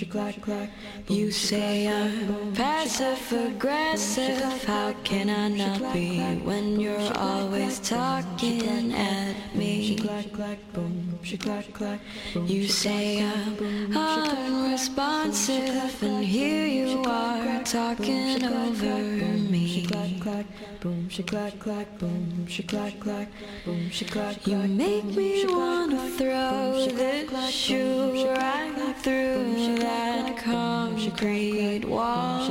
[1.07, 4.63] You say I'm passive aggressive.
[4.65, 9.99] How can I not be when you're always talking at me?
[12.47, 18.97] You say I'm unresponsive, and here you are talking over
[19.51, 19.85] me.
[24.45, 32.47] You make me wanna throw this shoe right through that concrete wall.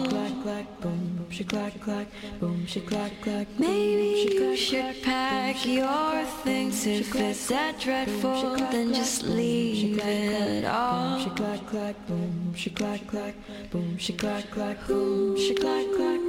[3.59, 9.98] Maybe you should pack your things if it's that dreadful, She could then just leave
[9.98, 11.19] it all.
[11.19, 13.35] Boom, she clack clack, boom, she clack clack,
[13.70, 16.20] boom, she clack clack, boom, she clack clack,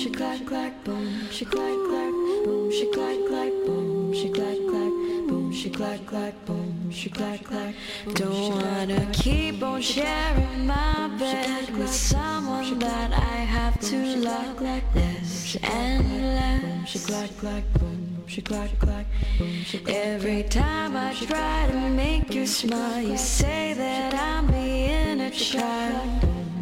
[0.02, 2.10] she clack clack, boom, she clack clack,
[2.44, 4.92] boom, she clack clack, boom, she clack clack,
[5.28, 7.72] boom, she clack clack, boom, she clack clack.
[8.14, 14.58] Don't wanna keep on sharing my bed with someone that I have to love
[14.92, 17.08] this endless.
[19.86, 26.41] Every time I try to make you smile, you say that I'm being a child.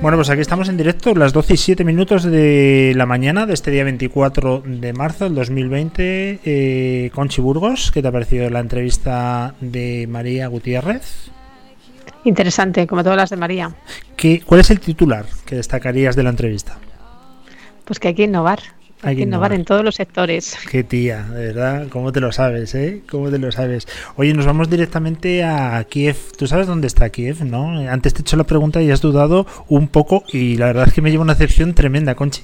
[0.00, 3.54] Bueno, pues aquí estamos en directo, las 12 y 7 minutos de la mañana de
[3.54, 6.40] este día 24 de marzo del 2020.
[6.44, 11.30] Eh, Conchi Burgos, ¿qué te ha parecido la entrevista de María Gutiérrez?
[12.24, 13.74] Interesante, como todas las de María.
[14.16, 16.78] ¿Qué, ¿Cuál es el titular que destacarías de la entrevista?
[17.84, 18.60] Pues que hay que innovar.
[19.02, 19.52] Hay, que que innovar innovar.
[19.52, 20.56] en todos los sectores.
[20.70, 23.02] Qué tía, de verdad, ¿cómo te lo sabes, eh?
[23.10, 23.88] ¿Cómo te lo sabes?
[24.16, 26.16] Oye, nos vamos directamente a Kiev.
[26.36, 27.78] ¿Tú sabes dónde está Kiev, no?
[27.90, 30.94] Antes te he hecho la pregunta y has dudado un poco y la verdad es
[30.94, 32.42] que me lleva una decepción tremenda, Conchi.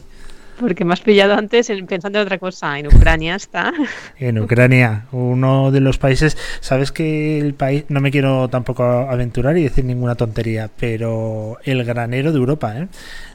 [0.59, 2.79] Porque me has pillado antes en- pensando en otra cosa.
[2.79, 3.73] En Ucrania está.
[4.19, 9.57] En Ucrania, uno de los países, sabes que el país, no me quiero tampoco aventurar
[9.57, 12.89] y decir ninguna tontería, pero el granero de Europa, ¿eh?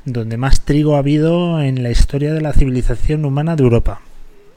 [0.05, 4.01] donde más trigo ha habido en la historia de la civilización humana de Europa.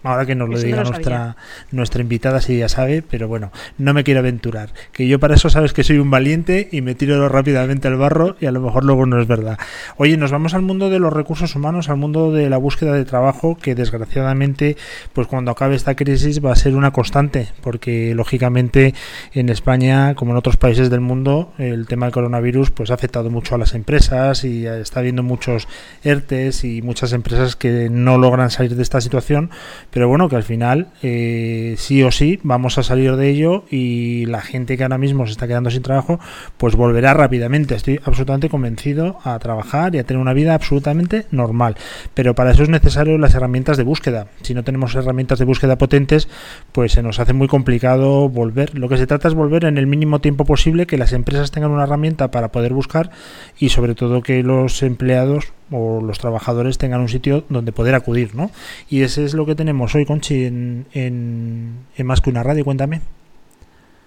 [0.06, 1.36] Ahora que nos lo Eso no diga lo nuestra,
[1.72, 4.70] nuestra invitada, si ya sabe, pero bueno, no me quiero aventurar.
[4.92, 8.36] Que yo para eso sabes que soy un valiente y me tiro rápidamente al barro
[8.40, 9.58] y a lo mejor luego no es verdad.
[9.96, 13.04] Oye, nos vamos al mundo de los recursos humanos, al mundo de la búsqueda de
[13.04, 14.76] trabajo, que desgraciadamente,
[15.12, 18.94] pues cuando acabe esta crisis va a ser una constante, porque lógicamente
[19.32, 23.30] en España, como en otros países del mundo, el tema del coronavirus pues ha afectado
[23.30, 25.68] mucho a las empresas y está habiendo muchos
[26.04, 29.50] ERTES y muchas empresas que no logran salir de esta situación,
[29.96, 34.26] pero bueno, que al final eh, sí o sí vamos a salir de ello y
[34.26, 36.20] la gente que ahora mismo se está quedando sin trabajo,
[36.58, 37.74] pues volverá rápidamente.
[37.74, 41.76] Estoy absolutamente convencido a trabajar y a tener una vida absolutamente normal.
[42.12, 44.26] Pero para eso es necesario las herramientas de búsqueda.
[44.42, 46.28] Si no tenemos herramientas de búsqueda potentes,
[46.72, 48.78] pues se nos hace muy complicado volver.
[48.78, 51.70] Lo que se trata es volver en el mínimo tiempo posible, que las empresas tengan
[51.70, 53.12] una herramienta para poder buscar
[53.58, 58.34] y sobre todo que los empleados o los trabajadores tengan un sitio donde poder acudir,
[58.34, 58.50] ¿no?
[58.88, 62.64] Y ese es lo que tenemos hoy, Conchi, en, en, en Más que una radio.
[62.64, 63.00] Cuéntame.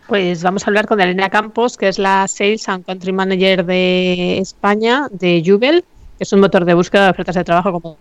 [0.07, 4.39] Pues vamos a hablar con Elena Campos, que es la Sales and Country Manager de
[4.39, 5.83] España, de Jubel,
[6.17, 7.97] que es un motor de búsqueda de ofertas de trabajo como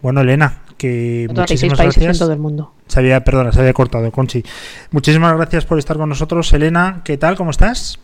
[0.00, 2.16] Bueno, Elena, que 46 muchísimas gracias.
[2.16, 2.72] en todo el mundo.
[2.86, 4.42] Se había, perdona, se había cortado, Conchi.
[4.90, 7.02] Muchísimas gracias por estar con nosotros, Elena.
[7.04, 7.36] ¿Qué tal?
[7.36, 7.98] ¿Cómo estás?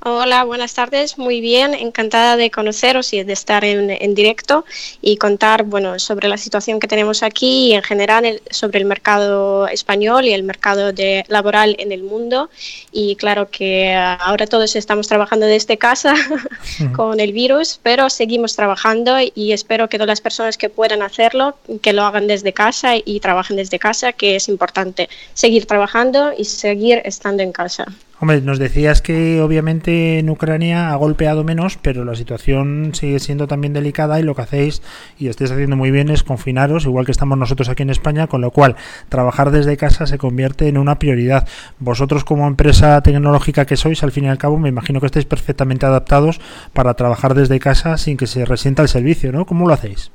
[0.00, 1.18] Hola, buenas tardes.
[1.18, 4.64] Muy bien, encantada de conoceros y de estar en, en directo
[5.02, 8.84] y contar bueno, sobre la situación que tenemos aquí y en general el- sobre el
[8.84, 12.48] mercado español y el mercado de, laboral en el mundo.
[12.92, 16.14] Y claro que ahora todos estamos trabajando desde casa
[16.94, 21.56] con el virus, pero seguimos trabajando y espero que todas las personas que puedan hacerlo,
[21.82, 26.44] que lo hagan desde casa y trabajen desde casa, que es importante seguir trabajando y
[26.44, 27.86] seguir estando en casa.
[28.20, 33.46] Hombre, nos decías que obviamente en Ucrania ha golpeado menos, pero la situación sigue siendo
[33.46, 34.82] también delicada y lo que hacéis
[35.18, 38.40] y estáis haciendo muy bien es confinaros, igual que estamos nosotros aquí en España, con
[38.40, 38.74] lo cual
[39.08, 41.46] trabajar desde casa se convierte en una prioridad.
[41.78, 45.24] Vosotros como empresa tecnológica que sois, al fin y al cabo, me imagino que estáis
[45.24, 46.40] perfectamente adaptados
[46.72, 49.46] para trabajar desde casa sin que se resienta el servicio, ¿no?
[49.46, 50.10] ¿Cómo lo hacéis?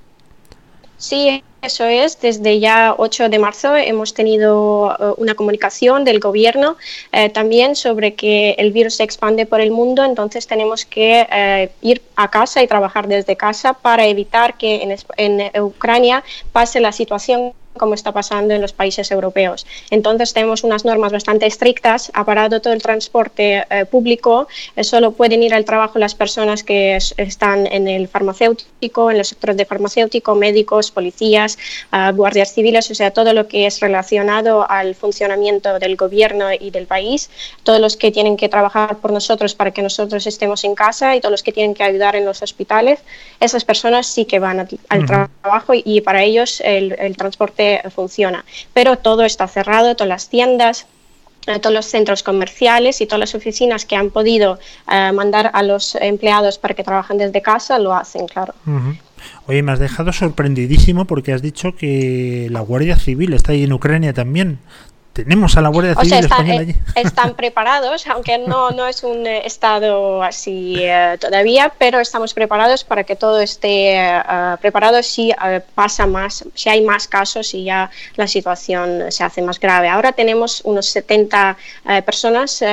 [1.04, 2.22] Sí, eso es.
[2.22, 6.78] Desde ya 8 de marzo hemos tenido eh, una comunicación del gobierno
[7.12, 11.72] eh, también sobre que el virus se expande por el mundo, entonces tenemos que eh,
[11.82, 16.24] ir a casa y trabajar desde casa para evitar que en, en, Ucrania
[16.54, 19.66] pase la situación como está pasando en los países europeos.
[19.90, 25.12] Entonces tenemos unas normas bastante estrictas, ha parado todo el transporte eh, público, eh, solo
[25.12, 29.58] pueden ir al trabajo las personas que es- están en el farmacéutico, en los sectores
[29.58, 31.58] de farmacéutico, médicos, policías,
[31.92, 36.70] ah, guardias civiles, o sea, todo lo que es relacionado al funcionamiento del gobierno y
[36.70, 37.30] del país,
[37.64, 41.22] todos los que tienen que trabajar por nosotros para que nosotros estemos en casa y
[41.22, 43.00] todos los que tienen que ayudar en los hospitales,
[43.40, 44.60] esas personas sí que van
[44.90, 45.28] al Ujú.
[45.42, 47.63] trabajo y, y para ellos el, el transporte
[47.94, 48.46] funciona.
[48.74, 50.86] Pero todo está cerrado, todas las tiendas,
[51.46, 54.60] eh, todos los centros comerciales y todas las oficinas que han podido
[54.90, 58.54] eh, mandar a los empleados para que trabajen desde casa lo hacen, claro.
[59.48, 63.74] Oye, me has dejado sorprendidísimo porque has dicho que la Guardia Civil está ahí en
[63.74, 64.60] Ucrania también.
[65.14, 67.06] Tenemos a la Guardia O Civil sea, están, española eh, allí.
[67.08, 72.84] están preparados, aunque no, no es un eh, estado así eh, todavía, pero estamos preparados
[72.84, 74.22] para que todo esté eh,
[74.60, 79.42] preparado si eh, pasa más, si hay más casos y ya la situación se hace
[79.44, 79.88] más grave.
[79.88, 81.58] Ahora tenemos unos 70
[81.90, 82.64] eh, personas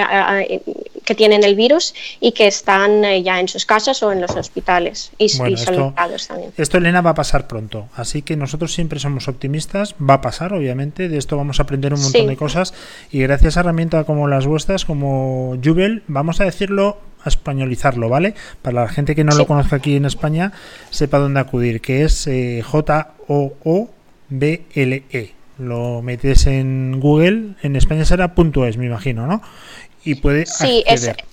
[1.04, 5.10] que tienen el virus y que están ya en sus casas o en los hospitales
[5.18, 5.94] y, Bueno, y esto-
[6.28, 6.52] también.
[6.56, 7.88] Esto, Elena, va a pasar pronto.
[7.96, 9.94] Así que nosotros siempre somos optimistas.
[10.00, 11.08] Va a pasar, obviamente.
[11.08, 12.26] De esto vamos a aprender un montón Sí.
[12.30, 12.72] De cosas.
[13.12, 18.34] Y gracias a herramientas como las vuestras, como Jubel, vamos a decirlo, a españolizarlo, ¿vale?
[18.62, 20.52] Para la gente que no lo conozca aquí en España,
[20.90, 22.62] sepa dónde acudir, que es eh,
[24.30, 25.32] J-O-O-B-L-E.
[25.58, 29.42] Lo metes en Google, en España será punto .es, me imagino, ¿no?
[30.04, 31.24] Y puede Sí, es- acceder.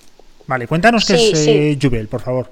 [0.46, 2.50] Vale, cuéntanos qué Sí, es eh, Jubel, por favor.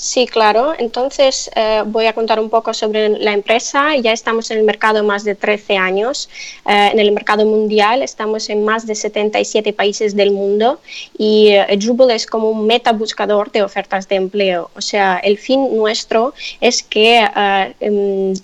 [0.00, 0.74] Sí, claro.
[0.78, 3.96] Entonces eh, voy a contar un poco sobre la empresa.
[3.96, 6.28] Ya estamos en el mercado más de 13 años.
[6.66, 10.78] Eh, en el mercado mundial estamos en más de 77 países del mundo
[11.18, 11.66] y eh,
[12.10, 14.70] es como un meta buscador de ofertas de empleo.
[14.76, 18.34] O sea, el fin nuestro es que eh, em,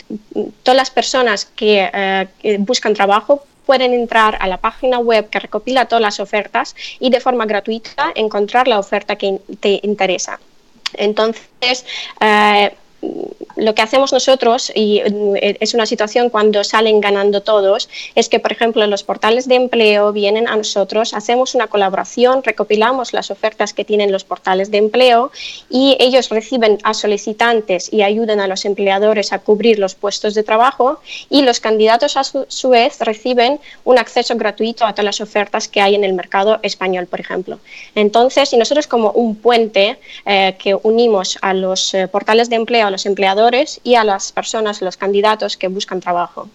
[0.64, 1.88] todas las personas que,
[2.42, 7.10] que buscan trabajo pueden entrar a la página web que recopila todas las ofertas y
[7.10, 10.40] de forma gratuita encontrar la oferta que te interesa.
[10.98, 11.84] Entonces,
[12.20, 12.76] eh,
[13.56, 18.40] lo que hacemos nosotros, y eh, es una situación cuando salen ganando todos, es que,
[18.40, 23.72] por ejemplo, los portales de empleo vienen a nosotros, hacemos una colaboración, recopilamos las ofertas
[23.72, 25.30] que tienen los portales de empleo
[25.70, 30.42] y ellos reciben a solicitantes y ayudan a los empleadores a cubrir los puestos de
[30.42, 31.00] trabajo
[31.30, 35.80] y los candidatos a su, vez reciben un acceso gratuito a todas las ofertas que
[35.80, 37.58] hay en el mercado español, por ejemplo.
[37.94, 42.90] Entonces, y nosotros como un puente eh, que unimos a los eh, portales de empleo,
[42.94, 46.48] los empleadores y a las personas, los candidatos que buscan trabajo.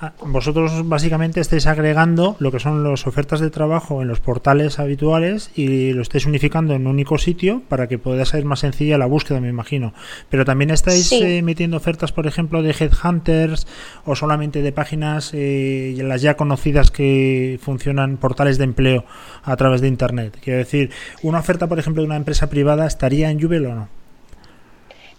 [0.00, 4.78] Ah, Vosotros básicamente estáis agregando lo que son las ofertas de trabajo en los portales
[4.78, 8.96] habituales y lo estáis unificando en un único sitio para que pueda ser más sencilla
[8.98, 9.92] la búsqueda, me imagino.
[10.30, 11.22] Pero también estáis Sí.
[11.22, 13.66] eh, metiendo ofertas, por ejemplo, de headhunters
[14.04, 19.04] o solamente de páginas, eh, las ya conocidas que funcionan, portales de empleo
[19.44, 20.38] a través de Internet.
[20.42, 20.90] Quiero decir,
[21.22, 23.99] una oferta, por ejemplo, de una empresa privada, ¿estaría en Jubel o no?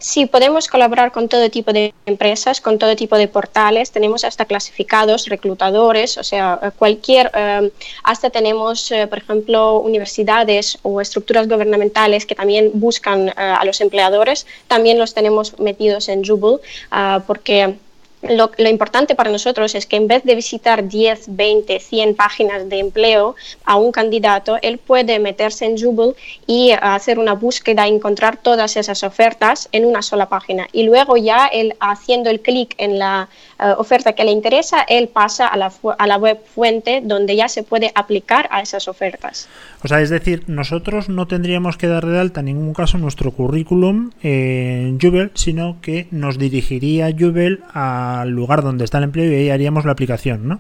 [0.02, 3.92] Sí, podemos colaborar con todo tipo de empresas, con todo tipo de portales.
[3.92, 7.72] Tenemos hasta clasificados, reclutadores, o sea, eh, cualquier, eh,
[8.04, 13.80] hasta tenemos, eh, por ejemplo, universidades o estructuras gubernamentales que también buscan eh, a los
[13.80, 14.48] empleadores.
[14.68, 16.60] También los tenemos metidos en Jubel,
[16.90, 17.76] ah, porque
[18.22, 22.70] lo, lo importante para nosotros es que en vez de visitar 10, 20, 100 páginas
[22.70, 23.36] de empleo
[23.66, 26.16] a un candidato, él puede meterse en Jubel
[26.46, 30.68] y hacer una búsqueda, encontrar todas esas ofertas en una sola página.
[30.72, 33.30] Y luego ya él haciendo el clic en la
[33.62, 37.48] eh, oferta que le interesa, él pasa a la, a la web fuente donde ya
[37.48, 39.48] se puede aplicar a esas ofertas.
[39.84, 43.32] O sea, es decir, nosotros no tendríamos que dar de alta en ningún caso nuestro
[43.32, 49.36] currículum en Jubel, sino que nos dirigiría Jubel al lugar donde está el empleo y
[49.36, 50.60] ahí haríamos la aplicación, ¿no?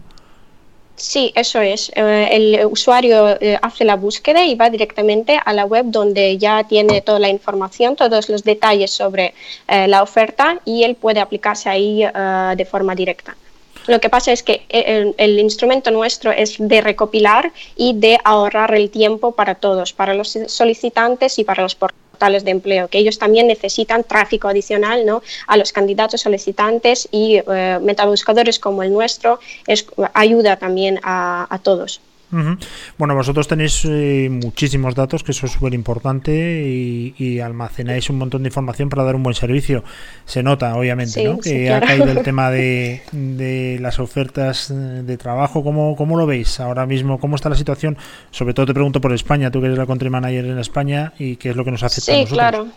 [1.02, 1.91] Sí, eso es.
[1.95, 6.64] Eh, el usuario eh, hace la búsqueda y va directamente a la web donde ya
[6.64, 9.34] tiene toda la información, todos los detalles sobre
[9.68, 12.03] eh, la oferta y él puede aplicarse ahí
[12.56, 13.36] de forma directa.
[13.88, 18.91] Lo que pasa es que el, instrumento nuestro es de recopilar y de ahorrar el
[18.91, 21.73] tiempo para todos, para los solicitantes y para los
[22.22, 25.23] portales de empleo, que ellos también necesitan tráfico adicional ¿no?
[25.48, 31.57] a los candidatos solicitantes y eh, metabuscadores como el nuestro es, ayuda también a, a
[31.57, 31.99] todos.
[32.32, 32.58] Ujú.
[32.98, 38.18] Bueno, vosotros tenéis eh, muchísimos datos, que eso es súper importante, y, y almacenáis un
[38.18, 39.84] montón de información para dar un buen servicio.
[40.26, 41.38] Se nota, obviamente, Sí, ¿no?
[41.38, 41.88] que sí, ha claro.
[41.88, 45.64] caído el tema de, de las ofertas de trabajo.
[45.64, 47.20] ¿Cómo, ¿Cómo lo veis ahora mismo?
[47.20, 47.98] ¿Cómo está la situación?
[48.32, 51.36] Sobre todo te pregunto por España, tú que eres la country manager en España, y
[51.36, 52.38] qué es lo que nos afecta a Sí, nosotros.
[52.38, 52.68] claro.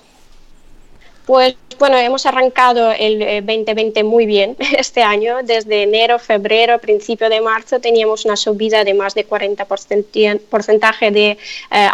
[1.26, 5.38] Pues bueno, hemos arrancado el eh, 2020 muy bien este año.
[5.42, 11.30] Desde enero, febrero, principio de marzo teníamos una subida de más de 40% porcentaje de
[11.30, 11.88] eh,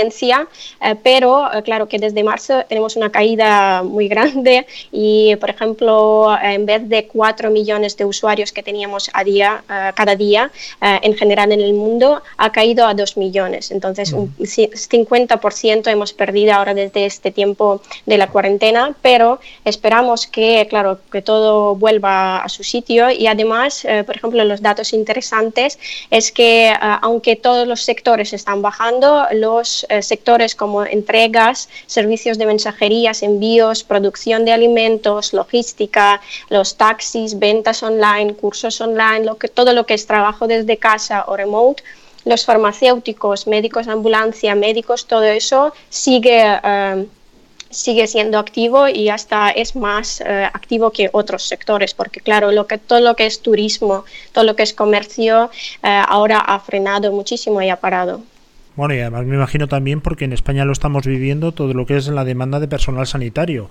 [0.00, 0.46] audiencia,
[0.80, 6.36] eh, pero eh, claro que desde marzo tenemos una caída muy grande y, por ejemplo,
[6.40, 10.50] en vez de 4 millones de usuarios que teníamos a día, eh, cada día
[10.80, 13.72] eh, en general en el mundo, ha caído a 2 millones.
[13.72, 20.28] Entonces, un ci- 50% hemos perdido ahora desde este tiempo de la cuarentena, pero esperamos
[20.28, 24.92] que, claro, que todo vuelva a su sitio y además, eh, por ejemplo, los datos
[24.92, 25.78] interesantes
[26.10, 32.38] es que eh, aunque todos los sectores están bajando, los eh, sectores como entregas, servicios
[32.38, 39.48] de mensajerías, envíos, producción de alimentos, logística, los taxis, ventas online, cursos online, lo que,
[39.48, 41.82] todo lo que es trabajo desde casa o remote,
[42.24, 47.06] los farmacéuticos, médicos, ambulancia, médicos, todo eso sigue, eh,
[47.70, 52.66] sigue siendo activo y hasta es más eh, activo que otros sectores, porque claro, lo
[52.66, 55.50] que, todo lo que es turismo, todo lo que es comercio,
[55.82, 58.20] ahora ha frenado muchísimo y ha parado.
[58.76, 61.96] Bueno, y además me imagino también porque en España lo estamos viviendo todo lo que
[61.96, 63.68] es la demanda de personal sanitario,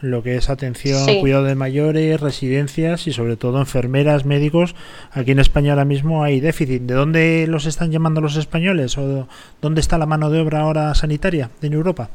[0.00, 1.20] lo que es atención, Sí.
[1.20, 4.74] cuidado de mayores, residencias y sobre todo enfermeras, médicos.
[5.10, 6.82] Aquí en España ahora mismo hay déficit.
[6.82, 9.26] ¿De dónde los están llamando los españoles o
[9.60, 12.10] dónde está la mano de obra ahora sanitaria en Europa?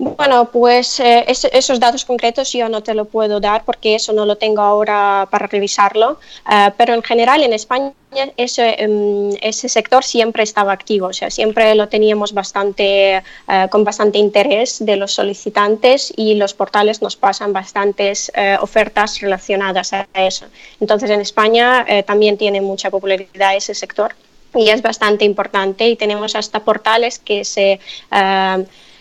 [0.00, 4.12] Bueno, pues eh, es- esos datos concretos yo no te lo puedo dar porque eso
[4.12, 6.18] no lo tengo ahora para revisarlo,
[6.50, 7.92] Eh, pero en general en España
[8.36, 13.82] ese, em, ese sector siempre estaba activo, o sea, siempre lo teníamos bastante, eh, con
[13.84, 20.06] bastante interés de los solicitantes y los portales nos pasan bastantes eh, ofertas relacionadas a
[20.14, 20.46] eso.
[20.80, 24.14] Entonces en España también tiene mucha popularidad ese sector
[24.54, 27.80] y es bastante importante y tenemos hasta portales que se...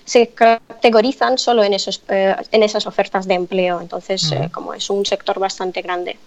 [0.08, 3.82] se categorizan solo en, esos, eh, en esas ofertas de empleo.
[3.82, 6.18] Entonces, eh, como es un sector bastante grande.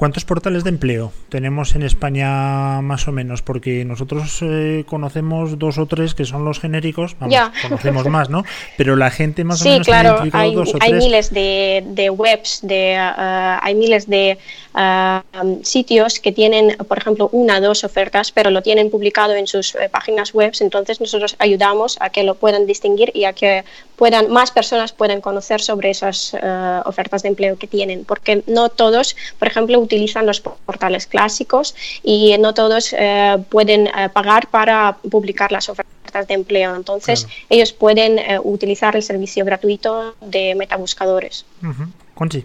[0.00, 3.42] ¿Cuántos portales de empleo tenemos en España más o menos?
[3.42, 8.42] Porque nosotros eh, conocemos dos o tres que son los genéricos, vamos, conocemos más, ¿no?
[8.78, 11.04] Pero la gente más o Sí, menos tiene claro, hay, dos o hay tres.
[11.04, 14.38] miles de, de webs, de, ah, hay miles de
[14.74, 19.46] um, sitios que tienen, por ejemplo, una o dos ofertas, pero lo tienen publicado en
[19.46, 20.54] sus eh, páginas web.
[20.60, 23.64] Entonces nosotros ayudamos a que lo puedan distinguir y a que
[23.96, 28.70] puedan más personas puedan conocer sobre esas eh, ofertas de empleo que tienen, porque no
[28.70, 34.96] todos, por ejemplo, utilizan los portales clásicos y no todos eh, pueden eh, pagar para
[35.10, 36.76] publicar las ofertas de empleo.
[36.76, 41.44] Entonces, ellos pueden eh, utilizar el servicio gratuito de metabuscadores.
[42.14, 42.44] Conchi.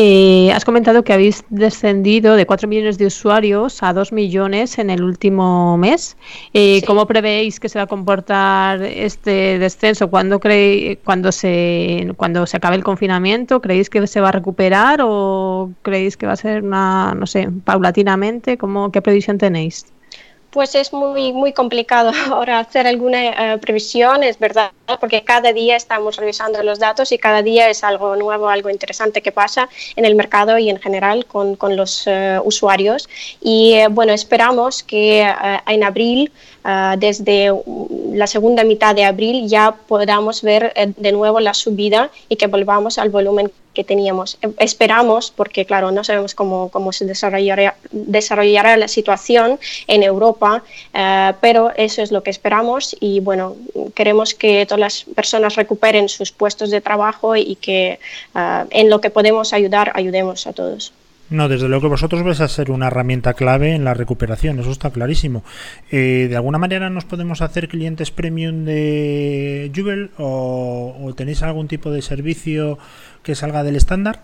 [0.00, 4.90] Eh, has comentado que habéis descendido de 4 millones de usuarios a 2 millones en
[4.90, 6.16] el último mes.
[6.52, 10.08] Eh, ¿Cómo prevéis que se va a comportar este descenso?
[10.08, 13.60] ¿Cuándo, creéis, cuando, se, cuando se acabe el confinamiento?
[13.60, 17.48] ¿Creéis que se va a recuperar o creéis que va a ser una, no sé,
[17.64, 18.56] paulatinamente?
[18.56, 19.84] ¿Cómo, ¿Qué previsión tenéis?
[20.50, 25.76] Pues es muy, muy complicado ahora hacer alguna eh, previsión, es verdad, porque cada día
[25.76, 30.06] estamos revisando los datos y cada día es algo nuevo, algo interesante que pasa en
[30.06, 33.10] el mercado y en general con, con los eh, usuarios.
[33.42, 35.20] Y eh, bueno, esperamos que
[35.66, 36.32] en abril,
[36.68, 37.52] eh, desde
[38.12, 42.46] la segunda mitad de abril, ya podamos ver eh, de nuevo la subida y que
[42.46, 44.38] volvamos al volumen que teníamos.
[44.42, 51.32] Eh, Esperamos, porque claro, no sabemos cómo, cómo se desarrollará, la situación en Europa, eh,
[51.40, 53.54] pero eso es lo que esperamos y bueno,
[53.94, 58.00] queremos que todas las personas recuperen sus puestos de trabajo y que
[58.34, 60.92] eh, en lo que podemos ayudar, ayudemos a todos.
[61.30, 64.70] No, desde luego que vosotros vais a ser una herramienta clave en la recuperación, eso
[64.70, 65.44] está clarísimo.
[65.90, 71.68] Eh, ¿De alguna manera nos podemos hacer clientes premium de Jubel o, o tenéis algún
[71.68, 72.78] tipo de servicio
[73.22, 74.22] que salga del estándar?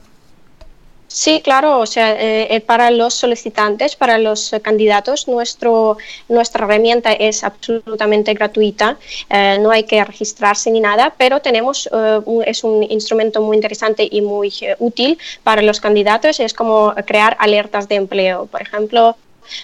[1.17, 5.97] Sí, claro, o sea, eh, eh, para los solicitantes, para los eh, candidatos, nuestro,
[6.29, 8.99] nuestra herramienta es absolutamente gratuita,
[9.31, 13.55] eh, no hay que registrarse ni nada, pero tenemos, eh, un- es un instrumento muy
[13.57, 18.47] interesante y muy útil para los candidatos, es como crear alertas de empleo.
[18.47, 19.17] Por ejemplo,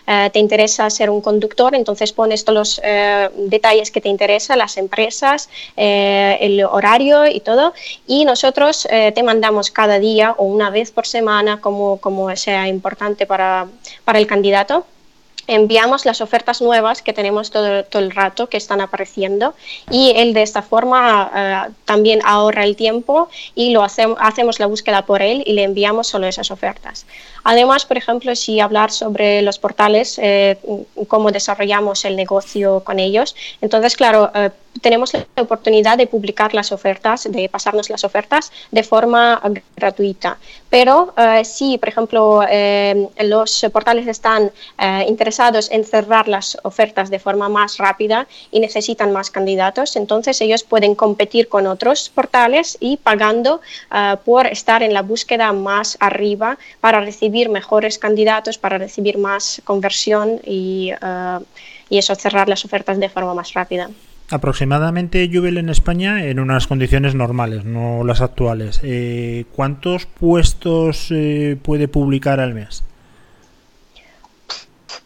[0.07, 4.59] eh, te interesa ser un conductor, entonces pones todos los eh, detalles que te interesan,
[4.59, 7.73] las empresas, eh, el horario y todo,
[8.07, 13.27] y nosotros te mandamos cada día o una vez por semana, como, como sea importante
[13.27, 13.67] para,
[14.05, 14.85] para el candidato.
[15.53, 19.55] Enviamos las ofertas nuevas que tenemos todo, el rato que están apareciendo
[19.91, 25.05] y él de esta forma eh, también ahorra el tiempo y lo hacemos la búsqueda
[25.07, 27.05] por él y le enviamos solo esas ofertas.
[27.43, 30.57] Además, por ejemplo, si hablar sobre los portales, eh,
[31.09, 36.73] cómo desarrollamos el negocio con ellos, entonces, claro, eh, tenemos la oportunidad de publicar las
[36.73, 39.41] ofertas, de pasarnos las ofertas de forma
[39.77, 40.39] gratuita.
[40.69, 47.11] Pero eh, si, por ejemplo, eh, los portales están eh, interesados en cerrar las ofertas
[47.11, 52.77] de forma más rápida y necesitan más candidatos, entonces ellos pueden competir con otros portales
[52.81, 53.61] y pagando
[53.93, 59.61] eh, por estar en la búsqueda más arriba para recibir mejores candidatos, para recibir más
[59.65, 60.93] conversión y,
[61.89, 63.91] y eso, cerrar las ofertas de forma más rápida.
[64.31, 68.79] Aproximadamente Jubel en España en unas condiciones normales, no las actuales.
[68.85, 72.85] Eh, ¿Cuántos puestos eh, puede publicar al mes?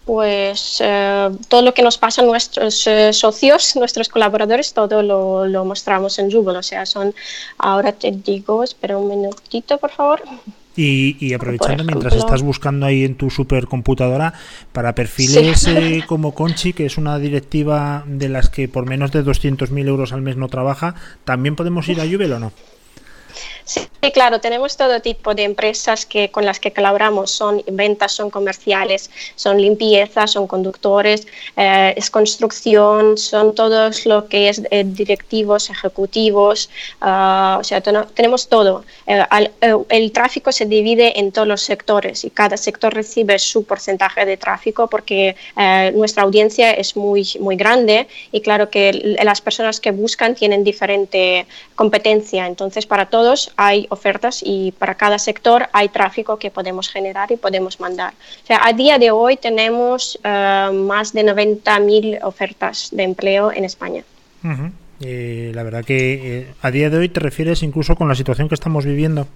[0.05, 5.65] Pues eh, todo lo que nos pasa a nuestros socios, nuestros colaboradores, todo lo, lo
[5.65, 6.57] mostramos en Jubel.
[6.57, 7.15] O sea, son,
[7.57, 10.23] ahora te digo, espera un minutito, por favor.
[10.77, 14.35] Y, y aprovechando mientras estás buscando ahí en tu supercomputadora
[14.73, 15.71] para perfiles Sí.
[15.71, 20.13] eh, como Conchi, que es una directiva de las que por menos de 200.000 euros
[20.13, 22.53] al mes no trabaja, ¿también podemos ir a Jubel o no?
[23.67, 23.81] Sí,
[24.13, 27.31] claro, tenemos todo tipo de empresas que, con las que colaboramos.
[27.31, 31.27] Son ventas, son comerciales, son limpieza, son conductores,
[31.57, 36.69] eh, es construcción, son todos lo que es eh, directivos, ejecutivos,
[37.01, 38.85] ah, o sea, ten- tenemos todo.
[39.07, 43.39] Eh, al- eh, el tráfico se divide en todos los sectores y cada sector recibe
[43.39, 45.37] su porcentaje de tráfico porque
[45.95, 51.47] nuestra audiencia es muy, muy grande y claro que las personas que buscan tienen diferente
[51.75, 52.47] competencia.
[52.47, 57.37] Entonces, para todos hay ofertas y para cada sector hay tráfico que podemos generar y
[57.37, 58.15] podemos mandar.
[58.43, 63.65] O sea, a día de hoy tenemos eh, más de 90.000 ofertas de empleo en
[63.65, 64.05] España.
[65.01, 68.49] Eh, la verdad que eh, a día de hoy te refieres incluso con la situación
[68.49, 69.27] que estamos viviendo.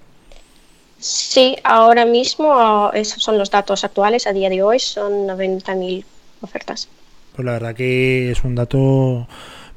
[0.99, 4.27] Sí, ahora mismo eh, esos son los datos actuales.
[4.27, 6.05] A día de hoy son 90.000
[6.41, 6.89] ofertas.
[7.35, 9.29] Pues la verdad que es un dato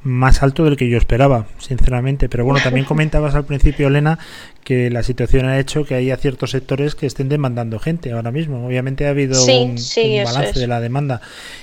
[0.03, 2.27] más alto del que yo esperaba, sinceramente.
[2.29, 4.17] Pero bueno, también comentabas al principio, Elena,
[4.63, 8.65] que la situación ha hecho que haya ciertos sectores que estén demandando gente ahora mismo.
[8.65, 10.59] Obviamente ha habido Sí, un, sí, un eso balance es.
[10.59, 11.21] de la demanda.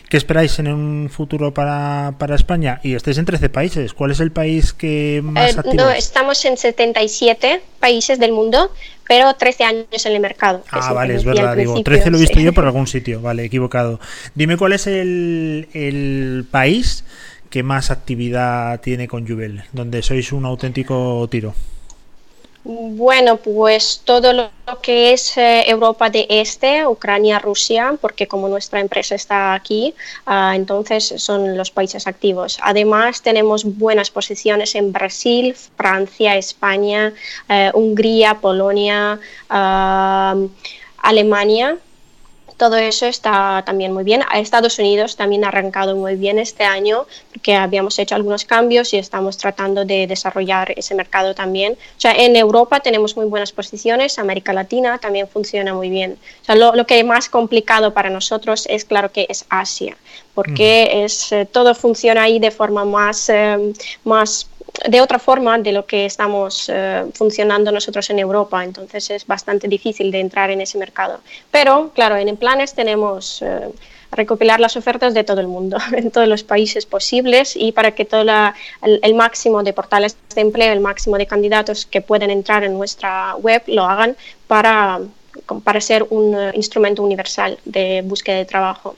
[0.09, 2.81] ¿Qué esperáis en un futuro para, para España?
[2.83, 3.93] Y estáis en 13 países.
[3.95, 5.99] ¿Cuál es el país que más Eh, no, es?
[6.07, 8.73] estamos en 77 países del mundo,
[9.07, 10.63] pero 13 años en el mercado.
[10.71, 12.45] Ah, vale, es verdad, digo, principio, 13 lo he visto sí.
[12.45, 14.01] yo por algún sitio, vale, equivocado.
[14.35, 17.05] Dime cuál es el, el país
[17.51, 21.55] que más actividad tiene con Jubel, donde sois un auténtico tiro.
[22.65, 24.51] Bueno, pues todo lo
[24.83, 29.95] que es eh, Europa de Este, Ucrania, Rusia, porque como nuestra empresa está aquí,
[30.27, 32.59] ah, entonces son los países activos.
[32.63, 37.15] Además, tenemos buenas posiciones en Brasil, Francia, España,
[37.49, 39.19] eh, Hungría, Polonia,
[39.49, 40.37] ah,
[40.99, 41.79] Alemania.
[42.59, 44.23] Todo eso está también muy bien.
[44.29, 48.93] A Estados Unidos también ha arrancado muy bien este año porque habíamos hecho algunos cambios
[48.93, 51.75] y estamos tratando de desarrollar ese mercado también.
[51.75, 56.19] O sea, en Europa tenemos muy buenas posiciones, América Latina también funciona muy bien.
[56.43, 59.97] O sea, lo, lo que es más complicado para nosotros es claro que es Asia,
[60.35, 63.73] porque es, eh, todo funciona ahí de forma más, eh,
[64.03, 64.49] más
[64.89, 69.69] de otra forma de lo que estamos eh, funcionando nosotros en Europa, entonces es bastante
[69.69, 71.21] difícil de entrar en ese mercado.
[71.51, 73.71] Pero, claro, en planes tenemos eh,
[74.13, 78.05] recopilar las ofertas de todo el mundo, en todos los países posibles y para que
[78.05, 78.25] todo
[78.83, 83.35] el máximo de portales de empleo, el máximo de candidatos que pueden entrar en nuestra
[83.37, 84.17] web lo hagan
[84.47, 85.01] para,
[85.65, 88.97] para ser un eh, instrumento universal de búsqueda de trabajo.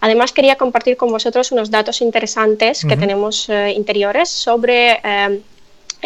[0.00, 5.40] Además, quería compartir con vosotros unos datos interesantes que tenemos eh, interiores sobre eh,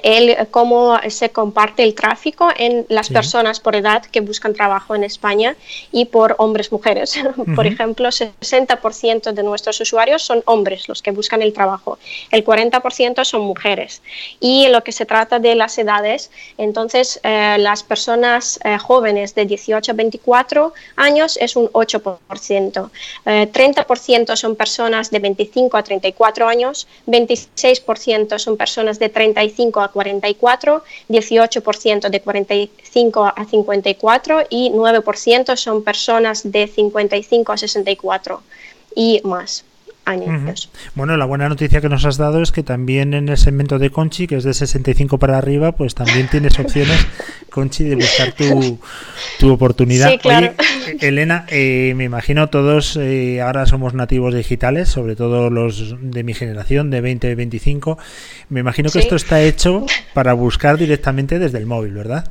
[0.02, 3.14] el, cómo se comparte el tráfico en las Sí.
[3.14, 5.56] personas por edad que buscan trabajo en España
[5.92, 7.14] y por hombres mujeres.
[7.36, 7.74] por Ujú.
[7.74, 11.98] ejemplo, 60% de nuestros usuarios son hombres los que buscan el trabajo,
[12.30, 14.02] el 40% son mujeres.
[14.40, 19.34] Y en lo que se trata de las edades, entonces eh, las personas eh, jóvenes
[19.34, 22.90] de 18 a 24 años es un 8%,
[23.26, 29.89] eh, 30% son personas de 25 a 34 años, 26% son personas de 35 a
[29.90, 38.42] 44, 18% de 45 a 54 y 9% son personas de 55 a 64
[38.94, 39.64] y más
[40.04, 40.70] años.
[40.94, 43.90] Bueno, la buena noticia que nos has dado es que también en el segmento de
[43.90, 47.06] Conchi, que es de 65 para arriba, pues también tienes opciones,
[47.50, 48.78] Conchi, de buscar tu,
[49.38, 50.10] tu oportunidad.
[50.10, 50.52] Sí, claro.
[50.86, 56.24] Oye, Elena, eh, me imagino todos eh, ahora somos nativos digitales, sobre todo los de
[56.24, 57.98] mi generación, de 20, 25.
[58.48, 59.04] Me imagino que Sí.
[59.04, 62.30] esto está hecho para buscar directamente desde el móvil, ¿verdad?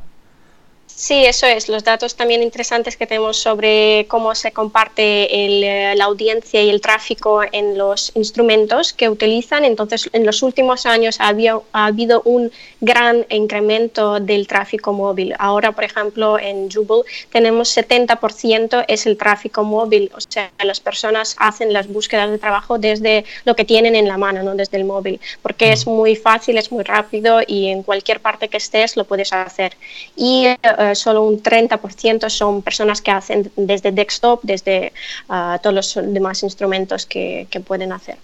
[1.00, 1.70] Sí, eso es.
[1.70, 6.68] Los datos también interesantes que tenemos sobre cómo se comparte el, eh, la audiencia y
[6.68, 9.64] el tráfico en los instrumentos que utilizan.
[9.64, 12.52] Entonces, en los últimos años había, ha habido un
[12.82, 15.34] gran incremento del tráfico móvil.
[15.38, 20.12] Ahora, por ejemplo, en Jubel tenemos 70% es el tráfico móvil.
[20.14, 24.18] O sea, las personas hacen las búsquedas de trabajo desde lo que tienen en la
[24.18, 28.20] mano, no desde el móvil, porque es muy fácil, es muy rápido y en cualquier
[28.20, 29.78] parte que estés lo puedes hacer.
[30.14, 30.46] Y
[30.94, 34.92] solo un 30% son personas que hacen desde desktop, desde
[35.28, 38.16] ah, todos los demás instrumentos que, que pueden hacer.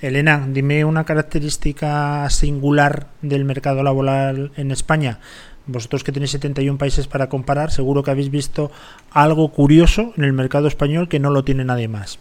[0.00, 5.20] Elena, dime una característica singular del mercado laboral en España.
[5.66, 8.72] Vosotros que tenéis 71 países para comparar, seguro que habéis visto
[9.12, 12.18] algo curioso en el mercado español que no lo tiene nadie más.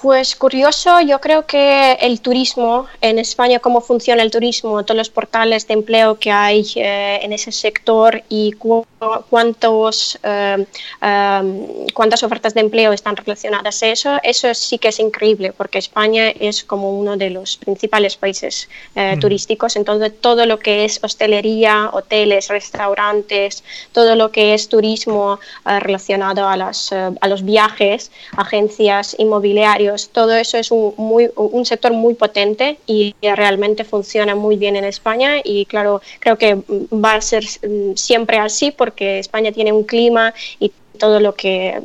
[0.00, 5.10] Pues curioso, yo creo que el turismo en España, cómo funciona el turismo, todos los
[5.10, 8.86] portales de empleo que hay eh, en ese sector y cu-
[9.30, 10.66] cuántos, eh,
[11.02, 15.78] eh, cuántas ofertas de empleo están relacionadas a eso, eso sí que es increíble, porque
[15.78, 19.20] España es como uno de los principales países eh, Mm.
[19.20, 25.80] turísticos, entonces todo lo que es hostelería, hoteles, restaurantes, todo lo que es turismo eh,
[25.80, 31.64] relacionado a, las, eh, a los viajes, agencias inmobiliarios, todo eso es un, muy, un
[31.64, 36.56] sector muy potente y realmente funciona muy bien en España y claro, creo que
[36.92, 38.87] va a ser mm, siempre así porque
[39.18, 41.80] España tiene un clima y todo lo que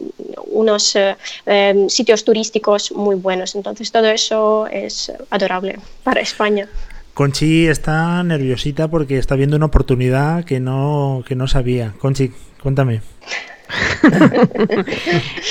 [0.48, 1.16] unos eh,
[1.46, 3.56] eh, sitios turísticos muy buenos.
[3.56, 6.68] Entonces todo eso es adorable para España.
[7.14, 11.94] Conchi está nerviosita porque está viendo una oportunidad que no, que no sabía.
[12.00, 12.32] Conchi,
[12.62, 13.02] cuéntame.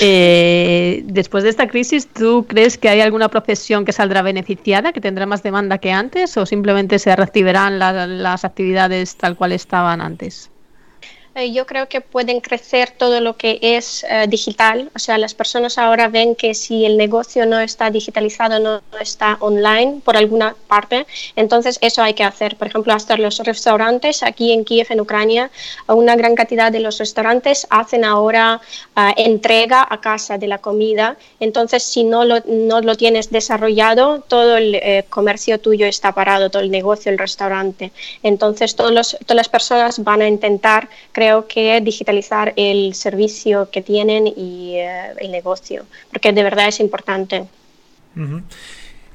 [0.00, 5.00] Eh, después de esta crisis, ¿tú crees que hay alguna profesión que saldrá beneficiada, que
[5.00, 10.00] tendrá más demanda que antes, o simplemente se reactivarán la- las actividades tal cual estaban
[10.00, 10.50] antes?
[11.34, 14.90] Eh, Yo creo que pueden crecer todo lo que es eh, digital.
[14.94, 18.98] O sea, las personas ahora ven que si el negocio no está digitalizado, no, no
[19.00, 22.56] está online por alguna parte, entonces eso hay que hacer.
[22.58, 25.50] Por ejemplo, hasta los restaurantes aquí en Kiev, en Ucrania,
[25.88, 28.60] una gran cantidad de los restaurantes hacen ahora
[28.94, 31.16] ah, entrega a casa de la comida.
[31.40, 36.50] Entonces, si no lo, no lo tienes desarrollado, todo el eh, comercio tuyo está parado,
[36.50, 37.90] todo el negocio, el restaurante.
[38.22, 40.88] Entonces, todos los- todas las personas van a intentar,
[41.22, 46.80] creo que, digitalizar el servicio que tienen y eh, el negocio, porque de verdad es
[46.80, 47.46] importante.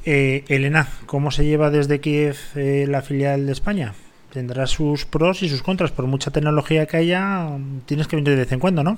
[0.06, 3.94] Eh, Elena, ¿cómo se lleva desde Kiev eh, la filial de España?
[4.32, 5.92] Tendrá sus pros y sus contras.
[5.92, 7.50] Por mucha tecnología que haya,
[7.86, 8.98] tienes que venir de vez en cuando, ¿no?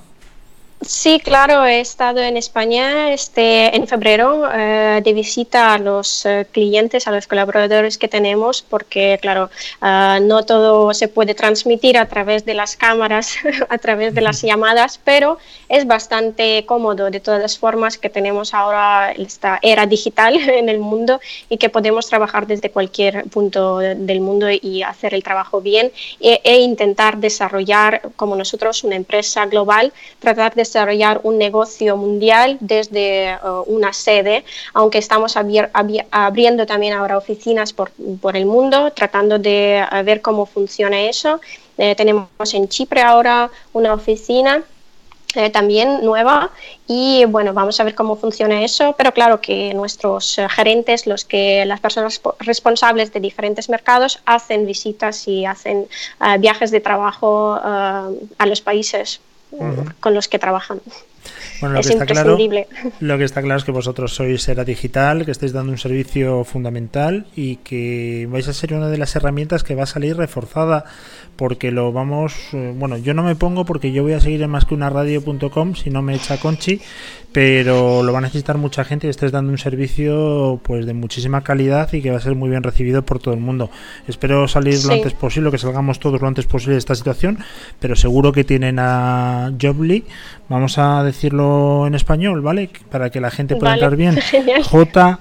[0.81, 6.47] Sí, claro, he estado en España este, en febrero eh, de visita a los eh,
[6.53, 9.49] clientes, a los colaboradores que tenemos, porque, claro,
[9.81, 13.35] ah, no todo se puede transmitir a través de las cámaras,
[13.69, 15.37] a través de las llamadas, pero
[15.67, 17.11] es bastante cómodo.
[17.11, 21.19] De todas las formas que tenemos ahora esta era digital en el mundo
[21.49, 25.91] y que podemos trabajar desde cualquier punto del mundo y hacer el trabajo bien
[26.21, 32.57] e, e intentar desarrollar como nosotros una empresa global, tratar de desarrollar un negocio mundial
[32.59, 33.37] desde eh,
[33.67, 34.43] una sede,
[34.73, 35.35] aunque estamos
[36.11, 37.91] abriendo también ahora oficinas por,
[38.21, 41.41] por el mundo, tratando de eh, ver cómo funciona eso.
[41.77, 44.63] Eh, tenemos en Chipre ahora una oficina
[45.35, 46.49] eh, también nueva
[46.87, 51.65] y bueno vamos a ver cómo funciona eso pero claro que nuestros gerentes los que
[51.67, 55.87] las personas po- responsables de diferentes mercados hacen visitas y hacen
[56.25, 59.21] eh, viajes de trabajo a los países
[59.99, 60.81] Con los que trabajan
[61.61, 62.37] Bueno, lo es que está claro,
[62.99, 66.43] lo que está claro es que vosotros sois Era Digital, que estáis dando un servicio
[66.43, 70.85] fundamental y que vais a ser una de las herramientas que va a salir reforzada
[71.39, 74.49] porque lo vamos, eh, bueno, yo no me pongo porque yo voy a seguir en
[74.49, 76.81] más que una radio.com si no me echa Conchi,
[77.31, 81.41] pero lo va a necesitar mucha gente y estáis dando un servicio pues de muchísima
[81.41, 83.69] calidad y que va a ser muy bien recibido por todo el mundo.
[84.05, 87.39] Espero salir lo antes posible, que salgamos todos lo antes posible de esta situación,
[87.79, 90.03] pero seguro que tienen a Jobly,
[90.49, 91.48] vamos a decirlo
[91.87, 92.69] en español, ¿vale?
[92.89, 94.19] Para que la gente pueda Vale, entrar bien.
[94.63, 95.19] J-O-O-B-L-E.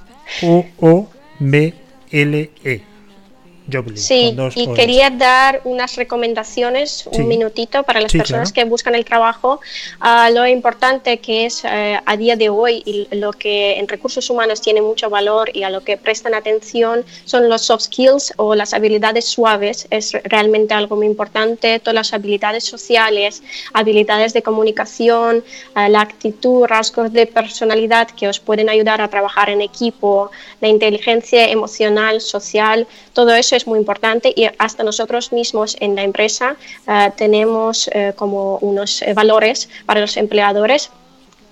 [3.97, 4.74] Sí, dos y O's.
[4.74, 7.20] quería dar unas recomendaciones, Sí.
[7.20, 8.66] un minutito, para las Sí, personas claro.
[8.66, 9.61] que buscan el trabajo.
[10.01, 14.31] Ah, lo importante que es eh, a día de hoy y lo que en recursos
[14.31, 18.55] humanos tiene mucho valor y a lo que prestan atención son los soft skills o
[18.55, 19.86] las habilidades suaves.
[19.90, 21.78] Es realmente algo muy importante.
[21.78, 23.43] Todas las habilidades sociales,
[23.74, 25.45] habilidades de comunicación,
[25.77, 30.31] eh, la actitud, rasgos de personalidad que os pueden ayudar a trabajar en equipo,
[30.62, 36.03] la inteligencia emocional, social, todo eso es muy importante y hasta nosotros mismos en la
[36.03, 36.57] empresa
[36.87, 40.91] eh, tenemos eh, como unos eh, valores para los empleadores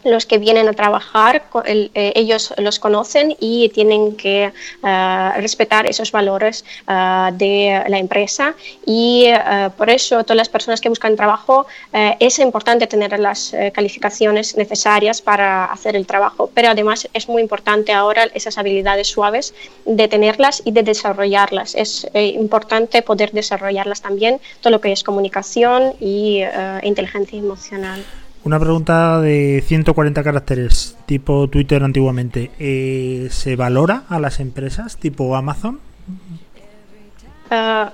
[0.07, 4.53] los que vienen a trabajar, eh, ellos los conocen y tienen que
[4.85, 8.55] eh, respetar esos valores eh, de la empresa
[8.87, 9.27] y
[9.77, 15.65] por eso todas las personas que buscan trabajo es importante tener las calificaciones necesarias para
[15.65, 19.55] hacer el trabajo, pero además es muy importante ahora esas habilidades suaves
[19.85, 21.75] de tenerlas y de desarrollarlas.
[21.75, 26.43] Es importante poder desarrollarlas también, todo lo que es comunicación y
[26.83, 28.05] inteligencia emocional.
[28.47, 32.53] Una pregunta de 140 caracteres, tipo Twitter antiguamente.
[32.61, 35.81] Eh, ¿Se valora a las empresas tipo Amazon?
[37.51, 37.91] Ah,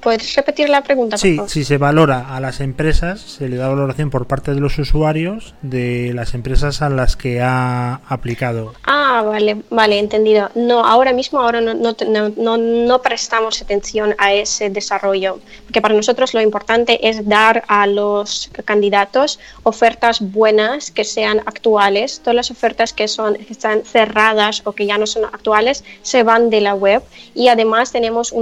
[0.00, 1.14] ¿Puedes repetir la pregunta?
[1.16, 1.50] por Sí, favor?
[1.50, 5.54] si se valora a las empresas, se le da valoración por parte de los usuarios
[5.62, 8.74] de las empresas a las que ha aplicado.
[8.84, 10.50] Ah, vale, vale, entendido.
[10.54, 11.94] No, ahora mismo ahora no, no,
[12.36, 17.86] no, no- prestamos atención a ese desarrollo, porque para nosotros lo importante es dar a
[17.86, 22.20] los candidatos ofertas buenas que sean actuales.
[22.20, 26.22] Todas las ofertas que son que están cerradas o que ya no son actuales se
[26.22, 27.02] van de la web
[27.34, 28.32] y además tenemos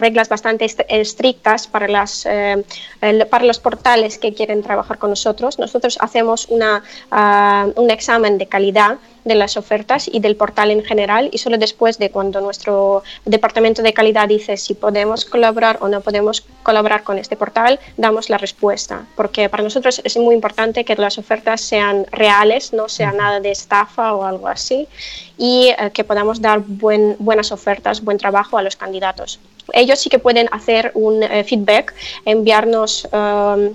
[0.00, 2.64] unas reglas bastante est- estrictas para las eh,
[3.02, 5.58] el- para los portales que quieren trabajar con nosotros.
[5.58, 10.82] Nosotros hacemos una, ah, un examen de calidad de las ofertas y del portal en
[10.82, 15.88] general y solo después de cuando nuestro departamento de calidad dice si podemos colaborar o
[15.88, 19.04] no podemos colaborar con este portal, damos la respuesta.
[19.16, 23.50] Porque para nosotros es muy importante que las ofertas sean reales, no sea nada de
[23.50, 24.88] estafa o algo así
[25.36, 29.38] y eh, que podamos dar buen- buenas ofertas, buen trabajo a los candidatos.
[29.72, 31.94] Ellos sí que pueden hacer un eh, feedback,
[32.24, 33.08] enviarnos...
[33.12, 33.74] um,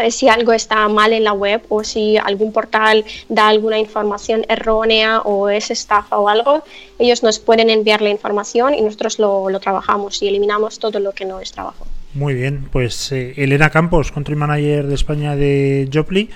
[0.00, 4.46] eh, si algo está mal en la web o si algún portal da alguna información
[4.48, 6.64] errónea o es estafa o algo,
[6.98, 11.12] ellos nos pueden enviar la información y nosotros lo, lo trabajamos y eliminamos todo lo
[11.12, 11.86] que no es trabajo.
[12.14, 16.30] Muy bien, pues eh, Elena Campos, Country Manager de España de Jopli,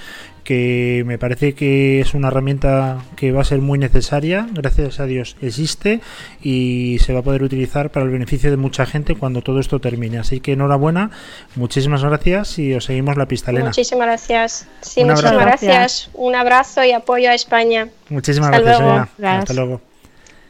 [0.45, 5.07] que me parece que es una herramienta que va a ser muy necesaria, gracias a
[5.07, 6.01] Dios existe
[6.43, 9.81] y se va a poder utilizar para el beneficio de mucha gente cuando todo esto
[9.81, 10.19] termine.
[10.19, 11.11] Así que enhorabuena,
[11.57, 13.67] muchísimas gracias y os seguimos la pista, Elena.
[13.67, 14.69] Muchísimas gracias.
[14.81, 15.67] Sí, Un muchísimas abrazo.
[15.67, 16.11] gracias.
[16.15, 17.89] Un abrazo y apoyo a España.
[18.11, 18.93] Muchísimas Hasta gracias, luego.
[18.93, 19.09] Elena.
[19.19, 19.43] Gracias.
[19.43, 19.81] Hasta luego.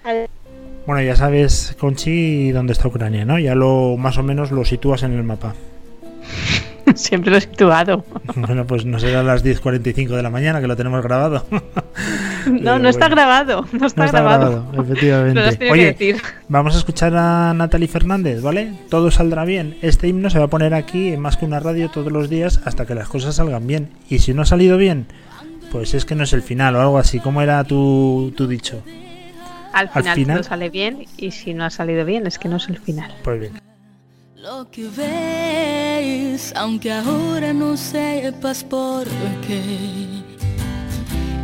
[0.05, 0.29] Adiós.
[0.87, 3.39] Bueno, ya sabes, Conchi, dónde está Ucrania, ¿no?
[3.39, 5.55] Ya lo más o menos lo sitúas en el mapa.
[6.99, 8.05] Siempre lo he situado.
[8.37, 11.47] Bueno, pues no será a las 10.45 de la mañana que lo tenemos grabado.
[12.47, 13.65] No, no está grabado.
[13.73, 14.51] No está, No está grabado.
[14.67, 15.71] grabado, efectivamente.
[15.71, 16.23] Oye, que decir.
[16.49, 18.75] Vamos a escuchar a Natalie Fernández, ¿vale?
[18.91, 19.79] Todo saldrá bien.
[19.81, 22.61] Este himno se va a poner aquí en más que una radio todos los días
[22.67, 23.89] hasta que las cosas salgan bien.
[24.11, 25.07] Y si no ha salido bien,
[25.73, 27.19] pues es que no es el final o algo así.
[27.19, 28.83] ¿Cómo era tu, tu dicho?
[29.73, 32.49] Al Al final, final- todo sale bien y si no ha salido bien es que
[32.51, 33.11] no es el final.
[33.23, 33.53] Pues bien.
[34.45, 39.07] Lo que ves, aunque ahora no sepas por
[39.47, 39.63] qué.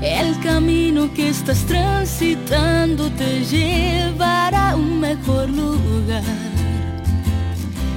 [0.02, 6.22] El camino que estás transitando te llevará a un mejor lugar.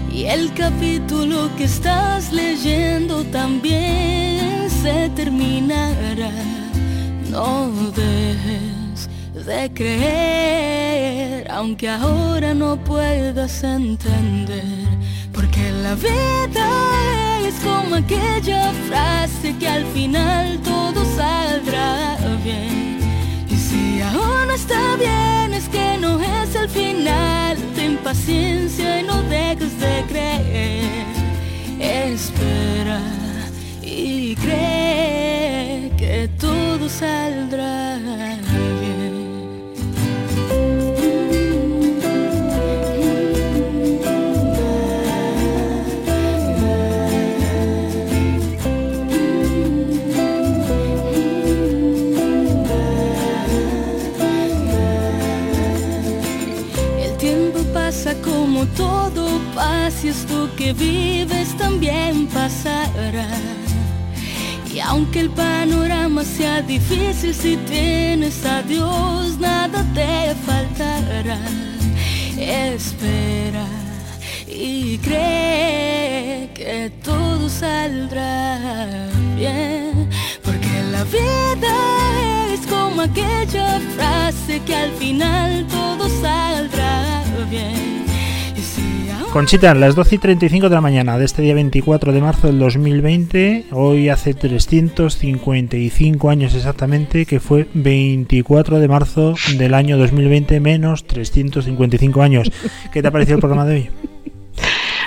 [0.09, 6.31] Y el capítulo que estás leyendo también se terminará.
[7.29, 8.82] No dejes
[9.45, 14.63] de creer, aunque ahora no puedas entender.
[15.33, 16.69] Porque la vida
[17.45, 22.99] es como aquella frase que al final todo saldrá bien.
[23.49, 27.57] Y si aún no está bien, es que no es el final.
[27.75, 31.05] Ten paciencia y no dejes de creer.
[31.79, 33.01] Espera
[33.81, 39.02] y cree que todo saldrá bien.
[58.75, 63.27] Todo pasa esto que vives también pasará.
[64.73, 71.39] Y aunque el panorama sea difícil, si tienes a Dios, nada te faltará.
[72.37, 73.65] Espera
[74.47, 78.57] y cree que todo saldrá
[79.35, 80.09] bien.
[80.43, 81.75] Porque la vida
[82.53, 88.12] es como aquella frase que al final todo saldrá bien.
[89.33, 92.59] Conchita, las 12 y 35 de la mañana de este día 24 de marzo del
[92.59, 101.05] 2020, hoy hace 355 años exactamente, que fue 24 de marzo del año 2020 menos
[101.05, 102.51] 355 años.
[102.91, 103.89] ¿Qué te ha parecido el programa de hoy?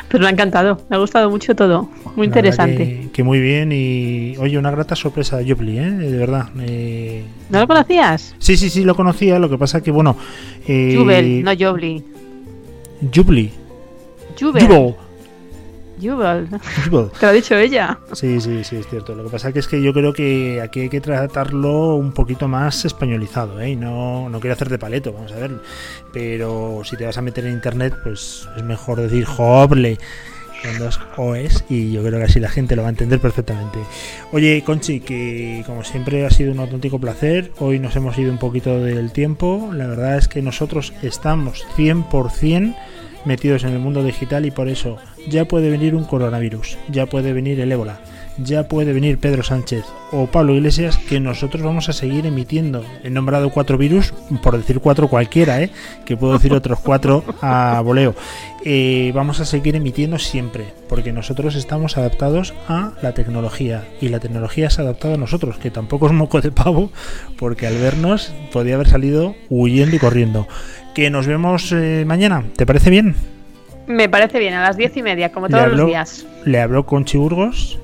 [0.09, 1.89] Pues me ha encantado, me ha gustado mucho todo.
[2.16, 3.03] Muy La interesante.
[3.03, 5.89] Que, que muy bien y, oye, una grata sorpresa de Jopli, ¿eh?
[5.89, 6.48] De verdad.
[6.62, 8.35] eh, ¿No lo conocías?
[8.40, 10.16] Sí, sí, sí, lo conocía, lo que pasa que, bueno...
[10.66, 12.03] Eh, Jubel, no Jobli.
[13.15, 13.53] Jubli.
[14.39, 14.67] Jubel.
[14.67, 14.97] Jubel.
[16.01, 16.49] Jubel.
[16.85, 17.11] Jubel.
[17.21, 17.99] Te lo ha dicho ella.
[18.13, 19.15] Sí, sí, sí, es cierto.
[19.15, 22.49] Lo que pasa que es que yo creo que aquí hay que tratarlo un poquito
[22.49, 23.71] más españolizado, ¿eh?
[23.71, 25.53] Y no, no quiero hacer de paleto, vamos a ver.
[26.13, 29.99] Pero si te vas a meter en internet, pues es mejor decir joble
[30.63, 33.79] con dos OEs y yo creo que así la gente lo va a entender perfectamente.
[34.33, 37.53] Oye, Conchi, que como siempre ha sido un auténtico placer.
[37.59, 39.71] Hoy nos hemos ido un poquito del tiempo.
[39.73, 42.77] La verdad es que nosotros estamos 100%
[43.27, 44.97] metidos en el mundo digital y por eso
[45.28, 48.01] ya puede venir un coronavirus, ya puede venir el ébola,
[48.39, 52.85] ya puede venir Pedro Sánchez o Pablo Iglesias que nosotros vamos a seguir emitiendo.
[53.03, 54.12] He nombrado cuatro virus,
[54.43, 55.70] por decir cuatro cualquiera, ¿eh?
[56.05, 58.15] que puedo decir otros cuatro a voleo.
[58.65, 64.19] Eh, vamos a seguir emitiendo siempre, porque nosotros estamos adaptados a la tecnología y la
[64.19, 66.90] tecnología se ha adaptado a nosotros, que tampoco es moco de pavo,
[67.39, 70.48] porque al vernos podía haber salido huyendo y corriendo.
[70.97, 73.14] Que nos vemos eh, mañana, ¿te parece bien?
[73.86, 76.27] Me parece bien, a las diez y media, como todos habló- los días.
[76.47, 77.78] Le habló con Chiburgos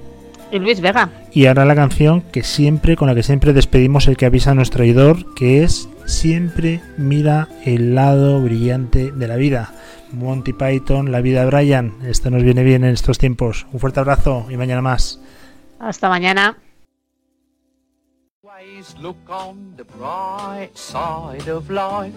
[0.50, 1.10] Y Luis Vega.
[1.30, 4.54] y ahora la canción que siempre, con la que siempre despedimos el que avisa a
[4.54, 9.70] nuestro oidor, que es Siempre mira el lado brillante de la vida.
[10.10, 11.92] Monty Python, La vida de Brian.
[12.04, 13.66] Esto nos viene bien en estos tiempos.
[13.72, 15.20] Un fuerte abrazo y mañana más.
[15.78, 16.56] Hasta mañana.
[18.42, 22.16] Always look on the bright side of life.